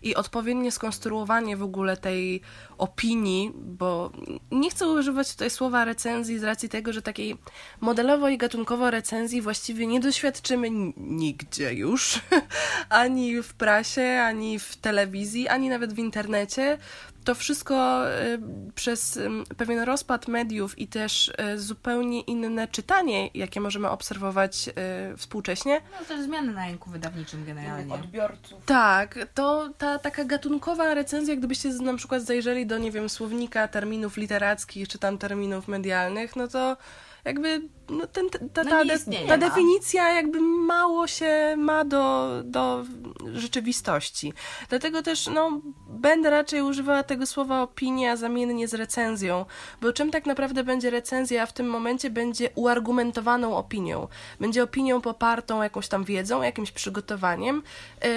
i 0.03 0.15
odpowiednie 0.15 0.71
skonstruowanie 0.71 1.57
w 1.57 1.63
ogóle 1.63 1.97
tej 1.97 2.41
opinii, 2.77 3.51
bo 3.55 4.11
nie 4.51 4.69
chcę 4.69 4.87
używać 4.87 5.31
tutaj 5.31 5.49
słowa 5.49 5.85
recenzji 5.85 6.39
z 6.39 6.43
racji 6.43 6.69
tego, 6.69 6.93
że 6.93 7.01
takiej 7.01 7.37
modelowo 7.81 8.29
i 8.29 8.37
gatunkowo 8.37 8.91
recenzji 8.91 9.41
właściwie 9.41 9.87
nie 9.87 9.99
doświadczymy 9.99 10.67
nigdzie 10.97 11.73
już, 11.73 12.19
ani 12.89 13.41
w 13.41 13.53
prasie, 13.53 14.21
ani 14.25 14.59
w 14.59 14.75
telewizji, 14.75 15.47
ani 15.47 15.69
nawet 15.69 15.93
w 15.93 15.99
internecie 15.99 16.77
to 17.23 17.35
wszystko 17.35 18.03
y, 18.09 18.39
przez 18.75 19.19
pewien 19.57 19.79
rozpad 19.79 20.27
mediów 20.27 20.79
i 20.79 20.87
też 20.87 21.31
y, 21.53 21.59
zupełnie 21.59 22.21
inne 22.21 22.67
czytanie, 22.67 23.29
jakie 23.33 23.61
możemy 23.61 23.89
obserwować 23.89 24.69
y, 25.13 25.17
współcześnie, 25.17 25.81
No 25.99 26.05
też 26.05 26.21
zmiany 26.21 26.53
na 26.53 26.65
rynku 26.67 26.89
wydawniczym 26.89 27.45
generalnie. 27.45 27.93
Odbiorców. 27.93 28.65
tak, 28.65 29.19
to 29.33 29.69
ta 29.77 29.99
taka 29.99 30.23
gatunkowa 30.25 30.93
recenzja, 30.93 31.35
gdybyście 31.35 31.69
na 31.69 31.93
przykład 31.97 32.21
zajrzeli 32.21 32.65
do, 32.65 32.77
nie 32.77 32.91
wiem, 32.91 33.09
słownika 33.09 33.67
terminów 33.67 34.17
literackich 34.17 34.87
czy 34.87 34.99
tam 34.99 35.17
terminów 35.17 35.67
medialnych, 35.67 36.35
no 36.35 36.47
to 36.47 36.77
jakby 37.25 37.61
no 37.89 38.07
ten, 38.07 38.29
ta, 38.29 38.63
No 38.63 38.69
ta, 38.69 38.81
istnieje, 38.81 39.27
ta 39.27 39.37
no. 39.37 39.49
definicja 39.49 40.13
jakby 40.13 40.41
mało 40.41 41.07
się 41.07 41.55
ma 41.57 41.85
do, 41.85 42.29
do 42.43 42.85
rzeczywistości. 43.33 44.33
Dlatego 44.69 45.01
też 45.01 45.27
no, 45.27 45.61
będę 45.89 46.29
raczej 46.29 46.61
używała 46.61 47.03
tego 47.03 47.25
słowa 47.25 47.61
opinia 47.61 48.15
zamiennie 48.15 48.67
z 48.67 48.73
recenzją, 48.73 49.45
bo 49.81 49.93
czym 49.93 50.11
tak 50.11 50.25
naprawdę 50.25 50.63
będzie 50.63 50.89
recenzja 50.89 51.45
w 51.45 51.53
tym 51.53 51.69
momencie 51.69 52.09
będzie 52.09 52.49
uargumentowaną 52.55 53.57
opinią. 53.57 54.07
Będzie 54.39 54.63
opinią 54.63 55.01
popartą 55.01 55.63
jakąś 55.63 55.87
tam 55.87 56.03
wiedzą, 56.03 56.41
jakimś 56.41 56.71
przygotowaniem, 56.71 57.63
yy, 58.03 58.09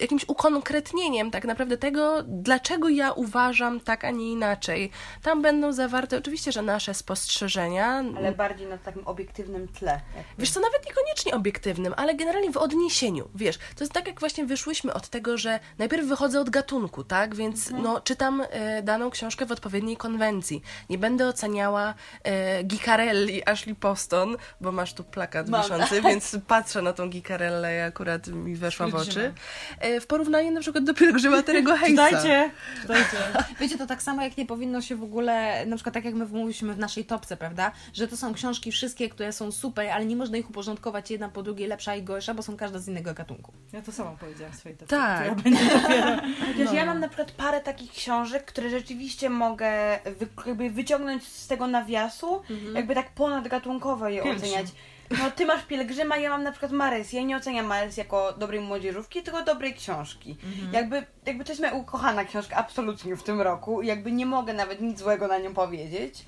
jakimś 0.00 0.24
ukonkretnieniem 0.28 1.30
tak 1.30 1.44
naprawdę 1.44 1.76
tego, 1.76 2.22
dlaczego 2.26 2.88
ja 2.88 3.12
uważam 3.12 3.80
tak, 3.80 4.04
a 4.04 4.10
nie 4.10 4.32
inaczej. 4.32 4.90
Tam 5.22 5.42
będą 5.42 5.72
zawarte 5.72 6.18
oczywiście, 6.18 6.52
że 6.52 6.62
nasze 6.62 6.94
spostrzeżenia, 6.94 8.04
Ale 8.16 8.32
bardziej 8.32 8.66
na 8.66 8.78
takim 8.88 9.06
obiektywnym 9.06 9.68
tle. 9.68 10.00
jakby. 10.16 10.32
Wiesz 10.38 10.50
co, 10.50 10.60
nawet 10.60 10.86
niekoniecznie 10.86 11.34
obiektywnym, 11.34 11.94
ale 11.96 12.14
generalnie 12.14 12.52
w 12.52 12.56
odniesieniu. 12.56 13.28
Wiesz, 13.34 13.58
to 13.58 13.84
jest 13.84 13.92
tak, 13.92 14.06
jak 14.06 14.20
właśnie 14.20 14.46
wyszłyśmy 14.46 14.92
od 14.94 15.08
tego, 15.08 15.38
że 15.38 15.60
najpierw 15.78 16.06
wychodzę 16.06 16.40
od 16.40 16.50
gatunku, 16.50 17.04
tak? 17.04 17.34
Więc 17.34 17.70
no, 17.70 18.00
czytam 18.00 18.42
e, 18.50 18.82
daną 18.82 19.10
książkę 19.10 19.46
w 19.46 19.52
odpowiedniej 19.52 19.96
konwencji. 19.96 20.62
Nie 20.90 20.98
będę 20.98 21.28
oceniała 21.28 21.94
e, 22.24 22.64
Gicarelli 22.64 23.48
Ashley 23.48 23.74
Poston, 23.74 24.36
bo 24.60 24.72
masz 24.72 24.94
tu 24.94 25.04
plakat 25.04 25.48
Mam. 25.48 25.62
wiszący, 25.62 26.02
więc 26.08 26.36
patrzę 26.46 26.82
na 26.82 26.92
tą 26.92 27.10
Gicarellę 27.10 27.76
i 27.76 27.80
akurat 27.80 28.26
mi 28.26 28.56
weszła 28.56 28.88
w 28.88 28.94
oczy. 28.94 29.34
E, 29.80 30.00
w 30.00 30.06
porównaniu 30.06 30.50
na 30.50 30.60
przykład 30.60 30.84
do 30.84 30.94
Pielgrzyma 30.94 31.42
Terego 31.42 31.76
Hayesa. 31.76 32.06
Czytajcie, 32.06 32.50
czytajcie. 32.82 33.16
Wiecie, 33.60 33.78
to 33.78 33.86
tak 33.86 34.02
samo 34.02 34.22
jak 34.22 34.36
nie 34.36 34.46
powinno 34.46 34.80
się 34.80 34.96
w 34.96 35.02
ogóle, 35.02 35.66
na 35.66 35.76
przykład 35.76 35.94
tak 35.94 36.04
jak 36.04 36.14
my 36.14 36.26
mówiliśmy 36.26 36.74
w 36.74 36.78
naszej 36.78 37.04
topce, 37.04 37.36
prawda? 37.36 37.72
Że 37.92 38.08
to 38.08 38.16
są 38.16 38.34
książki 38.34 38.72
wszystkie, 38.78 39.08
które 39.08 39.32
są 39.32 39.52
super, 39.52 39.88
ale 39.90 40.04
nie 40.04 40.16
można 40.16 40.36
ich 40.36 40.50
uporządkować 40.50 41.10
jedna 41.10 41.28
po 41.28 41.42
drugiej, 41.42 41.68
lepsza 41.68 41.94
i 41.96 42.02
gorsza, 42.02 42.34
bo 42.34 42.42
są 42.42 42.56
każda 42.56 42.78
z 42.78 42.88
innego 42.88 43.14
gatunku. 43.14 43.52
Ja 43.72 43.82
to 43.82 43.92
sama 43.92 44.10
powiedziałam 44.10 44.52
w 44.52 44.56
swojej 44.56 44.78
Tak. 44.78 45.34
dopiero... 45.36 45.56
Chociaż 46.46 46.66
No. 46.66 46.72
ja 46.72 46.86
mam 46.86 47.00
na 47.00 47.08
przykład 47.08 47.32
parę 47.32 47.60
takich 47.60 47.90
książek, 47.92 48.44
które 48.44 48.70
rzeczywiście 48.70 49.30
mogę 49.30 49.98
wy, 50.18 50.26
jakby 50.46 50.70
wyciągnąć 50.70 51.26
z 51.28 51.46
tego 51.46 51.66
nawiasu, 51.66 52.42
jakby 52.74 52.94
tak 52.94 53.10
ponadgatunkowo 53.14 54.08
je 54.08 54.22
oceniać. 54.22 54.66
No 55.10 55.30
ty 55.30 55.46
masz 55.46 55.62
Pielgrzyma, 55.64 56.16
ja 56.16 56.30
mam 56.30 56.42
na 56.42 56.50
przykład 56.50 56.72
Mares. 56.72 57.12
Ja 57.12 57.22
nie 57.22 57.36
oceniam 57.36 57.66
Mares 57.66 57.96
jako 57.96 58.32
dobrej 58.32 58.60
młodzieżówki, 58.60 59.22
tylko 59.22 59.42
dobrej 59.44 59.74
książki. 59.74 60.36
Jakby, 60.72 61.06
jakby 61.26 61.44
to 61.44 61.52
jest 61.52 61.60
moja 61.60 61.72
ukochana 61.72 62.24
książka 62.24 62.56
absolutnie 62.56 63.16
w 63.16 63.22
tym 63.22 63.40
roku. 63.40 63.82
Jakby 63.82 64.12
nie 64.12 64.26
mogę 64.26 64.52
nawet 64.54 64.80
nic 64.80 64.98
złego 64.98 65.28
na 65.28 65.38
nią 65.38 65.54
powiedzieć. 65.54 66.24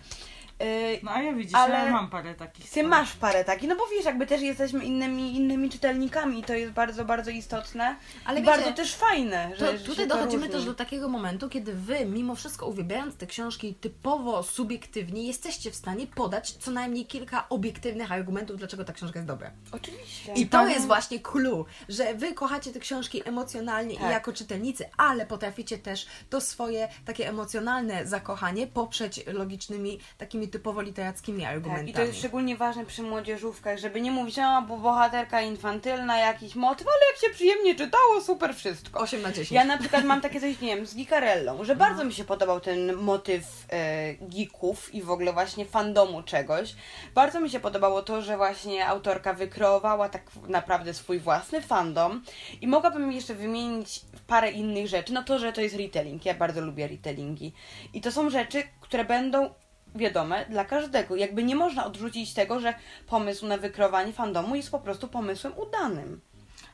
Yy, 0.60 1.00
No 1.02 1.10
a 1.10 1.22
ja 1.22 1.32
widzisz, 1.32 1.54
Ale- 1.54 1.74
ja 1.74 1.90
mam 1.90 2.10
parę 2.10 2.34
takich. 2.34 2.70
ty 2.70 2.82
masz 2.84 3.12
parę 3.12 3.44
takich, 3.44 3.68
no 3.68 3.76
bo 3.76 3.86
wiesz, 3.86 4.04
jakby 4.04 4.26
też 4.26 4.40
jesteśmy 4.42 4.84
innymi, 4.84 5.36
innymi 5.36 5.70
czytelnikami 5.70 6.38
i 6.38 6.42
to 6.44 6.54
jest 6.54 6.72
bardzo, 6.72 7.04
bardzo 7.04 7.30
istotne. 7.30 7.96
Ale 8.24 8.40
i 8.40 8.42
wiecie, 8.42 8.56
bardzo 8.56 8.72
też 8.72 8.94
fajne, 8.94 9.50
że 9.58 9.72
To, 9.72 9.84
tutaj 9.84 10.08
to 10.08 10.14
dochodzimy 10.16 10.48
też 10.48 10.64
do 10.64 10.74
takiego 10.74 11.08
momentu, 11.08 11.48
kiedy 11.48 11.72
wy, 11.72 12.04
mimo 12.06 12.34
wszystko 12.34 12.66
uwielbiając 12.66 13.16
te 13.16 13.26
książki 13.26 13.74
typowo 13.74 14.42
subiektywnie, 14.42 15.26
jesteście 15.26 15.70
w 15.70 15.74
stanie 15.76 16.06
podać 16.06 16.50
co 16.52 16.70
najmniej 16.70 17.06
kilka 17.06 17.48
obiektywnych 17.48 18.12
argumentów, 18.12 18.56
dlaczego 18.56 18.84
ta 18.84 18.92
książka 18.92 19.18
jest 19.18 19.28
dobra. 19.28 19.50
Oczywiście. 19.72 20.32
I 20.32 20.46
to 20.48 20.66
jest 20.68 20.86
właśnie 20.86 21.20
clue, 21.20 21.64
że 21.88 22.14
wy 22.14 22.34
kochacie 22.34 22.72
te 22.72 22.80
książki 22.80 23.28
emocjonalnie 23.28 23.94
Tak. 23.96 24.08
i 24.08 24.10
jako 24.10 24.32
czytelnicy, 24.32 24.84
ale 24.96 25.26
potraficie 25.26 25.78
też 25.78 26.06
to 26.30 26.40
swoje 26.40 26.88
takie 27.04 27.28
emocjonalne 27.28 28.06
zakochanie 28.06 28.66
poprzeć 28.66 29.20
logicznymi, 29.26 29.98
takimi 30.18 30.49
typowo 30.50 30.80
literackimi 30.82 31.44
argumentami. 31.44 31.92
Tak, 31.92 32.02
i 32.02 32.04
to 32.04 32.06
jest 32.06 32.18
szczególnie 32.18 32.56
ważne 32.56 32.86
przy 32.86 33.02
młodzieżówkach, 33.02 33.78
żeby 33.78 34.00
nie 34.00 34.10
mówić, 34.10 34.38
a 34.38 34.62
bo 34.62 34.76
bohaterka 34.76 35.40
infantylna, 35.40 36.18
jakiś 36.18 36.54
motyw, 36.54 36.86
ale 36.86 36.96
jak 37.12 37.20
się 37.20 37.34
przyjemnie 37.34 37.74
czytało, 37.74 38.20
super 38.20 38.54
wszystko. 38.54 39.00
8 39.00 39.22
na 39.22 39.28
10. 39.28 39.52
Ja 39.52 39.64
na 39.64 39.78
przykład 39.78 40.04
mam 40.04 40.20
takie 40.20 40.40
coś, 40.40 40.60
nie 40.60 40.76
wiem, 40.76 40.86
z 40.86 40.94
Gikarellą, 40.94 41.64
że 41.64 41.76
bardzo 41.76 42.04
mi 42.04 42.12
się 42.12 42.24
podobał 42.24 42.60
ten 42.60 42.92
motyw 42.92 43.66
e, 43.72 44.14
geeków 44.14 44.94
i 44.94 45.02
w 45.02 45.10
ogóle 45.10 45.32
właśnie 45.32 45.64
fandomu 45.64 46.22
czegoś. 46.22 46.74
Bardzo 47.14 47.40
mi 47.40 47.50
się 47.50 47.60
podobało 47.60 48.02
to, 48.02 48.22
że 48.22 48.36
właśnie 48.36 48.86
autorka 48.86 49.34
wykreowała 49.34 50.08
tak 50.08 50.22
naprawdę 50.48 50.94
swój 50.94 51.18
własny 51.18 51.62
fandom 51.62 52.22
i 52.60 52.66
mogłabym 52.66 53.12
jeszcze 53.12 53.34
wymienić 53.34 54.00
parę 54.26 54.50
innych 54.50 54.88
rzeczy. 54.88 55.12
No 55.12 55.22
to, 55.22 55.38
że 55.38 55.52
to 55.52 55.60
jest 55.60 55.76
retelling, 55.76 56.24
ja 56.24 56.34
bardzo 56.34 56.60
lubię 56.60 56.88
retellingi. 56.88 57.52
I 57.94 58.00
to 58.00 58.12
są 58.12 58.30
rzeczy, 58.30 58.62
które 58.80 59.04
będą 59.04 59.54
wiadome 59.94 60.46
dla 60.48 60.64
każdego. 60.64 61.16
Jakby 61.16 61.42
nie 61.44 61.56
można 61.56 61.86
odrzucić 61.86 62.34
tego, 62.34 62.60
że 62.60 62.74
pomysł 63.06 63.46
na 63.46 63.58
wykreowanie 63.58 64.12
fandomu 64.12 64.54
jest 64.54 64.70
po 64.70 64.78
prostu 64.78 65.08
pomysłem 65.08 65.52
udanym. 65.58 66.20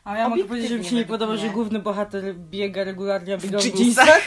A 0.05 0.19
ja 0.19 0.29
mogę 0.29 0.45
powiedzieć, 0.45 0.71
że 0.71 0.79
mi 0.79 0.85
się 0.85 0.97
nie 0.97 1.05
podoba, 1.05 1.37
że 1.37 1.49
główny 1.49 1.79
bohater 1.79 2.35
biega 2.35 2.85
regularnie, 2.85 3.39
w 3.39 3.53
jeansach. 3.53 4.21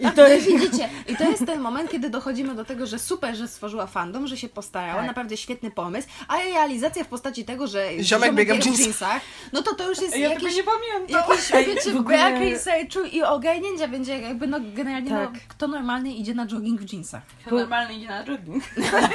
I 0.00 0.10
to 0.12 0.28
jest... 0.28 0.46
Widzicie, 0.46 0.88
i 1.08 1.16
to 1.16 1.24
jest 1.30 1.46
ten 1.46 1.60
moment, 1.60 1.90
kiedy 1.90 2.10
dochodzimy 2.10 2.54
do 2.54 2.64
tego, 2.64 2.86
że 2.86 2.98
super, 2.98 3.36
że 3.36 3.48
stworzyła 3.48 3.86
fandom, 3.86 4.26
że 4.26 4.36
się 4.36 4.48
postarała, 4.48 4.98
Tak. 4.98 5.06
naprawdę 5.06 5.36
świetny 5.36 5.70
pomysł, 5.70 6.08
a 6.28 6.36
realizacja 6.36 7.04
w 7.04 7.06
postaci 7.08 7.44
tego, 7.44 7.66
że 7.66 7.88
Ziomek 8.02 8.34
biega 8.34 8.54
w 8.54 8.66
jeansach. 8.78 9.22
no 9.52 9.62
to 9.62 9.74
to 9.74 9.88
już 9.88 9.98
jest 10.00 10.16
Ja 10.16 10.28
jakiś, 10.28 10.42
tego 10.44 10.56
nie 10.56 10.62
pamiętam. 10.62 11.30
jakiś 11.30 11.52
Ej, 11.54 11.66
wiecie, 11.66 11.92
w 11.92 11.96
ogóle- 11.96 12.16
brak 12.16 12.40
researchu 12.40 13.00
i 13.12 13.22
ogarnięcia 13.22 13.88
będzie 13.88 14.18
jakby, 14.18 14.46
no 14.46 14.58
generalnie, 14.74 15.10
Tak. 15.10 15.32
no, 15.32 15.38
kto 15.48 15.68
normalnie 15.68 16.16
idzie 16.16 16.34
na 16.34 16.46
jogging 16.46 16.80
w 16.80 16.92
jeansach? 16.92 17.22
Kto 17.46 17.54
normalnie 17.54 17.96
idzie 17.98 18.08
na 18.08 18.24
jogging. 18.24 18.64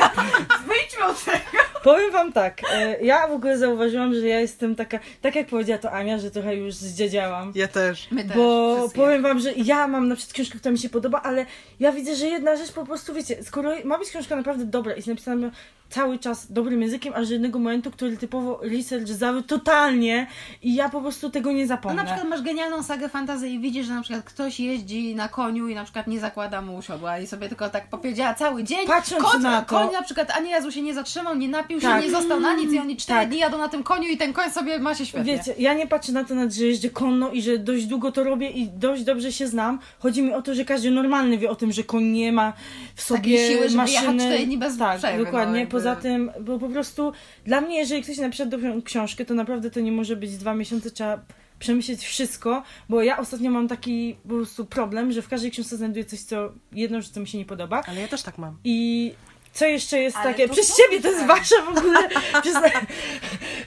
Wyjdźmy 0.68 1.06
od 1.06 1.24
tego. 1.26 1.73
Powiem 1.84 2.12
wam 2.12 2.34
tak, 2.34 2.62
e, 2.74 3.02
ja 3.02 3.28
w 3.28 3.32
ogóle 3.32 3.58
zauważyłam, 3.58 4.14
że 4.14 4.28
ja 4.28 4.40
jestem 4.40 4.76
taka, 4.76 5.00
tak 5.22 5.36
jak 5.36 5.48
powiedziała 5.48 5.80
to 5.80 5.92
Ania, 5.92 6.18
że 6.18 6.32
trochę 6.32 6.56
już 6.56 6.74
zdziedziałam. 6.76 7.52
Ja 7.56 7.68
też. 7.68 8.08
My 8.12 8.24
też, 8.24 8.38
Bo 8.38 8.78
wszyscy. 8.80 8.96
powiem 8.98 9.22
wam, 9.22 9.40
że 9.40 9.54
ja 9.54 9.88
mam 9.88 10.08
na 10.08 10.16
przykład 10.16 10.34
książkę, 10.34 10.60
która 10.60 10.72
mi 10.72 10.80
się 10.80 10.90
podoba, 10.90 11.22
ale 11.22 11.46
ja 11.80 11.92
widzę, 11.92 12.16
że 12.16 12.28
jedna 12.28 12.56
rzecz 12.56 12.72
po 12.72 12.86
prostu, 12.86 13.14
wiecie, 13.14 13.44
skoro 13.44 13.72
ma 13.84 13.98
być 14.00 14.10
książka 14.10 14.36
naprawdę 14.36 14.66
dobra 14.66 14.94
i 14.94 14.96
jest 14.96 15.08
napisana, 15.08 15.52
cały 15.94 16.20
czas 16.20 16.52
dobrym 16.52 16.82
językiem, 16.82 17.14
aż 17.16 17.28
do 17.28 17.34
jednego 17.34 17.60
momentu, 17.60 17.92
który 17.92 18.18
typowo 18.18 18.60
research 18.64 19.08
zawiódł 19.08 19.48
totalnie 19.48 20.28
i 20.64 20.76
ja 20.76 20.90
po 20.90 21.02
prostu 21.02 21.30
tego 21.30 21.52
nie 21.52 21.62
No 21.62 21.68
zapomnę. 21.68 21.98
na 21.98 22.04
przykład 22.06 22.30
masz 22.30 22.42
genialną 22.42 22.84
sagę 22.84 23.10
fantazy 23.10 23.50
i 23.50 23.60
widzisz, 23.60 23.86
że 23.88 23.94
na 23.94 24.02
przykład 24.02 24.24
ktoś 24.26 24.60
jeździ 24.60 25.16
na 25.16 25.28
koniu 25.28 25.68
i 25.68 25.76
na 25.76 25.84
przykład 25.84 26.08
nie 26.08 26.20
zakłada 26.20 26.62
mu 26.62 26.82
siodła 26.82 27.20
i 27.20 27.28
sobie 27.28 27.50
tylko 27.50 27.70
tak 27.70 27.88
powiedziała 27.88 28.34
cały 28.34 28.64
dzień. 28.64 28.88
Patrząc 28.88 29.24
Kot, 29.24 29.42
na 29.42 29.62
to- 29.62 29.76
Koń 29.80 29.92
na 29.94 30.02
przykład 30.02 30.32
ani 30.38 30.52
razu 30.52 30.72
się 30.72 30.82
nie 30.82 30.94
zatrzymał, 30.94 31.36
nie 31.36 31.48
napił 31.48 31.82
się, 31.82 31.88
Tak. 31.88 32.04
nie 32.04 32.12
został 32.12 32.40
na 32.40 32.54
nic 32.56 32.72
i 32.72 32.80
oni 32.80 32.98
cztery 32.98 33.20
Tak. 33.20 33.30
dni 33.30 33.38
jadą 33.40 33.58
na 33.58 33.68
tym 33.70 33.84
koniu 33.84 34.08
i 34.10 34.18
ten 34.18 34.34
koń 34.34 34.52
sobie 34.52 34.80
ma 34.80 34.96
się 34.96 35.06
świetnie. 35.06 35.38
Wiecie, 35.38 35.54
ja 35.60 35.74
nie 35.74 35.88
patrzę 35.88 36.12
na 36.12 36.24
to, 36.24 36.34
że 36.50 36.66
jeżdżę 36.66 36.90
konno 36.90 37.30
i 37.32 37.42
że 37.42 37.58
dość 37.58 37.86
długo 37.86 38.12
to 38.12 38.24
robię 38.24 38.50
i 38.50 38.68
dość 38.70 39.04
dobrze 39.04 39.32
się 39.32 39.48
znam. 39.48 39.80
Chodzi 40.00 40.22
mi 40.22 40.34
o 40.34 40.42
to, 40.42 40.56
że 40.56 40.66
każdy 40.66 40.92
normalny 40.92 41.38
wie 41.38 41.50
o 41.50 41.56
tym, 41.56 41.72
że 41.72 41.84
koń 41.84 42.04
nie 42.04 42.32
ma 42.32 42.54
w 42.96 43.02
sobie 43.02 43.38
siły, 43.48 43.70
żeby 43.70 43.92
jechać 43.92 44.06
maszyny. 44.16 44.46
dni 44.46 44.58
bez 44.58 44.78
tak, 44.78 44.98
przerwy, 44.98 45.18
no 45.18 45.26
dokładnie. 45.26 45.60
jakby- 45.60 45.72
Poza 45.84 46.02
tym, 46.02 46.32
bo 46.42 46.60
po 46.60 46.70
prostu 46.70 47.14
dla 47.46 47.62
mnie, 47.62 47.78
jeżeli 47.78 48.04
ktoś 48.04 48.18
napisze 48.18 48.46
dobrą 48.46 48.82
książkę, 48.82 49.26
to 49.26 49.34
naprawdę 49.34 49.72
to 49.72 49.80
nie 49.80 49.92
może 49.92 50.16
być 50.16 50.38
dwa 50.38 50.54
miesiące, 50.54 50.92
trzeba 50.92 51.20
przemyśleć 51.60 52.06
wszystko, 52.06 52.64
bo 52.90 53.04
ja 53.04 53.18
ostatnio 53.18 53.52
mam 53.52 53.68
taki 53.68 54.16
po 54.24 54.30
prostu 54.30 54.66
problem, 54.66 55.12
że 55.12 55.22
w 55.22 55.30
każdej 55.30 55.52
książce 55.52 55.78
znajduję 55.78 56.06
coś, 56.06 56.20
co 56.20 56.52
rzecz, 57.02 57.10
co 57.10 57.20
mi 57.20 57.28
się 57.28 57.38
nie 57.38 57.46
podoba. 57.46 57.84
Ale 57.88 58.02
ja 58.02 58.08
też 58.08 58.22
tak 58.22 58.38
mam. 58.38 58.58
I 58.64 59.14
co 59.54 59.66
jeszcze 59.66 60.00
jest 60.00 60.18
Ale 60.18 60.32
takie? 60.32 60.50
Przez 60.50 60.68
to 60.68 60.84
ciebie 60.84 61.02
to 61.02 61.12
jest 61.12 61.26
wasza 61.26 61.56
w 61.66 61.78
ogóle. 61.78 62.00
Przez... 62.42 62.58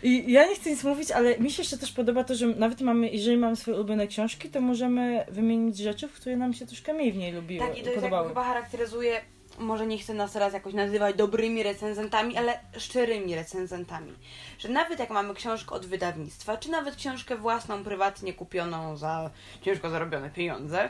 I 0.03 0.33
ja 0.33 0.47
nie 0.47 0.55
chcę 0.55 0.71
nic 0.71 0.85
mówić, 0.85 1.11
ale 1.11 1.39
mi 1.39 1.51
się 1.51 1.63
jeszcze 1.63 1.79
też 1.79 1.93
podoba 1.93 2.25
to, 2.25 2.35
że 2.35 2.47
nawet 2.47 2.81
mamy, 2.81 3.09
jeżeli 3.11 3.37
mamy 3.37 3.57
swoje 3.57 3.77
ulubione 3.77 4.07
książki, 4.07 4.49
to 4.49 4.61
możemy 4.61 5.25
wymienić 5.29 5.79
rzeczy, 5.79 6.09
w 6.09 6.13
które 6.13 6.37
nam 6.37 6.55
się 6.55 6.67
troszkę 6.67 6.95
mniej 6.95 7.13
w 7.13 7.17
niej 7.17 7.33
lubiły, 7.33 7.67
Tak, 7.69 7.79
i 7.79 7.83
to 7.83 7.91
jest 7.91 7.95
podobały. 7.95 8.29
chyba 8.29 8.45
charakteryzuje, 8.45 9.21
może 9.59 9.87
nie 9.87 9.99
chcę 9.99 10.15
nas 10.15 10.33
teraz 10.33 10.53
jakoś 10.53 10.75
nazywać 10.75 11.17
dobrymi 11.17 11.63
recenzentami, 11.63 12.37
ale 12.37 12.61
szczerymi 12.79 13.35
recenzentami. 13.35 14.13
Że 14.59 14.69
nawet 14.69 14.99
jak 14.99 15.11
mamy 15.11 15.35
książkę 15.35 15.75
od 15.75 15.87
wydawnictwa, 15.87 16.57
czy 16.57 16.71
nawet 16.71 16.97
książkę 16.97 17.37
własną, 17.37 17.85
prywatnie 17.85 18.35
kupioną 18.35 18.97
za 18.97 19.31
ciężko 19.63 19.91
zarobione 19.91 20.31
pieniądze, 20.31 20.89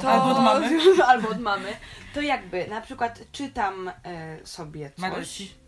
to... 0.00 0.10
Albo 0.10 0.30
od 0.38 0.44
mamy. 0.44 0.80
albo 1.06 1.28
od 1.28 1.40
mamy, 1.40 1.76
to 2.14 2.20
jakby 2.20 2.66
na 2.66 2.80
przykład 2.80 3.20
czytam 3.32 3.92
e, 4.04 4.46
sobie 4.46 4.90
coś, 4.90 4.98
Maresi. 4.98 5.63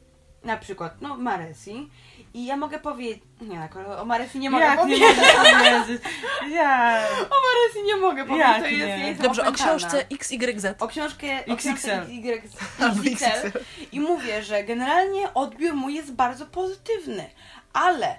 Na 0.46 0.56
przykład, 0.56 1.00
no 1.00 1.16
Maresi, 1.16 1.90
i 2.34 2.46
ja 2.46 2.56
mogę 2.56 2.78
powiedzieć, 2.78 3.22
nie, 3.40 3.56
tak, 3.56 3.76
o 3.98 4.04
Maresi 4.04 4.38
nie 4.38 4.50
mogę 4.50 4.64
Jak 4.64 4.78
nie 4.78 4.82
powiedzieć, 4.82 5.08
możesz 5.08 6.00
Ja. 6.56 7.02
o 7.30 7.34
Maresi 7.46 7.86
nie 7.86 7.96
mogę 7.96 8.24
powiedzieć, 8.24 8.48
Jak 8.48 8.60
to 8.62 8.66
jest, 8.68 8.98
nie? 9.04 9.14
Dobrze, 9.14 9.42
o 9.42 9.48
opętana. 9.48 9.68
książce 9.78 10.04
XYZ. 10.10 10.66
O 10.82 10.88
książkę 10.88 11.26
o 11.26 11.52
XXL. 11.52 11.56
książce 11.56 12.06
Y, 12.08 12.42
Albo 12.84 13.02
XXL 13.06 13.58
i 13.92 14.00
mówię, 14.00 14.42
że 14.42 14.64
generalnie 14.64 15.34
odbiór 15.34 15.74
mój 15.74 15.94
jest 15.94 16.12
bardzo 16.14 16.46
pozytywny, 16.46 17.30
ale 17.72 18.16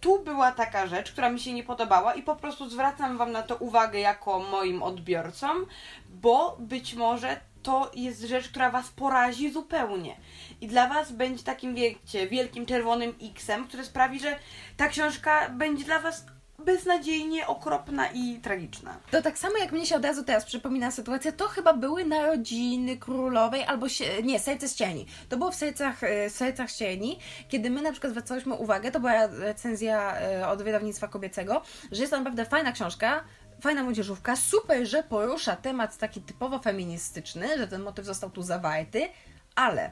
tu 0.00 0.18
była 0.24 0.52
taka 0.52 0.86
rzecz, 0.86 1.12
która 1.12 1.30
mi 1.30 1.40
się 1.40 1.52
nie 1.52 1.64
podobała 1.64 2.14
i 2.14 2.22
po 2.22 2.36
prostu 2.36 2.70
zwracam 2.70 3.18
Wam 3.18 3.32
na 3.32 3.42
to 3.42 3.56
uwagę 3.56 3.98
jako 4.00 4.38
moim 4.38 4.82
odbiorcom, 4.82 5.66
bo 6.08 6.56
być 6.60 6.94
może 6.94 7.40
to 7.62 7.90
jest 7.94 8.20
rzecz, 8.20 8.48
która 8.48 8.70
Was 8.70 8.88
porazi 8.88 9.52
zupełnie. 9.52 10.16
I 10.60 10.68
dla 10.68 10.88
Was 10.88 11.12
będzie 11.12 11.44
takim, 11.44 11.74
wiecie, 11.74 12.28
wielkim 12.28 12.66
czerwonym 12.66 13.14
X-em, 13.22 13.68
który 13.68 13.84
sprawi, 13.84 14.20
że 14.20 14.38
ta 14.76 14.88
książka 14.88 15.48
będzie 15.48 15.84
dla 15.84 15.98
Was 16.00 16.24
beznadziejnie 16.64 17.46
okropna 17.46 18.08
i 18.14 18.40
tragiczna. 18.40 18.96
To 19.10 19.22
tak 19.22 19.38
samo 19.38 19.56
jak 19.56 19.72
mnie 19.72 19.86
się 19.86 19.96
od 19.96 20.04
razu 20.04 20.24
teraz 20.24 20.44
przypomina 20.44 20.90
sytuacja, 20.90 21.32
to 21.32 21.48
chyba 21.48 21.72
były 21.72 22.04
narodziny 22.04 22.96
królowej 22.96 23.64
albo 23.64 23.88
się, 23.88 24.04
nie, 24.22 24.40
serce 24.40 24.68
z 24.68 24.74
cieni. 24.74 25.06
To 25.28 25.36
było 25.36 25.50
w 25.50 25.54
sercach, 25.54 26.04
e, 26.04 26.30
sercach 26.30 26.72
cieni, 26.72 27.18
kiedy 27.48 27.70
my 27.70 27.82
na 27.82 27.92
przykład 27.92 28.12
zwracałyśmy 28.12 28.54
uwagę, 28.54 28.90
to 28.90 29.00
była 29.00 29.26
recenzja 29.26 30.16
e, 30.20 30.48
od 30.48 30.62
wydawnictwa 30.62 31.08
kobiecego, 31.08 31.62
że 31.92 32.00
jest 32.00 32.10
to 32.10 32.18
naprawdę 32.18 32.44
fajna 32.44 32.72
książka, 32.72 33.24
fajna 33.62 33.82
młodzieżówka, 33.82 34.36
super, 34.36 34.86
że 34.86 35.02
porusza 35.02 35.56
temat 35.56 35.98
taki 35.98 36.20
typowo 36.20 36.58
feministyczny, 36.58 37.58
że 37.58 37.68
ten 37.68 37.82
motyw 37.82 38.06
został 38.06 38.30
tu 38.30 38.42
zawarty, 38.42 39.08
ale 39.54 39.90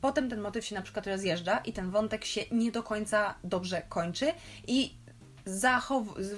potem 0.00 0.30
ten 0.30 0.40
motyw 0.40 0.64
się 0.64 0.74
na 0.74 0.82
przykład 0.82 1.06
rozjeżdża 1.06 1.58
i 1.58 1.72
ten 1.72 1.90
wątek 1.90 2.24
się 2.24 2.40
nie 2.52 2.72
do 2.72 2.82
końca 2.82 3.34
dobrze 3.44 3.82
kończy 3.88 4.32
i 4.66 4.94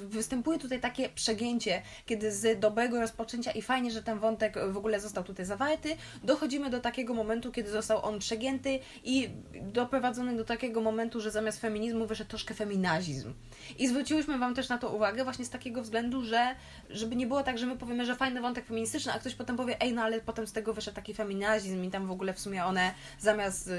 występuje 0.09 0.59
tutaj 0.59 0.81
takie 0.81 1.09
przegięcie, 1.09 1.83
kiedy 2.07 2.33
z 2.33 2.61
dobrego 2.61 3.01
rozpoczęcia 3.01 3.51
i 3.51 3.63
fajnie, 3.63 3.91
że 3.91 4.03
ten 4.03 4.19
wątek 4.19 4.55
w 4.73 4.77
ogóle 4.77 5.01
został 5.01 5.25
tutaj 5.25 5.47
zawarty, 5.47 5.97
dochodzimy 6.23 6.71
do 6.71 6.81
takiego 6.81 7.15
momentu, 7.15 7.53
kiedy 7.53 7.71
został 7.71 8.05
on 8.05 8.19
przegięty 8.19 8.79
i 9.05 9.31
doprowadzony 9.63 10.37
do 10.37 10.45
takiego 10.45 10.81
momentu, 10.81 11.21
że 11.21 11.31
zamiast 11.31 11.61
feminizmu 11.61 12.07
wyszedł 12.07 12.31
troszkę 12.31 12.55
feminazizm. 12.55 13.35
I 13.79 13.89
zwróciłyśmy 13.89 14.39
Wam 14.39 14.55
też 14.55 14.69
na 14.69 14.79
to 14.79 14.89
uwagę 14.89 15.25
właśnie 15.25 15.45
z 15.45 15.51
takiego 15.51 15.83
względu, 15.83 16.25
że 16.25 16.55
żeby 16.91 17.17
nie 17.17 17.27
było 17.27 17.43
tak, 17.43 17.59
że 17.59 17.67
my 17.67 17.77
powiemy, 17.77 18.07
że 18.07 18.17
fajny 18.17 18.41
wątek 18.41 18.67
feministyczny, 18.67 19.13
a 19.13 19.19
ktoś 19.19 19.35
potem 19.35 19.57
powie, 19.57 19.81
ej, 19.81 19.93
no 19.93 20.03
ale 20.03 20.21
potem 20.21 20.47
z 20.47 20.53
tego 20.53 20.75
wyszedł 20.75 20.95
taki 20.95 21.15
feminazizm 21.15 21.85
i 21.85 21.91
tam 21.91 22.07
w 22.07 22.11
ogóle 22.11 22.35
w 22.35 22.41
sumie 22.41 22.65
one 22.65 22.95
zamiast 23.19 23.69
y, 23.69 23.73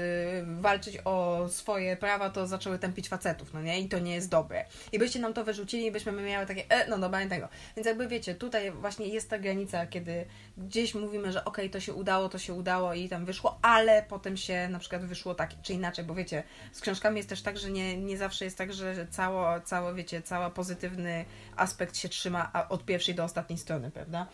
walczyć 0.60 0.98
o 1.04 1.46
swoje 1.48 1.96
prawa, 1.96 2.30
to 2.30 2.46
zaczęły 2.46 2.78
tępić 2.78 3.08
facetów, 3.08 3.54
no 3.54 3.62
nie? 3.62 3.80
I 3.80 3.88
to 3.88 3.98
nie 3.98 4.14
jest 4.14 4.30
dobre. 4.30 4.64
I 4.92 4.98
byście 4.98 5.20
nam 5.20 5.34
to 5.34 5.44
wyrzucili 5.44 5.86
i 5.86 5.92
byśmy 5.92 6.12
my 6.12 6.22
miały 6.22 6.46
takie, 6.46 6.64
e, 6.68 6.88
no 6.88 6.98
dobra, 6.98 7.24
nie 7.24 7.30
tego. 7.30 7.48
Więc 7.76 7.86
jakby 7.86 8.08
wiecie, 8.08 8.34
tutaj 8.34 8.70
właśnie 8.70 9.08
jest 9.08 9.30
ta 9.30 9.38
granica, 9.38 9.86
kiedy 9.86 10.24
gdzieś 10.58 10.94
mówimy, 10.94 11.32
że 11.32 11.44
okej, 11.44 11.70
to 11.70 11.80
się 11.80 11.94
udało, 11.94 12.28
to 12.28 12.38
się 12.38 12.54
udało 12.54 12.94
i 12.94 13.08
tam 13.08 13.24
wyszło, 13.24 13.58
ale 13.62 14.04
potem 14.08 14.36
się 14.36 14.68
na 14.68 14.78
przykład 14.78 15.04
wyszło 15.04 15.34
tak 15.34 15.50
czy 15.62 15.72
inaczej, 15.72 16.04
bo 16.04 16.14
wiecie, 16.14 16.42
z 16.72 16.80
książkami 16.80 17.16
jest 17.16 17.28
też 17.28 17.42
tak, 17.42 17.58
że 17.58 17.70
nie, 17.70 17.96
nie 17.96 18.16
zawsze 18.16 18.44
jest 18.44 18.58
tak, 18.58 18.72
że 18.72 19.06
cało, 19.10 19.60
cało, 19.60 19.75
wiecie, 19.94 20.22
cały 20.22 20.50
pozytywny 20.50 21.24
aspekt 21.56 21.96
się 21.96 22.08
trzyma 22.08 22.52
od 22.68 22.84
pierwszej 22.84 23.14
do 23.14 23.24
ostatniej 23.24 23.58
strony, 23.58 23.90
prawda? 23.90 24.26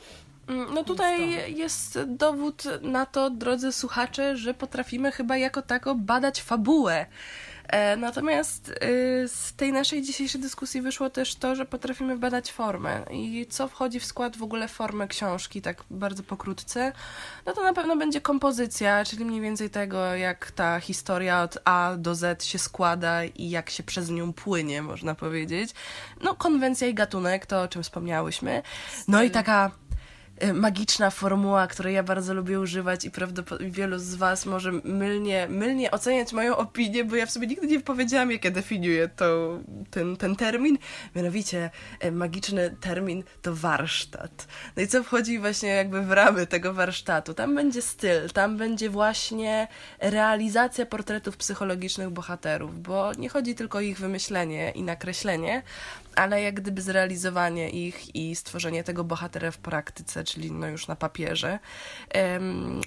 Mm, 0.49 0.75
No 0.75 0.85
tutaj 0.85 1.55
jest 1.57 1.99
dowód 2.07 2.63
na 2.83 3.07
to, 3.07 3.31
drodzy 3.31 3.73
słuchacze, 3.73 4.37
że 4.37 4.55
potrafimy 4.55 5.13
chyba 5.13 5.37
jako 5.37 5.63
tako 5.63 5.95
badać 5.95 6.43
fabułę. 6.43 7.07
E, 7.73 7.97
Natomiast 7.97 8.69
y, 8.69 8.75
z 9.29 9.55
tej 9.57 9.73
naszej 9.73 10.03
dzisiejszej 10.03 10.41
dyskusji 10.41 10.83
wyszło 10.83 11.11
też 11.11 11.35
to, 11.35 11.57
że 11.57 11.67
potrafimy 11.67 12.19
badać 12.19 12.53
formę 12.53 13.05
i 13.11 13.47
co 13.51 13.69
wchodzi 13.69 14.01
w 14.01 14.05
skład 14.05 14.37
w 14.37 14.43
ogóle 14.43 14.69
formy 14.69 15.09
książki, 15.09 15.63
tak 15.63 15.85
bardzo 15.91 16.23
pokrótce. 16.23 16.93
No 17.47 17.53
to 17.53 17.63
na 17.63 17.73
pewno 17.73 17.97
będzie 17.97 18.21
kompozycja, 18.21 19.05
czyli 19.05 19.25
mniej 19.25 19.41
więcej 19.41 19.71
tego, 19.71 20.15
jak 20.15 20.51
ta 20.51 20.81
historia 20.81 21.43
od 21.43 21.59
A 21.65 21.95
do 21.99 22.15
Z 22.15 22.45
się 22.45 22.59
składa 22.59 23.25
i 23.25 23.51
jak 23.51 23.71
się 23.71 23.83
przez 23.83 24.11
nią 24.11 24.33
płynie, 24.33 24.83
można 24.83 25.15
powiedzieć. 25.15 25.71
No 26.21 26.35
konwencja 26.35 26.89
i 26.89 26.95
gatunek, 26.95 27.47
to 27.47 27.63
o 27.63 27.69
czym 27.69 27.83
wspomniałyśmy. 27.83 28.63
No 29.09 29.23
i 29.23 29.31
taka 29.31 29.71
magiczna 30.55 31.11
formuła, 31.11 31.67
której 31.67 31.95
ja 31.95 32.03
bardzo 32.03 32.35
lubię 32.35 32.61
używać 32.61 33.05
i 33.05 33.11
prawdopodobnie 33.11 33.71
wielu 33.71 33.99
z 33.99 34.15
Was 34.15 34.47
może 34.47 34.73
mylnie, 34.73 35.47
mylnie 35.49 35.91
oceniać 35.91 36.33
moją 36.33 36.57
opinię, 36.57 37.05
bo 37.05 37.17
ja 37.17 37.27
w 37.27 37.31
sobie 37.31 37.47
nigdy 37.47 37.67
nie 37.67 37.81
powiedziałam, 37.81 38.33
jak 38.33 38.45
ja 38.45 38.51
definiuję 38.51 39.09
to, 39.09 39.59
ten, 39.91 40.17
ten 40.17 40.37
termin. 40.37 40.79
Mianowicie 41.17 41.71
y, 42.05 42.13
magiczny 42.13 42.77
termin 42.81 43.25
to 43.43 43.55
warsztat. 43.55 44.47
No 44.77 44.83
i 44.83 44.87
co 44.89 45.03
wchodzi 45.03 45.39
właśnie 45.39 45.69
jakby 45.69 46.03
w 46.03 46.13
ramy 46.13 46.47
tego 46.47 46.75
warsztatu? 46.75 47.35
Tam 47.35 47.55
będzie 47.55 47.83
styl, 47.83 48.31
tam 48.31 48.57
będzie 48.57 48.91
właśnie 48.91 49.69
realizacja 49.99 50.87
portretów 50.87 51.37
psychologicznych 51.37 52.11
bohaterów, 52.11 52.83
bo 52.83 53.13
nie 53.13 53.29
chodzi 53.29 53.55
tylko 53.55 53.79
o 53.79 53.81
ich 53.81 53.99
wymyślenie 53.99 54.71
i 54.71 54.83
nakreślenie, 54.83 55.63
ale 56.17 56.43
jak 56.43 56.55
gdyby 56.55 56.83
zrealizowanie 56.83 57.71
ich 57.71 58.15
i 58.17 58.37
stworzenie 58.37 58.85
tego 58.85 59.05
bohatera 59.05 59.51
w 59.51 59.59
praktyce, 59.59 60.25
czyli 60.25 60.53
no 60.53 60.69
już 60.69 60.89
na 60.89 60.97
papierze. 60.97 61.59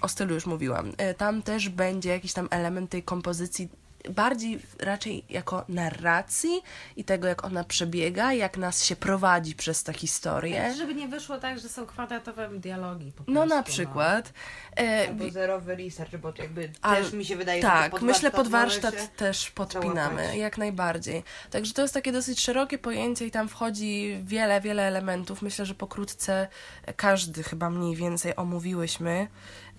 O 0.02 0.08
stylu 0.08 0.34
już 0.34 0.46
mówiłam. 0.46 0.92
E, 0.98 1.14
Tam 1.14 1.42
też 1.42 1.70
będzie 1.70 2.10
jakiś 2.10 2.34
tam 2.34 2.48
element 2.52 2.90
tej 2.90 3.04
kompozycji 3.04 3.70
bardziej 4.10 4.60
raczej 4.80 5.26
jako 5.30 5.66
narracji 5.70 6.62
i 6.96 7.04
tego, 7.04 7.28
jak 7.28 7.46
ona 7.46 7.64
przebiega, 7.64 8.34
jak 8.34 8.58
nas 8.58 8.84
się 8.86 8.96
prowadzi 8.96 9.56
przez 9.56 9.84
tę 9.84 9.94
historię. 9.94 10.74
Żeby 10.78 10.96
nie 10.96 11.08
wyszło 11.08 11.38
tak, 11.38 11.60
że 11.60 11.70
są 11.70 11.86
kwadratowe 11.86 12.50
dialogi 12.60 13.12
po 13.12 13.24
No 13.28 13.34
prostu, 13.42 13.56
na 13.56 13.64
przykład. 13.64 14.34
E, 14.80 15.08
Albo 15.08 15.30
zerowy 15.30 15.76
research, 15.76 16.16
bo 16.18 16.34
jakby 16.38 16.72
Ale- 16.82 17.02
też 17.04 17.14
mi 17.14 17.26
się 17.26 17.36
wydaje, 17.36 17.62
że 17.62 17.68
tak, 17.68 17.92
pod 17.92 18.02
myślę 18.02 18.32
pod 18.32 18.48
warsztat 18.48 19.16
też 19.16 19.52
podpinamy, 19.52 19.94
załapać. 20.18 20.36
jak 20.38 20.58
najbardziej. 20.58 21.24
Także 21.52 21.74
to 21.74 21.82
jest 21.82 21.94
takie 21.94 22.12
dosyć 22.12 22.40
szerokie 22.40 22.78
pojęcie 22.78 23.26
i 23.28 23.32
tam 23.32 23.50
wchodzi 23.50 24.18
wiele, 24.24 24.62
wiele 24.62 24.84
elementów. 24.84 25.42
Myślę, 25.42 25.66
że 25.66 25.76
pokrótce 25.76 26.48
każdy 26.96 27.44
chyba 27.44 27.70
mniej 27.70 27.96
więcej 27.96 28.36
omówiłyśmy. 28.36 29.28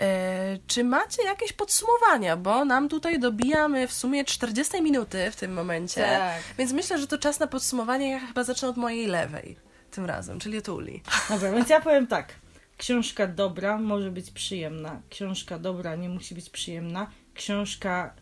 E, 0.01 0.59
czy 0.67 0.85
macie 0.85 1.23
jakieś 1.25 1.53
podsumowania? 1.53 2.37
Bo 2.37 2.65
nam 2.65 2.89
tutaj 2.89 3.21
dobijamy 3.21 3.89
w 3.89 3.93
sumie 3.93 4.25
40 4.25 4.83
minuty 4.83 5.31
w 5.31 5.37
tym 5.37 5.53
momencie. 5.53 6.03
Tak. 6.03 6.43
Więc 6.59 6.73
myślę, 6.73 6.99
że 6.99 7.07
to 7.07 7.19
czas 7.19 7.41
na 7.41 7.47
podsumowanie. 7.47 8.11
Ja 8.11 8.21
chyba 8.21 8.45
zacznę 8.45 8.69
od 8.69 8.77
mojej 8.77 9.07
lewej 9.07 9.57
tym 9.91 10.05
razem, 10.05 10.39
czyli 10.39 10.63
Tuli. 10.63 11.03
Dobra, 11.31 11.53
więc 11.53 11.69
ja 11.69 11.81
powiem 11.81 12.07
tak. 12.07 12.35
Książka 12.77 13.27
dobra 13.27 13.79
może 13.79 14.11
być 14.11 14.31
przyjemna. 14.31 15.01
Książka 15.11 15.59
dobra 15.59 15.97
nie 15.97 16.09
musi 16.09 16.35
być 16.35 16.51
przyjemna. 16.51 17.11
Książka 17.35 18.15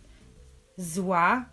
zła 0.77 1.45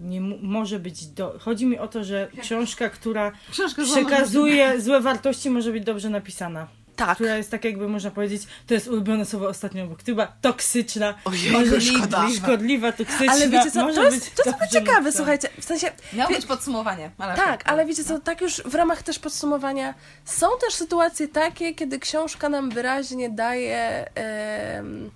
nie 0.00 0.20
może 0.42 0.78
być 0.78 1.06
do... 1.06 1.38
Chodzi 1.38 1.66
mi 1.66 1.78
o 1.78 1.88
to, 1.88 2.04
że 2.04 2.28
książka, 2.40 2.88
która 2.88 3.32
Książka 3.50 3.82
przekazuje 3.82 4.80
złe 4.80 5.00
wartości, 5.00 5.50
może 5.50 5.72
być 5.72 5.84
dobrze 5.84 6.10
napisana. 6.10 6.68
Tak. 6.96 7.14
Która 7.14 7.36
jest 7.36 7.50
tak 7.50 7.64
jakby 7.64 7.88
można 7.88 8.10
powiedzieć, 8.10 8.42
to 8.66 8.74
jest 8.74 8.88
ulubione 8.88 9.24
słowo 9.24 9.48
ostatnio 9.48 9.84
obok 9.84 10.02
tyba, 10.02 10.26
toksyczna, 10.40 11.14
Ojej, 11.24 11.50
może 11.50 11.80
szkoda. 11.80 12.28
szkodliwa, 12.36 12.92
toksyczna. 12.92 13.32
Ale 13.32 13.48
wiecie 13.48 13.70
co, 13.70 13.82
może 13.84 14.00
to 14.00 14.04
jest, 14.04 14.24
być 14.24 14.44
to 14.44 14.50
jest 14.50 14.72
ciekawe, 14.72 15.12
słuchajcie, 15.12 15.48
w 15.60 15.64
sensie... 15.64 15.90
Miało 16.12 16.30
wie- 16.30 16.36
być 16.36 16.46
podsumowanie. 16.46 17.10
Ale 17.18 17.34
Tak, 17.36 17.68
ale 17.70 17.86
wiecie 17.86 18.04
co, 18.04 18.18
tak 18.20 18.40
już 18.40 18.62
w 18.64 18.74
ramach 18.74 19.02
też 19.02 19.18
podsumowania, 19.18 19.94
są 20.24 20.46
też 20.66 20.74
sytuacje 20.74 21.28
takie, 21.28 21.74
kiedy 21.74 21.98
książka 21.98 22.48
nam 22.48 22.70
wyraźnie 22.70 23.30
daje 23.30 24.10
em, 24.14 25.10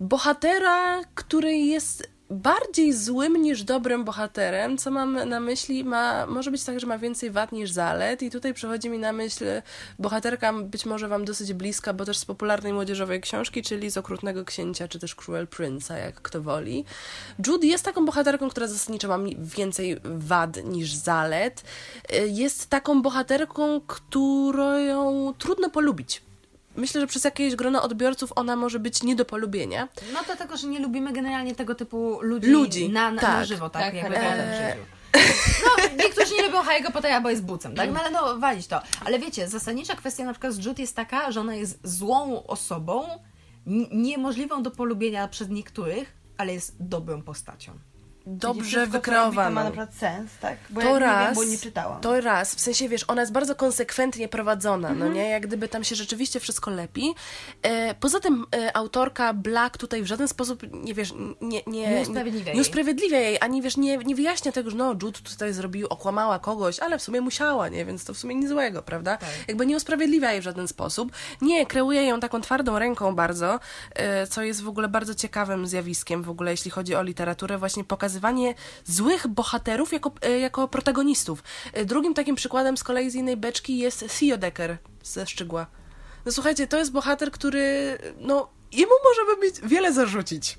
bohatera, 0.00 1.00
który 1.14 1.56
jest 1.56 2.10
bardziej 2.30 2.92
złym 2.92 3.42
niż 3.42 3.62
dobrym 3.62 4.04
bohaterem. 4.04 4.78
Co 4.78 4.90
mam 4.90 5.28
na 5.28 5.40
myśli? 5.40 5.84
Ma, 5.84 6.26
może 6.26 6.50
być 6.50 6.64
tak, 6.64 6.80
że 6.80 6.86
ma 6.86 6.98
więcej 6.98 7.30
wad 7.30 7.52
niż 7.52 7.70
zalet 7.70 8.22
i 8.22 8.30
tutaj 8.30 8.54
przychodzi 8.54 8.90
mi 8.90 8.98
na 8.98 9.12
myśl 9.12 9.44
bohaterka 9.98 10.52
być 10.52 10.86
może 10.86 11.08
wam 11.08 11.24
dosyć 11.24 11.52
bliska, 11.52 11.92
bo 11.92 12.04
też 12.04 12.18
z 12.18 12.24
popularnej 12.24 12.72
młodzieżowej 12.72 13.20
książki, 13.20 13.62
czyli 13.62 13.90
z 13.90 13.96
Okrutnego 13.96 14.44
Księcia, 14.44 14.88
czy 14.88 14.98
też 14.98 15.14
Cruel 15.14 15.46
Prince'a, 15.46 15.94
jak 15.96 16.22
kto 16.22 16.42
woli. 16.42 16.84
Judy 17.46 17.66
jest 17.66 17.84
taką 17.84 18.04
bohaterką, 18.04 18.50
która 18.50 18.66
zasadniczo 18.66 19.08
ma 19.08 19.18
więcej 19.38 20.00
wad 20.04 20.64
niż 20.64 20.94
zalet. 20.94 21.64
Y, 22.14 22.28
Jest 22.28 22.66
taką 22.66 23.02
bohaterką, 23.02 23.80
którą 23.80 25.32
trudno 25.38 25.70
polubić. 25.70 26.27
Myślę, 26.78 27.00
że 27.00 27.06
przez 27.06 27.24
jakieś 27.24 27.56
grono 27.56 27.82
odbiorców 27.82 28.32
ona 28.36 28.56
może 28.56 28.78
być 28.78 29.02
nie 29.02 29.16
do 29.16 29.24
polubienia. 29.24 29.88
No 30.12 30.24
to 30.26 30.36
tego, 30.36 30.56
że 30.56 30.66
nie 30.66 30.78
lubimy 30.78 31.12
generalnie 31.12 31.54
tego 31.54 31.74
typu 31.74 32.18
ludzi, 32.22 32.50
Ludzi, 32.50 32.88
na, 32.88 33.10
na, 33.10 33.20
tak. 33.20 33.30
na 33.30 33.44
żywo, 33.44 33.70
tak? 33.70 33.82
Tak, 33.82 33.94
jakby 33.94 34.14
realnym 34.14 34.54
życiu. 34.54 34.86
No, 35.64 36.04
niektórzy 36.04 36.34
nie 36.34 36.42
lubią 36.42 36.62
Harry'ego 36.62 36.92
Pottera, 36.92 37.20
bo 37.20 37.30
jest 37.30 37.42
bucem, 37.44 37.74
tak? 37.74 37.92
No 37.92 38.00
ale 38.00 38.10
no, 38.10 38.38
walić 38.38 38.66
to. 38.66 38.82
Ale 39.04 39.18
wiecie, 39.18 39.48
zasadnicza 39.48 39.94
kwestia 39.96 40.24
na 40.24 40.32
przykład 40.32 40.52
z 40.52 40.64
Jude 40.64 40.82
jest 40.82 40.96
taka, 40.96 41.32
że 41.32 41.40
ona 41.40 41.54
jest 41.54 41.78
złą 41.88 42.46
osobą, 42.46 43.04
niemożliwą 43.92 44.62
do 44.62 44.70
polubienia 44.70 45.28
przez 45.28 45.48
niektórych, 45.48 46.12
ale 46.36 46.52
jest 46.54 46.76
dobrą 46.80 47.22
postacią. 47.22 47.72
Dobrze 48.30 48.80
robi, 48.80 48.92
To 48.92 48.98
wykreowaną. 48.98 49.54
ma 49.54 49.64
na 49.64 49.70
przykład 49.70 49.94
sens, 49.94 50.30
tak? 50.40 50.56
Bo 50.70 50.80
To 50.80 50.86
ja 50.86 50.92
nie 50.92 50.98
raz, 50.98 51.26
wiem, 51.26 51.34
bo 51.34 51.44
nie 51.44 51.58
czytałam. 51.58 52.00
to 52.00 52.20
raz, 52.20 52.54
w 52.54 52.60
sensie 52.60 52.88
wiesz, 52.88 53.04
ona 53.08 53.20
jest 53.22 53.32
bardzo 53.32 53.54
konsekwentnie 53.54 54.28
prowadzona, 54.28 54.88
Mhm. 54.88 54.98
no 55.08 55.14
nie, 55.14 55.28
jak 55.28 55.46
gdyby 55.46 55.68
tam 55.68 55.84
się 55.84 55.94
rzeczywiście 55.96 56.40
wszystko 56.40 56.70
lepi. 56.70 57.14
E, 57.62 57.94
poza 57.94 58.20
tym 58.20 58.44
e, 58.56 58.76
autorka 58.76 59.32
Black 59.34 59.76
tutaj 59.76 60.02
w 60.02 60.06
żaden 60.06 60.28
sposób, 60.28 60.62
nie 60.72 60.94
wiesz, 60.94 61.12
nie, 61.40 61.62
nie, 61.66 61.90
Nie 61.94 62.00
usprawiedliwia 62.02 62.46
jej. 62.46 62.54
nie 62.54 62.60
usprawiedliwia 62.60 63.18
jej, 63.18 63.38
ani 63.40 63.62
wiesz, 63.62 63.76
nie, 63.76 63.96
nie 63.98 64.14
wyjaśnia 64.14 64.52
tego, 64.52 64.70
że 64.70 64.76
no, 64.76 64.90
Jude 65.02 65.18
tutaj 65.24 65.52
zrobił, 65.52 65.86
okłamała 65.90 66.38
kogoś, 66.38 66.80
ale 66.80 66.98
w 66.98 67.02
sumie 67.02 67.20
musiała, 67.20 67.68
nie, 67.68 67.84
więc 67.84 68.04
to 68.04 68.14
w 68.14 68.18
sumie 68.18 68.34
nic 68.34 68.48
złego, 68.48 68.82
prawda? 68.82 69.16
Tak. 69.16 69.28
Jakby 69.48 69.66
nie 69.66 69.76
usprawiedliwia 69.76 70.32
jej 70.32 70.40
w 70.40 70.44
żaden 70.44 70.68
sposób. 70.68 71.12
Nie, 71.40 71.66
kreuje 71.66 72.02
ją 72.04 72.20
taką 72.20 72.40
twardą 72.40 72.78
ręką 72.78 73.14
bardzo, 73.14 73.60
e, 73.94 74.26
co 74.26 74.42
jest 74.42 74.62
w 74.62 74.68
ogóle 74.68 74.88
bardzo 74.88 75.14
ciekawym 75.14 75.66
zjawiskiem 75.66 76.22
w 76.22 76.30
ogóle, 76.30 76.50
jeśli 76.50 76.70
chodzi 76.70 76.94
o 76.94 77.02
literaturę, 77.02 77.58
właśnie 77.58 77.84
pokazywanie 77.84 78.17
złych 78.84 79.26
bohaterów 79.26 79.92
jako, 79.92 80.12
e, 80.22 80.38
jako 80.38 80.68
protagonistów. 80.68 81.42
E, 81.72 81.84
Drugim 81.84 82.14
takim 82.14 82.36
przykładem 82.36 82.76
z 82.76 82.84
kolei 82.84 83.10
z 83.10 83.14
innej 83.14 83.36
beczki 83.36 83.78
jest 83.78 84.04
Theodecker 84.20 84.76
ze 85.02 85.26
Szczygła. 85.26 85.66
No 86.26 86.32
słuchajcie, 86.32 86.66
to 86.66 86.78
jest 86.78 86.92
bohater, 86.92 87.30
który, 87.30 87.98
no, 88.20 88.48
jemu 88.72 88.92
możemy 89.04 89.46
mieć 89.46 89.60
wiele 89.62 89.92
zarzucić. 89.92 90.58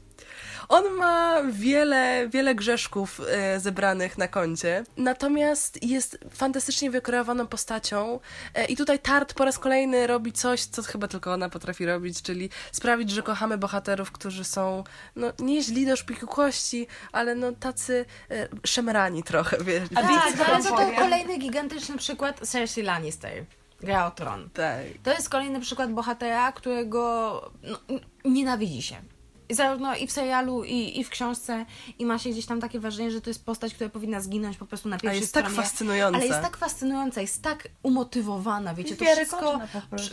On 0.69 0.93
ma 0.93 1.43
wiele, 1.51 2.29
wiele 2.29 2.55
grzeszków 2.55 3.21
e, 3.29 3.59
zebranych 3.59 4.17
na 4.17 4.27
koncie, 4.27 4.83
natomiast 4.97 5.83
jest 5.83 6.17
fantastycznie 6.31 6.91
wykreowaną 6.91 7.47
postacią 7.47 8.19
e, 8.53 8.65
i 8.65 8.77
tutaj 8.77 8.99
Tart 8.99 9.33
po 9.33 9.45
raz 9.45 9.59
kolejny 9.59 10.07
robi 10.07 10.33
coś, 10.33 10.65
co 10.65 10.83
chyba 10.83 11.07
tylko 11.07 11.33
ona 11.33 11.49
potrafi 11.49 11.85
robić, 11.85 12.21
czyli 12.21 12.49
sprawić, 12.71 13.09
że 13.09 13.23
kochamy 13.23 13.57
bohaterów, 13.57 14.11
którzy 14.11 14.43
są, 14.43 14.83
no, 15.15 15.33
nie 15.39 15.63
źli 15.63 15.85
do 15.85 15.95
szpiku 15.95 16.27
kości, 16.27 16.87
ale 17.11 17.35
no 17.35 17.51
tacy 17.51 18.05
e, 18.31 18.47
szemrani 18.65 19.23
trochę, 19.23 19.57
wiesz. 19.63 19.89
A 19.95 20.01
tak, 20.01 20.11
ale 20.11 20.35
wam 20.35 20.63
to, 20.63 20.69
to 20.69 20.91
kolejny 20.97 21.37
gigantyczny 21.37 21.97
przykład 21.97 22.39
Cersei 22.47 22.83
Lannister. 22.83 23.45
Gra 23.81 24.07
o 24.07 24.11
tron. 24.11 24.49
Tak. 24.53 24.79
To 25.03 25.11
jest 25.11 25.29
kolejny 25.29 25.59
przykład 25.59 25.91
bohatera, 25.93 26.51
którego 26.51 27.51
no, 27.63 27.79
nienawidzi 28.25 28.81
się. 28.81 28.95
I 29.49 29.55
zarówno 29.55 29.95
i 29.95 30.07
w 30.07 30.11
serialu, 30.11 30.63
i, 30.63 30.99
i 30.99 31.03
w 31.03 31.09
książce, 31.09 31.65
i 31.99 32.05
ma 32.05 32.17
się 32.19 32.29
gdzieś 32.29 32.45
tam 32.45 32.61
takie 32.61 32.79
wrażenie, 32.79 33.11
że 33.11 33.21
to 33.21 33.29
jest 33.29 33.45
postać, 33.45 33.73
która 33.73 33.89
powinna 33.89 34.21
zginąć 34.21 34.57
po 34.57 34.65
prostu 34.65 34.89
na 34.89 34.97
pierwszej 34.97 35.21
jest 35.21 35.33
tak 35.33 35.45
stronie. 35.45 35.63
fascynująca. 35.63 36.17
Ale 36.17 36.27
jest 36.27 36.41
tak 36.41 36.57
fascynująca, 36.57 37.21
jest 37.21 37.41
tak 37.41 37.67
umotywowana, 37.83 38.73
wiecie, 38.73 38.95
to 38.95 39.05
wszystko, 39.05 39.59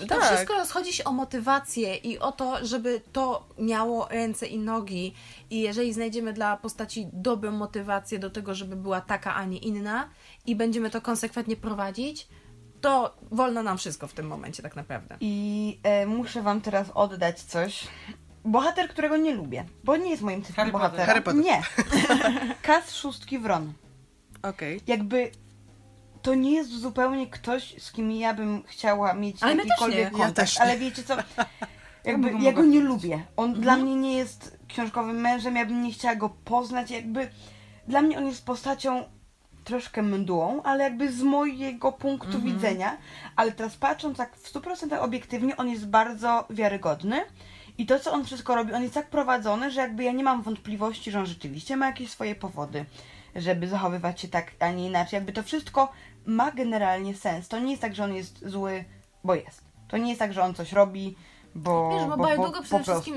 to 0.09 0.15
Tak. 0.15 0.25
wszystko 0.25 0.55
rozchodzi 0.55 0.93
się 0.93 1.05
o 1.05 1.13
motywację 1.13 1.97
i 1.97 2.19
o 2.19 2.33
to, 2.33 2.67
żeby 2.67 3.01
to 3.13 3.49
miało 3.59 4.09
ręce 4.09 4.47
i 4.47 4.59
nogi 4.59 5.15
i 5.51 5.61
jeżeli 5.61 5.93
znajdziemy 5.93 6.33
dla 6.33 6.57
postaci 6.57 7.09
dobrą 7.13 7.51
motywację 7.53 8.19
do 8.19 8.31
tego, 8.31 8.55
żeby 8.55 8.77
była 8.77 9.01
taka, 9.01 9.35
a 9.35 9.45
nie 9.45 9.59
inna 9.59 10.09
i 10.47 10.57
będziemy 10.57 10.91
to 10.91 11.01
konsekwentnie 11.01 11.57
prowadzić, 11.57 12.29
to 12.81 13.17
wolno 13.31 13.63
nam 13.63 13.79
wszystko 13.79 14.07
w 14.07 14.13
tym 14.13 14.27
momencie 14.27 14.63
tak 14.63 14.77
naprawdę. 14.77 15.17
I 15.21 15.79
e, 15.83 16.07
muszę 16.07 16.43
wam 16.43 16.61
teraz 16.61 16.91
oddać 16.95 17.41
coś. 17.41 17.87
Bohater, 18.47 18.89
którego 18.89 19.17
nie 19.17 19.35
lubię, 19.35 19.65
bo 19.85 19.97
nie 19.97 20.11
jest 20.11 20.23
moim 20.23 20.43
typem 20.43 20.57
Harry 20.57 20.73
bohatera. 20.73 21.07
Harry 21.07 21.23
Potter. 21.23 21.45
Nie. 21.45 21.63
Kas 22.63 22.95
szóstki 22.95 23.39
Wron. 23.39 23.73
Okej. 24.43 24.81
Jakby 24.87 25.31
to 26.23 26.35
nie 26.35 26.53
jest 26.53 26.71
zupełnie 26.71 27.27
ktoś, 27.27 27.83
z 27.83 27.93
kim 27.93 28.13
ja 28.13 28.35
bym 28.35 28.63
chciała 28.67 29.15
mieć 29.15 29.43
Ale 29.43 29.57
jakikolwiek 29.57 29.99
nie. 29.99 30.03
Ja 30.03 30.11
kontakt. 30.11 30.37
też 30.37 30.57
nie. 30.57 30.63
Ale 30.63 30.79
wiecie 30.79 31.03
co? 31.03 31.17
Jakby, 32.05 32.33
ja 32.41 32.53
go 32.53 32.65
nie 32.65 32.81
lubię. 32.81 33.25
On 33.37 33.55
dla 33.55 33.77
mnie 33.77 33.97
nie 33.97 34.17
jest 34.17 34.59
książkowym 34.69 35.21
mężem, 35.21 35.57
ja 35.57 35.67
bym 35.67 35.83
nie 35.83 35.93
chciała 35.93 36.15
go 36.17 36.29
poznać. 36.29 36.91
Jakby 36.91 37.29
dla 37.89 38.03
mnie 38.03 38.19
on 38.19 38.27
jest 38.27 38.45
postacią 38.45 39.05
troszkę 39.65 40.03
mdłą, 40.03 40.63
ale 40.63 40.85
jakby 40.85 41.13
z 41.13 41.23
mojego 41.23 41.93
punktu 41.93 42.41
widzenia. 42.41 42.97
Ale 43.37 43.53
teraz 43.53 43.77
patrząc 43.77 44.19
tak 44.19 44.37
w 44.37 44.53
100% 44.53 44.99
obiektywnie, 44.99 45.57
on 45.57 45.69
jest 45.69 45.89
bardzo 45.89 46.47
wiarygodny. 46.51 47.21
I 47.79 47.87
to, 47.87 47.99
co 47.99 48.13
on 48.13 48.25
wszystko 48.25 48.55
robi, 48.55 48.73
on 48.73 48.83
jest 48.83 48.95
tak 48.95 49.11
prowadzony, 49.11 49.71
że 49.71 49.81
jakby 49.81 50.05
ja 50.05 50.13
nie 50.13 50.25
mam 50.25 50.43
wątpliwości, 50.43 51.11
że 51.11 51.19
on 51.19 51.27
rzeczywiście 51.27 51.77
ma 51.77 51.87
jakieś 51.87 52.11
swoje 52.11 52.35
powody, 52.35 52.85
żeby 53.37 53.69
zachowywać 53.69 54.21
się 54.21 54.29
tak, 54.29 54.51
a 54.61 54.71
nie 54.71 54.87
inaczej. 54.87 55.17
Jakby 55.17 55.33
to 55.33 55.43
wszystko 55.43 55.93
ma 56.27 56.51
generalnie 56.53 57.15
sens. 57.15 57.49
To 57.49 57.59
nie 57.59 57.71
jest 57.71 57.83
tak, 57.83 57.95
że 57.95 58.05
on 58.05 58.15
jest 58.15 58.49
zły, 58.49 58.85
bo 59.25 59.35
jest. 59.35 59.65
To 59.89 59.97
nie 59.97 60.09
jest 60.09 60.19
tak, 60.19 60.33
że 60.33 60.43
on 60.43 60.55
coś 60.55 60.73
robi, 60.73 61.17
bo, 61.55 61.91
Wiesz, 61.91 62.09
bo, 62.09 62.17
bo, 62.17 62.37
długo 62.37 62.63
przede 62.63 62.85
wszystkim 62.85 63.17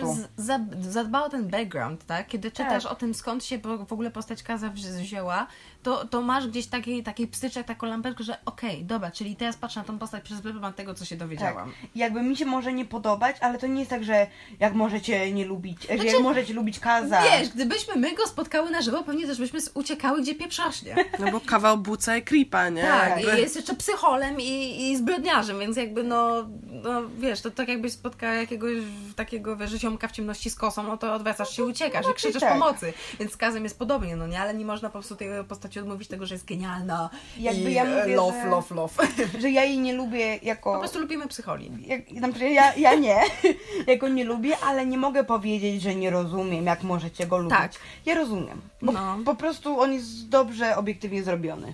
zadbał 0.81 1.23
o 1.23 1.29
ten 1.29 1.47
background, 1.47 2.05
tak? 2.05 2.27
Kiedy 2.27 2.51
czytasz 2.51 2.83
Tak. 2.83 2.91
o 2.91 2.95
tym, 2.95 3.13
skąd 3.13 3.45
się 3.45 3.59
w 3.87 3.93
ogóle 3.93 4.11
postać 4.11 4.43
Kaza 4.43 4.69
wzi- 4.69 5.01
wzięła, 5.01 5.47
to, 5.83 6.05
to 6.05 6.21
masz 6.21 6.47
gdzieś 6.47 6.67
taki, 6.67 7.03
taki 7.03 7.27
pstyczek, 7.27 7.67
taką 7.67 7.87
lampeczkę, 7.87 8.23
że 8.23 8.37
okej, 8.45 8.85
dobra, 8.85 9.11
czyli 9.11 9.35
teraz 9.35 9.57
patrzę 9.57 9.79
na 9.79 9.85
tą 9.85 9.99
postać 9.99 10.23
przez 10.23 10.41
pryzmat 10.41 10.75
tego, 10.75 10.93
co 10.93 11.05
się 11.05 11.15
dowiedziałam. 11.15 11.69
Tak. 11.69 11.89
Jakby 11.95 12.21
mi 12.21 12.37
się 12.37 12.45
może 12.45 12.73
nie 12.73 12.85
podobać, 12.85 13.35
ale 13.41 13.57
to 13.57 13.67
nie 13.67 13.79
jest 13.79 13.89
tak, 13.89 14.03
że 14.03 14.27
jak 14.59 14.73
możecie 14.73 15.31
nie 15.31 15.45
lubić, 15.45 15.81
że 15.81 15.93
jak 15.93 16.01
Znaczy, 16.01 16.19
możecie 16.19 16.53
lubić 16.53 16.79
Kaza. 16.79 17.21
Wiesz, 17.21 17.49
gdybyśmy 17.49 17.95
my 17.95 18.15
go 18.15 18.27
spotkały 18.27 18.71
na 18.71 18.81
żywo, 18.81 19.03
pewnie 19.03 19.27
też 19.27 19.39
byśmy 19.39 19.59
uciekały, 19.73 20.21
gdzie 20.21 20.35
pieprz 20.35 20.59
rośnie. 20.59 20.95
No 21.19 21.31
bo 21.31 21.41
kawał 21.41 21.77
buca 21.77 22.17
i 22.17 22.23
creepa, 22.23 22.69
nie? 22.69 22.81
Tak, 22.81 23.09
Jakby- 23.09 23.37
i 23.37 23.41
jest 23.41 23.55
jeszcze 23.55 23.75
psycholem 23.75 24.41
i, 24.41 24.81
i 24.91 24.97
zbrodniarzem, 24.97 25.59
więc 25.59 25.77
jakby 25.77 26.03
no, 26.03 26.49
no 26.83 27.01
wiesz, 27.19 27.41
to 27.41 27.51
tak 27.51 27.67
jakbyś 27.67 27.93
spotkała 27.93 28.33
jakiegoś 28.33 28.73
takiego 29.15 29.57
wiesz, 29.57 29.71
ziomka 29.71 30.07
w 30.07 30.11
ciemności 30.11 30.49
z 30.49 30.55
kosą, 30.55 30.83
no 30.83 30.97
to 30.97 31.13
odwracasz 31.13 31.55
się, 31.55 31.65
uciekasz 31.65 32.05
i 32.11 32.13
krzyczysz 32.13 32.41
tak. 32.41 32.53
pomocy. 32.53 32.93
Więc 33.19 33.31
z 33.31 33.37
Kazem 33.37 33.63
jest 33.63 33.79
podobnie, 33.79 34.15
no 34.15 34.27
nie, 34.27 34.39
ale 34.39 34.53
nie 34.53 34.65
można 34.65 34.89
po 34.89 34.93
prostu 34.93 35.15
tej 35.15 35.29
postaci 35.47 35.68
odmówić 35.77 36.07
tego, 36.07 36.25
że 36.25 36.35
jest 36.35 36.45
genialna 36.45 37.09
Jakby 37.37 37.71
i 37.71 37.73
ja 37.73 37.85
mówię, 37.85 38.15
love, 38.15 38.41
że- 38.43 38.49
love, 38.49 38.75
love. 38.75 38.93
Że 39.41 39.49
ja 39.51 39.63
jej 39.63 39.79
nie 39.79 39.93
lubię 39.93 40.37
jako... 40.43 40.73
Po 40.73 40.79
prostu 40.79 40.99
lubimy 40.99 41.27
psycholi. 41.27 41.71
Znaczy 42.17 42.49
ja, 42.49 42.73
ja 42.75 42.95
nie, 42.95 43.19
ja 43.87 43.97
go 43.97 44.07
nie 44.07 44.23
lubię, 44.23 44.57
ale 44.65 44.85
nie 44.85 44.97
mogę 44.97 45.23
powiedzieć, 45.23 45.81
że 45.81 45.95
nie 45.95 46.09
rozumiem, 46.09 46.65
jak 46.65 46.83
możecie 46.83 47.27
go 47.27 47.37
lubić. 47.37 47.57
Tak. 47.57 47.71
Ja 48.05 48.15
rozumiem, 48.15 48.61
bo 48.81 48.91
No. 48.91 49.17
po 49.25 49.35
prostu 49.35 49.79
on 49.79 49.93
jest 49.93 50.29
dobrze, 50.29 50.77
obiektywnie 50.77 51.23
zrobiony. 51.23 51.73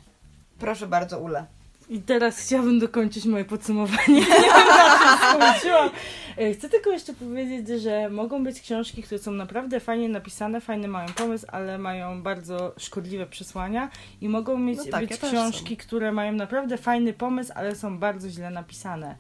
Proszę 0.60 0.88
bardzo, 0.88 1.20
Ula. 1.20 1.46
I 1.90 2.02
teraz 2.02 2.40
chciałabym 2.40 2.80
dokończyć 2.80 3.26
moje 3.26 3.46
podsumowanie. 3.46 4.08
Nie 4.20 4.22
wiem, 4.22 4.68
na 4.68 5.18
skończyłam. 5.52 5.90
E, 6.38 6.54
Chcę 6.54 6.70
tylko 6.70 6.90
jeszcze 6.92 7.14
powiedzieć, 7.14 7.82
że 7.82 8.10
mogą 8.10 8.44
być 8.44 8.62
książki, 8.62 9.04
które 9.04 9.20
są 9.20 9.32
naprawdę 9.32 9.80
fajnie 9.80 10.10
napisane, 10.10 10.62
fajny 10.62 10.88
mają 10.88 11.10
pomysł, 11.14 11.46
ale 11.52 11.78
mają 11.78 12.22
bardzo 12.22 12.74
szkodliwe 12.78 13.26
przesłania. 13.26 13.90
I 14.22 14.30
mogą 14.30 14.58
mieć 14.58 14.78
No 14.78 14.84
tak, 14.92 15.02
być 15.02 15.12
ja 15.12 15.30
książki, 15.30 15.78
które 15.78 16.12
mają 16.12 16.32
naprawdę 16.32 16.78
fajny 16.78 17.14
pomysł, 17.14 17.52
ale 17.56 17.76
są 17.76 17.98
bardzo 18.00 18.30
źle 18.30 18.50
napisane. 18.50 19.16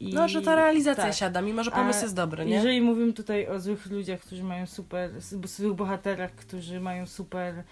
I, 0.00 0.14
No, 0.14 0.28
że 0.28 0.42
ta 0.42 0.54
realizacja 0.54 1.04
tak. 1.04 1.14
siada, 1.14 1.42
mimo 1.42 1.64
że 1.64 1.72
A 1.72 1.76
pomysł 1.76 2.02
jest 2.02 2.14
dobry, 2.14 2.44
nie? 2.44 2.54
Jeżeli 2.54 2.80
mówimy 2.80 3.12
tutaj 3.12 3.48
o 3.48 3.60
złych 3.60 3.86
ludziach, 3.86 4.20
którzy 4.20 4.44
mają 4.44 4.66
super, 4.66 5.10
złych 5.20 5.74
bohaterach, 5.74 6.32
którzy 6.32 6.80
mają 6.80 7.06
super, 7.06 7.64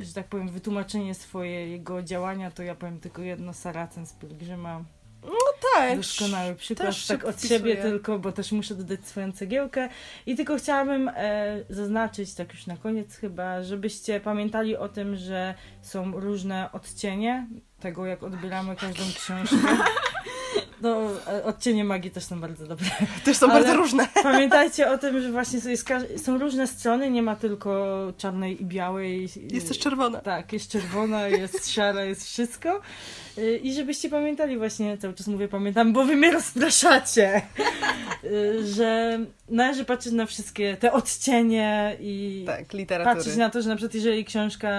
że 0.00 0.12
tak 0.14 0.26
powiem, 0.26 0.48
wytłumaczenie 0.48 1.14
swojego 1.14 2.02
działania, 2.02 2.50
to 2.50 2.62
ja 2.62 2.74
powiem 2.74 3.00
tylko 3.00 3.22
jedno, 3.22 3.52
Saracen 3.52 4.06
z 4.06 4.12
Pielgrzyma. 4.12 4.84
tak. 5.74 5.96
Doskonały 5.96 6.54
przykład, 6.54 7.06
tak 7.08 7.24
od 7.24 7.36
wpisuje. 7.36 7.58
siebie 7.58 7.76
tylko, 7.76 8.18
bo 8.18 8.32
też 8.32 8.52
muszę 8.52 8.74
dodać 8.74 9.06
swoją 9.06 9.32
cegiełkę. 9.32 9.88
I 10.26 10.36
tylko 10.36 10.56
chciałabym 10.56 11.10
e, 11.14 11.64
zaznaczyć, 11.68 12.34
tak 12.34 12.52
już 12.52 12.66
na 12.66 12.76
koniec 12.76 13.16
chyba, 13.16 13.62
żebyście 13.62 14.20
pamiętali 14.20 14.76
o 14.76 14.88
tym, 14.88 15.16
że 15.16 15.54
są 15.82 16.20
różne 16.20 16.72
odcienie 16.72 17.46
tego, 17.80 18.06
jak 18.06 18.22
odbieramy 18.22 18.76
każdą 18.76 19.02
książkę. 19.14 19.56
No, 20.82 21.00
e, 21.28 21.44
odcienie 21.44 21.84
magii 21.84 22.10
też 22.10 22.24
są 22.24 22.40
bardzo 22.40 22.66
dobre. 22.66 22.86
Też 23.24 23.36
są 23.36 23.46
Ale- 23.46 23.54
bardzo 23.54 23.76
różne. 23.76 24.08
Pamiętajcie 24.22 24.90
o 24.90 24.98
tym, 24.98 25.20
że 25.20 25.32
właśnie 25.32 25.60
są 26.16 26.38
różne 26.38 26.66
strony, 26.66 27.10
nie 27.10 27.22
ma 27.22 27.36
tylko 27.36 27.96
czarnej 28.16 28.62
i 28.62 28.64
białej. 28.64 29.28
Jest 29.50 29.68
też 29.68 29.78
czerwona. 29.78 30.20
Tak, 30.20 30.52
jest 30.52 30.70
czerwona, 30.70 31.28
jest 31.28 31.72
szara, 31.74 32.04
jest 32.04 32.24
wszystko. 32.24 32.80
Y, 33.38 33.56
I 33.62 33.74
żebyście 33.74 34.08
pamiętali 34.08 34.58
właśnie, 34.58 34.98
cały 34.98 35.14
czas 35.14 35.26
mówię 35.26 35.48
pamiętam, 35.48 35.92
bo 35.92 36.04
wy 36.04 36.16
mnie 36.16 36.30
rozpraszacie, 36.30 37.42
y, 38.24 38.66
że 38.74 39.18
należy 39.48 39.84
patrzeć 39.84 40.12
na 40.12 40.26
wszystkie 40.26 40.76
te 40.76 40.92
odcienie 40.92 41.96
i 42.00 42.44
Tak, 42.46 42.72
literatury. 42.72 43.16
patrzeć 43.16 43.36
na 43.36 43.50
to, 43.50 43.62
że 43.62 43.68
na 43.68 43.76
przykład 43.76 43.94
jeżeli 43.94 44.24
książka 44.24 44.70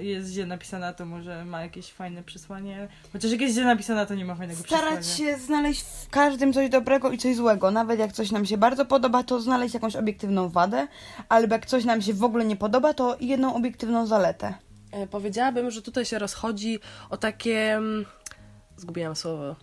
jest 0.00 0.30
źle 0.32 0.46
napisana, 0.46 0.92
to 0.92 1.06
może 1.06 1.44
ma 1.44 1.62
jakieś 1.62 1.92
fajne 1.92 2.22
przesłanie, 2.22 2.88
chociaż 3.12 3.30
jak 3.30 3.40
jest 3.40 3.54
źle 3.54 3.64
napisana, 3.64 4.06
to 4.06 4.14
nie 4.14 4.24
ma 4.24 4.34
fajnego 4.34 4.62
Starać 4.62 4.98
przesłania. 5.00 5.32
się 5.36 5.38
znaleźć 5.44 5.80
w 5.82 6.08
każdym 6.10 6.52
coś 6.52 6.68
dobrego 6.68 7.10
i 7.10 7.18
coś 7.18 7.36
złego. 7.36 7.70
Nawet 7.70 7.98
jak 7.98 8.12
coś 8.12 8.30
nam 8.30 8.46
się 8.46 8.58
bardzo 8.58 8.84
podoba, 8.84 9.22
to 9.22 9.40
znaleźć 9.40 9.74
jakąś 9.74 9.96
obiektywną 9.96 10.48
wadę, 10.48 10.88
albo 11.28 11.54
jak 11.54 11.66
coś 11.66 11.84
nam 11.84 12.02
się 12.02 12.14
w 12.14 12.24
ogóle 12.24 12.44
nie 12.44 12.56
podoba, 12.56 12.94
to 12.94 13.16
jedną 13.20 13.54
obiektywną 13.54 14.06
zaletę. 14.06 14.54
E, 14.96 15.06
Powiedziałabym, 15.06 15.70
że 15.70 15.82
tutaj 15.82 16.04
się 16.04 16.18
rozchodzi 16.18 16.80
o 17.10 17.16
takie. 17.16 17.80
Zgubiłam 18.76 19.16
słowo. 19.16 19.56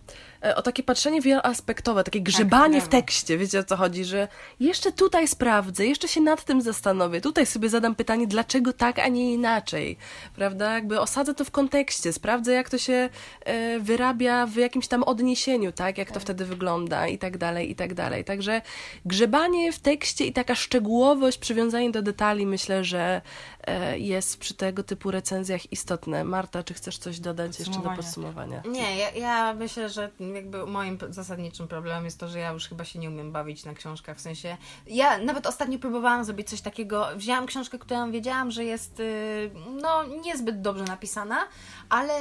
E, 0.44 0.56
O 0.56 0.62
takie 0.62 0.82
patrzenie 0.82 1.20
wieloaspektowe, 1.20 2.04
takie 2.04 2.20
grzebanie 2.20 2.80
w 2.80 2.88
brawo. 2.88 2.90
tekście. 2.90 3.38
Wiecie 3.38 3.58
o 3.58 3.64
co 3.64 3.76
chodzi? 3.76 4.04
Że 4.04 4.28
jeszcze 4.60 4.92
tutaj 4.92 5.28
sprawdzę, 5.28 5.86
jeszcze 5.86 6.08
się 6.08 6.20
nad 6.20 6.44
tym 6.44 6.62
zastanowię. 6.62 7.20
Tutaj 7.20 7.46
sobie 7.46 7.68
zadam 7.68 7.94
pytanie, 7.94 8.26
dlaczego 8.26 8.72
tak, 8.72 8.98
a 8.98 9.08
nie 9.08 9.32
inaczej. 9.34 9.96
Prawda? 10.36 10.74
Jakby 10.74 11.00
osadzę 11.00 11.34
to 11.34 11.44
w 11.44 11.50
kontekście, 11.50 12.12
sprawdzę, 12.12 12.52
jak 12.52 12.70
to 12.70 12.78
się 12.78 13.08
e, 13.44 13.78
wyrabia 13.80 14.46
w 14.46 14.56
jakimś 14.56 14.88
tam 14.88 15.02
odniesieniu, 15.02 15.72
tak? 15.72 15.98
Jak 15.98 16.10
to 16.12 16.20
wtedy 16.20 16.44
wygląda 16.44 17.06
i 17.06 17.18
tak 17.18 17.38
dalej, 17.38 17.70
i 17.70 17.74
tak 17.76 17.94
dalej. 17.94 18.24
Także 18.24 18.62
grzebanie 19.04 19.72
w 19.72 19.78
tekście 19.78 20.26
i 20.26 20.32
taka 20.32 20.54
szczegółowość, 20.54 21.38
przywiązanie 21.38 21.90
do 21.90 22.02
detali, 22.02 22.46
myślę, 22.46 22.84
że 22.84 23.22
e, 23.66 23.98
jest 23.98 24.38
przy 24.38 24.54
tego 24.54 24.82
typu 24.82 25.10
recenzjach 25.10 25.72
istotne. 25.72 26.24
Marta, 26.24 26.62
czy 26.62 26.74
chcesz 26.74 26.98
coś 26.98 27.20
dodać 27.20 27.58
jeszcze 27.58 27.78
do 27.78 27.90
podsumowania? 27.90 28.62
Nie, 28.68 28.96
ja, 28.96 29.03
ja 29.10 29.54
myślę, 29.54 29.88
że 29.88 30.10
jakby 30.34 30.66
moim 30.66 30.98
zasadniczym 31.08 31.68
problemem 31.68 32.04
jest 32.04 32.20
to, 32.20 32.28
że 32.28 32.38
ja 32.38 32.52
już 32.52 32.68
chyba 32.68 32.84
się 32.84 32.98
nie 32.98 33.08
umiem 33.08 33.32
bawić 33.32 33.64
na 33.64 33.74
książkach. 33.74 34.16
W 34.16 34.20
sensie, 34.20 34.56
ja 34.86 35.18
nawet 35.18 35.46
ostatnio 35.46 35.78
próbowałam 35.78 36.24
zrobić 36.24 36.50
coś 36.50 36.60
takiego. 36.60 37.06
Wzięłam 37.16 37.46
książkę, 37.46 37.78
którą 37.78 38.10
wiedziałam, 38.10 38.50
że 38.50 38.64
jest 38.64 39.00
y, 39.00 39.50
no 39.82 40.04
niezbyt 40.04 40.60
dobrze 40.60 40.84
napisana, 40.84 41.38
ale 41.94 42.14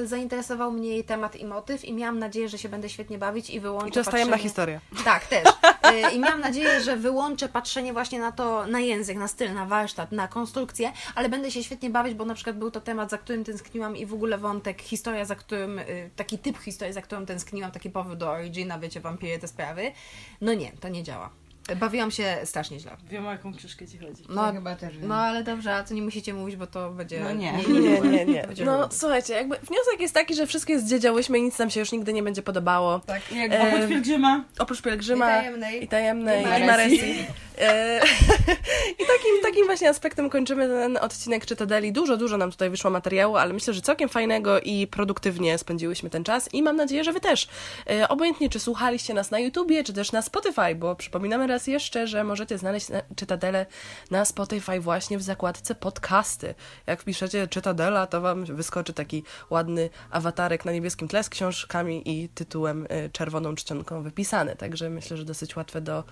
y, 0.00 0.06
zainteresował 0.06 0.72
mnie 0.72 0.88
jej 0.88 1.04
temat 1.04 1.36
i 1.36 1.44
motyw 1.44 1.84
i 1.84 1.92
miałam 1.92 2.18
nadzieję, 2.18 2.48
że 2.48 2.58
się 2.58 2.68
będę 2.68 2.88
świetnie 2.88 3.18
bawić 3.18 3.50
i 3.50 3.60
wyłączę 3.60 3.88
I 3.88 3.92
to 3.92 4.04
stajem 4.04 4.30
na 4.30 4.36
patrzenie- 4.36 4.42
historię. 4.42 4.80
tak, 5.04 5.26
też. 5.26 5.48
Y, 5.48 6.10
I 6.14 6.18
miałam 6.18 6.40
nadzieję, 6.40 6.80
że 6.80 6.96
wyłączę 6.96 7.48
patrzenie 7.48 7.92
właśnie 7.92 8.18
na 8.20 8.32
to, 8.32 8.66
na 8.66 8.80
język, 8.80 9.16
na 9.18 9.28
styl, 9.28 9.54
na 9.54 9.66
warsztat, 9.66 10.12
na 10.12 10.28
konstrukcję, 10.28 10.92
ale 11.14 11.28
będę 11.28 11.50
się 11.50 11.64
świetnie 11.64 11.90
bawić, 11.90 12.14
bo 12.14 12.24
na 12.24 12.34
przykład 12.34 12.58
był 12.58 12.70
to 12.70 12.80
temat, 12.80 13.10
za 13.10 13.18
którym 13.18 13.44
tęskniłam 13.44 13.96
i 13.96 14.06
w 14.06 14.14
ogóle 14.14 14.38
wątek, 14.38 14.82
historia, 14.82 15.24
za 15.24 15.34
którym, 15.34 15.78
y, 15.78 16.10
taki 16.16 16.38
typ 16.38 16.58
historii, 16.58 16.94
za 16.94 17.02
którą 17.02 17.26
tęskniłam, 17.26 17.70
taki 17.72 17.90
powód 17.90 18.18
do 18.18 18.30
Origina, 18.30 18.78
wiecie, 18.78 19.00
wampiry, 19.00 19.38
te 19.38 19.48
sprawy. 19.48 19.92
No 20.40 20.54
nie, 20.54 20.72
to 20.80 20.88
nie 20.88 21.02
działa. 21.02 21.30
Bawiłam 21.76 22.10
się 22.10 22.36
strasznie 22.44 22.80
źle. 22.80 22.96
Wiem, 23.10 23.26
o 23.26 23.30
jaką 23.30 23.54
książkę 23.54 23.86
ci 23.86 23.98
chodzi. 23.98 24.22
No, 24.28 24.52
chyba 24.52 24.74
też 24.76 24.98
wiem. 24.98 25.08
no 25.08 25.14
ale 25.14 25.44
dobrze, 25.44 25.74
a 25.74 25.84
to 25.84 25.94
nie 25.94 26.02
musicie 26.02 26.34
mówić, 26.34 26.56
bo 26.56 26.66
to 26.66 26.90
będzie... 26.90 27.20
No 27.20 27.32
nie. 27.32 27.52
Nie, 27.52 28.00
nie, 28.00 28.24
nie. 28.26 28.42
Będzie 28.46 28.64
No 28.70 28.88
słuchajcie, 28.92 29.34
jakby 29.34 29.56
wniosek 29.56 30.00
jest 30.00 30.14
taki, 30.14 30.34
że 30.34 30.46
wszystkie 30.46 30.80
zdziedziałyśmy 30.80 31.38
i 31.38 31.42
nic 31.42 31.58
nam 31.58 31.70
się 31.70 31.80
już 31.80 31.92
nigdy 31.92 32.12
nie 32.12 32.22
będzie 32.22 32.42
podobało. 32.42 32.98
Tak, 32.98 33.32
Jak 33.32 33.52
E, 33.52 33.68
oprócz 33.68 33.88
pielgrzyma, 33.88 34.44
Oprócz 34.58 34.82
pielgrzyma 34.82 35.26
I 35.38 35.42
tajemnej. 35.42 35.84
i, 35.84 35.88
tajemnej, 35.88 36.44
I 36.60 36.62
i 36.62 36.66
Maresji. 36.66 37.26
E, 37.60 38.00
I 39.00 39.06
takim, 39.06 39.42
takim 39.42 39.66
właśnie 39.66 39.88
aspektem 39.88 40.30
kończymy 40.30 40.68
ten 40.68 40.96
odcinek 40.96 41.46
Czytadeli. 41.46 41.92
Dużo, 41.92 42.16
dużo 42.16 42.36
nam 42.36 42.50
tutaj 42.50 42.70
wyszło 42.70 42.90
materiału, 42.90 43.36
ale 43.36 43.52
myślę, 43.52 43.74
że 43.74 43.80
całkiem 43.80 44.08
fajnego 44.08 44.60
i 44.60 44.86
produktywnie 44.86 45.58
spędziłyśmy 45.58 46.10
ten 46.10 46.24
czas 46.24 46.54
i 46.54 46.62
mam 46.62 46.76
nadzieję, 46.76 47.04
że 47.04 47.12
wy 47.12 47.20
też. 47.20 47.48
E, 47.90 48.08
obojętnie, 48.08 48.48
czy 48.48 48.60
słuchaliście 48.60 49.14
nas 49.14 49.30
na 49.30 49.38
YouTubie, 49.38 49.84
czy 49.84 49.92
też 49.92 50.12
na 50.12 50.22
Spotify, 50.22 50.74
bo 50.74 50.96
przypominamy 50.96 51.46
raz 51.46 51.66
jeszcze, 51.66 52.06
że 52.06 52.24
możecie 52.24 52.58
znaleźć 52.58 52.88
na- 52.88 53.02
Czytadele 53.16 53.66
na 54.10 54.24
Spotify 54.24 54.80
właśnie 54.80 55.18
w 55.18 55.22
zakładce 55.22 55.74
podcasty. 55.74 56.54
Jak 56.86 57.00
wpiszecie 57.02 57.48
Czytadela, 57.48 58.06
to 58.06 58.20
wam 58.20 58.44
wyskoczy 58.44 58.92
taki 58.92 59.22
ładny 59.50 59.90
awatarek 60.10 60.64
na 60.64 60.72
niebieskim 60.72 61.08
tle 61.08 61.22
z 61.24 61.28
książkami 61.28 62.02
i 62.10 62.28
tytułem 62.28 62.86
e, 62.88 63.08
czerwoną 63.10 63.54
czcionką 63.54 64.02
wypisany. 64.02 64.56
Także 64.56 64.90
myślę, 64.90 65.16
że 65.16 65.24
dosyć 65.24 65.56
łatwe 65.56 65.80
do 65.80 66.04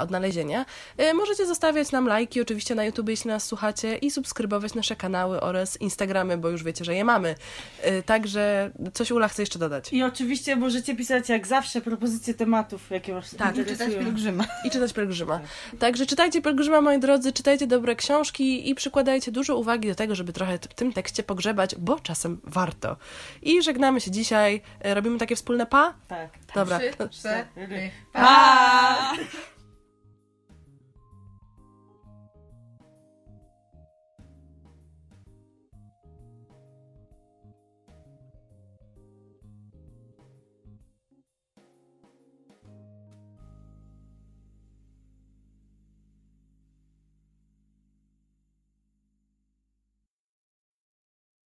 odnalezienia. 0.00 0.64
E, 0.96 1.14
Możecie 1.14 1.46
zostawiać 1.46 1.92
nam 1.92 2.06
lajki 2.06 2.40
oczywiście 2.40 2.74
na 2.74 2.84
YouTube, 2.84 3.08
jeśli 3.08 3.28
nas 3.28 3.44
słuchacie 3.46 3.96
i 3.96 4.10
subskrybować 4.10 4.74
nasze 4.74 4.96
kanały 4.96 5.40
oraz 5.40 5.80
Instagramy, 5.80 6.38
bo 6.38 6.48
już 6.48 6.64
wiecie, 6.64 6.84
że 6.84 6.94
je 6.94 7.04
mamy. 7.04 7.34
E, 7.82 8.02
Także 8.02 8.70
coś 8.94 9.10
Ula 9.10 9.28
chce 9.28 9.42
jeszcze 9.42 9.58
dodać. 9.58 9.92
I 9.92 10.02
oczywiście 10.02 10.56
możecie 10.56 10.96
pisać 10.96 11.28
jak 11.28 11.46
zawsze 11.46 11.80
propozycje 11.80 12.34
tematów, 12.34 12.90
jakie 12.90 13.14
was 13.14 13.30
Tak, 13.30 13.54
czytać 13.54 13.70
interesują. 13.72 14.04
pielgrzyma. 14.04 14.44
I 14.64 14.70
czytać 14.70 14.92
pielgrzyma. 14.92 15.40
Także 15.78 16.06
czytajcie 16.06 16.42
pielgrzyma, 16.42 16.80
moi 16.80 16.98
drodzy, 16.98 17.32
czytajcie 17.32 17.66
dobre 17.66 17.96
książki 17.96 18.70
i 18.70 18.74
przykładajcie 18.74 19.32
dużo 19.32 19.56
uwagi 19.56 19.88
do 19.88 19.94
tego, 19.94 20.14
żeby 20.14 20.32
trochę 20.32 20.58
w 20.58 20.74
tym 20.74 20.92
tekście 20.92 21.22
pogrzebać, 21.22 21.74
bo 21.78 22.00
czasem 22.00 22.40
warto. 22.44 22.96
I 23.42 23.62
żegnamy 23.62 24.00
się 24.00 24.10
dzisiaj. 24.10 24.62
E, 24.80 24.94
Robimy 24.94 25.18
takie 25.18 25.36
wspólne 25.36 25.66
pa? 25.66 25.94
Tak. 26.08 26.30
Dobra. 26.54 26.78
Trzy, 26.78 26.90
cztery, 27.10 27.46
Cztery. 27.52 27.90
pa! 28.12 29.12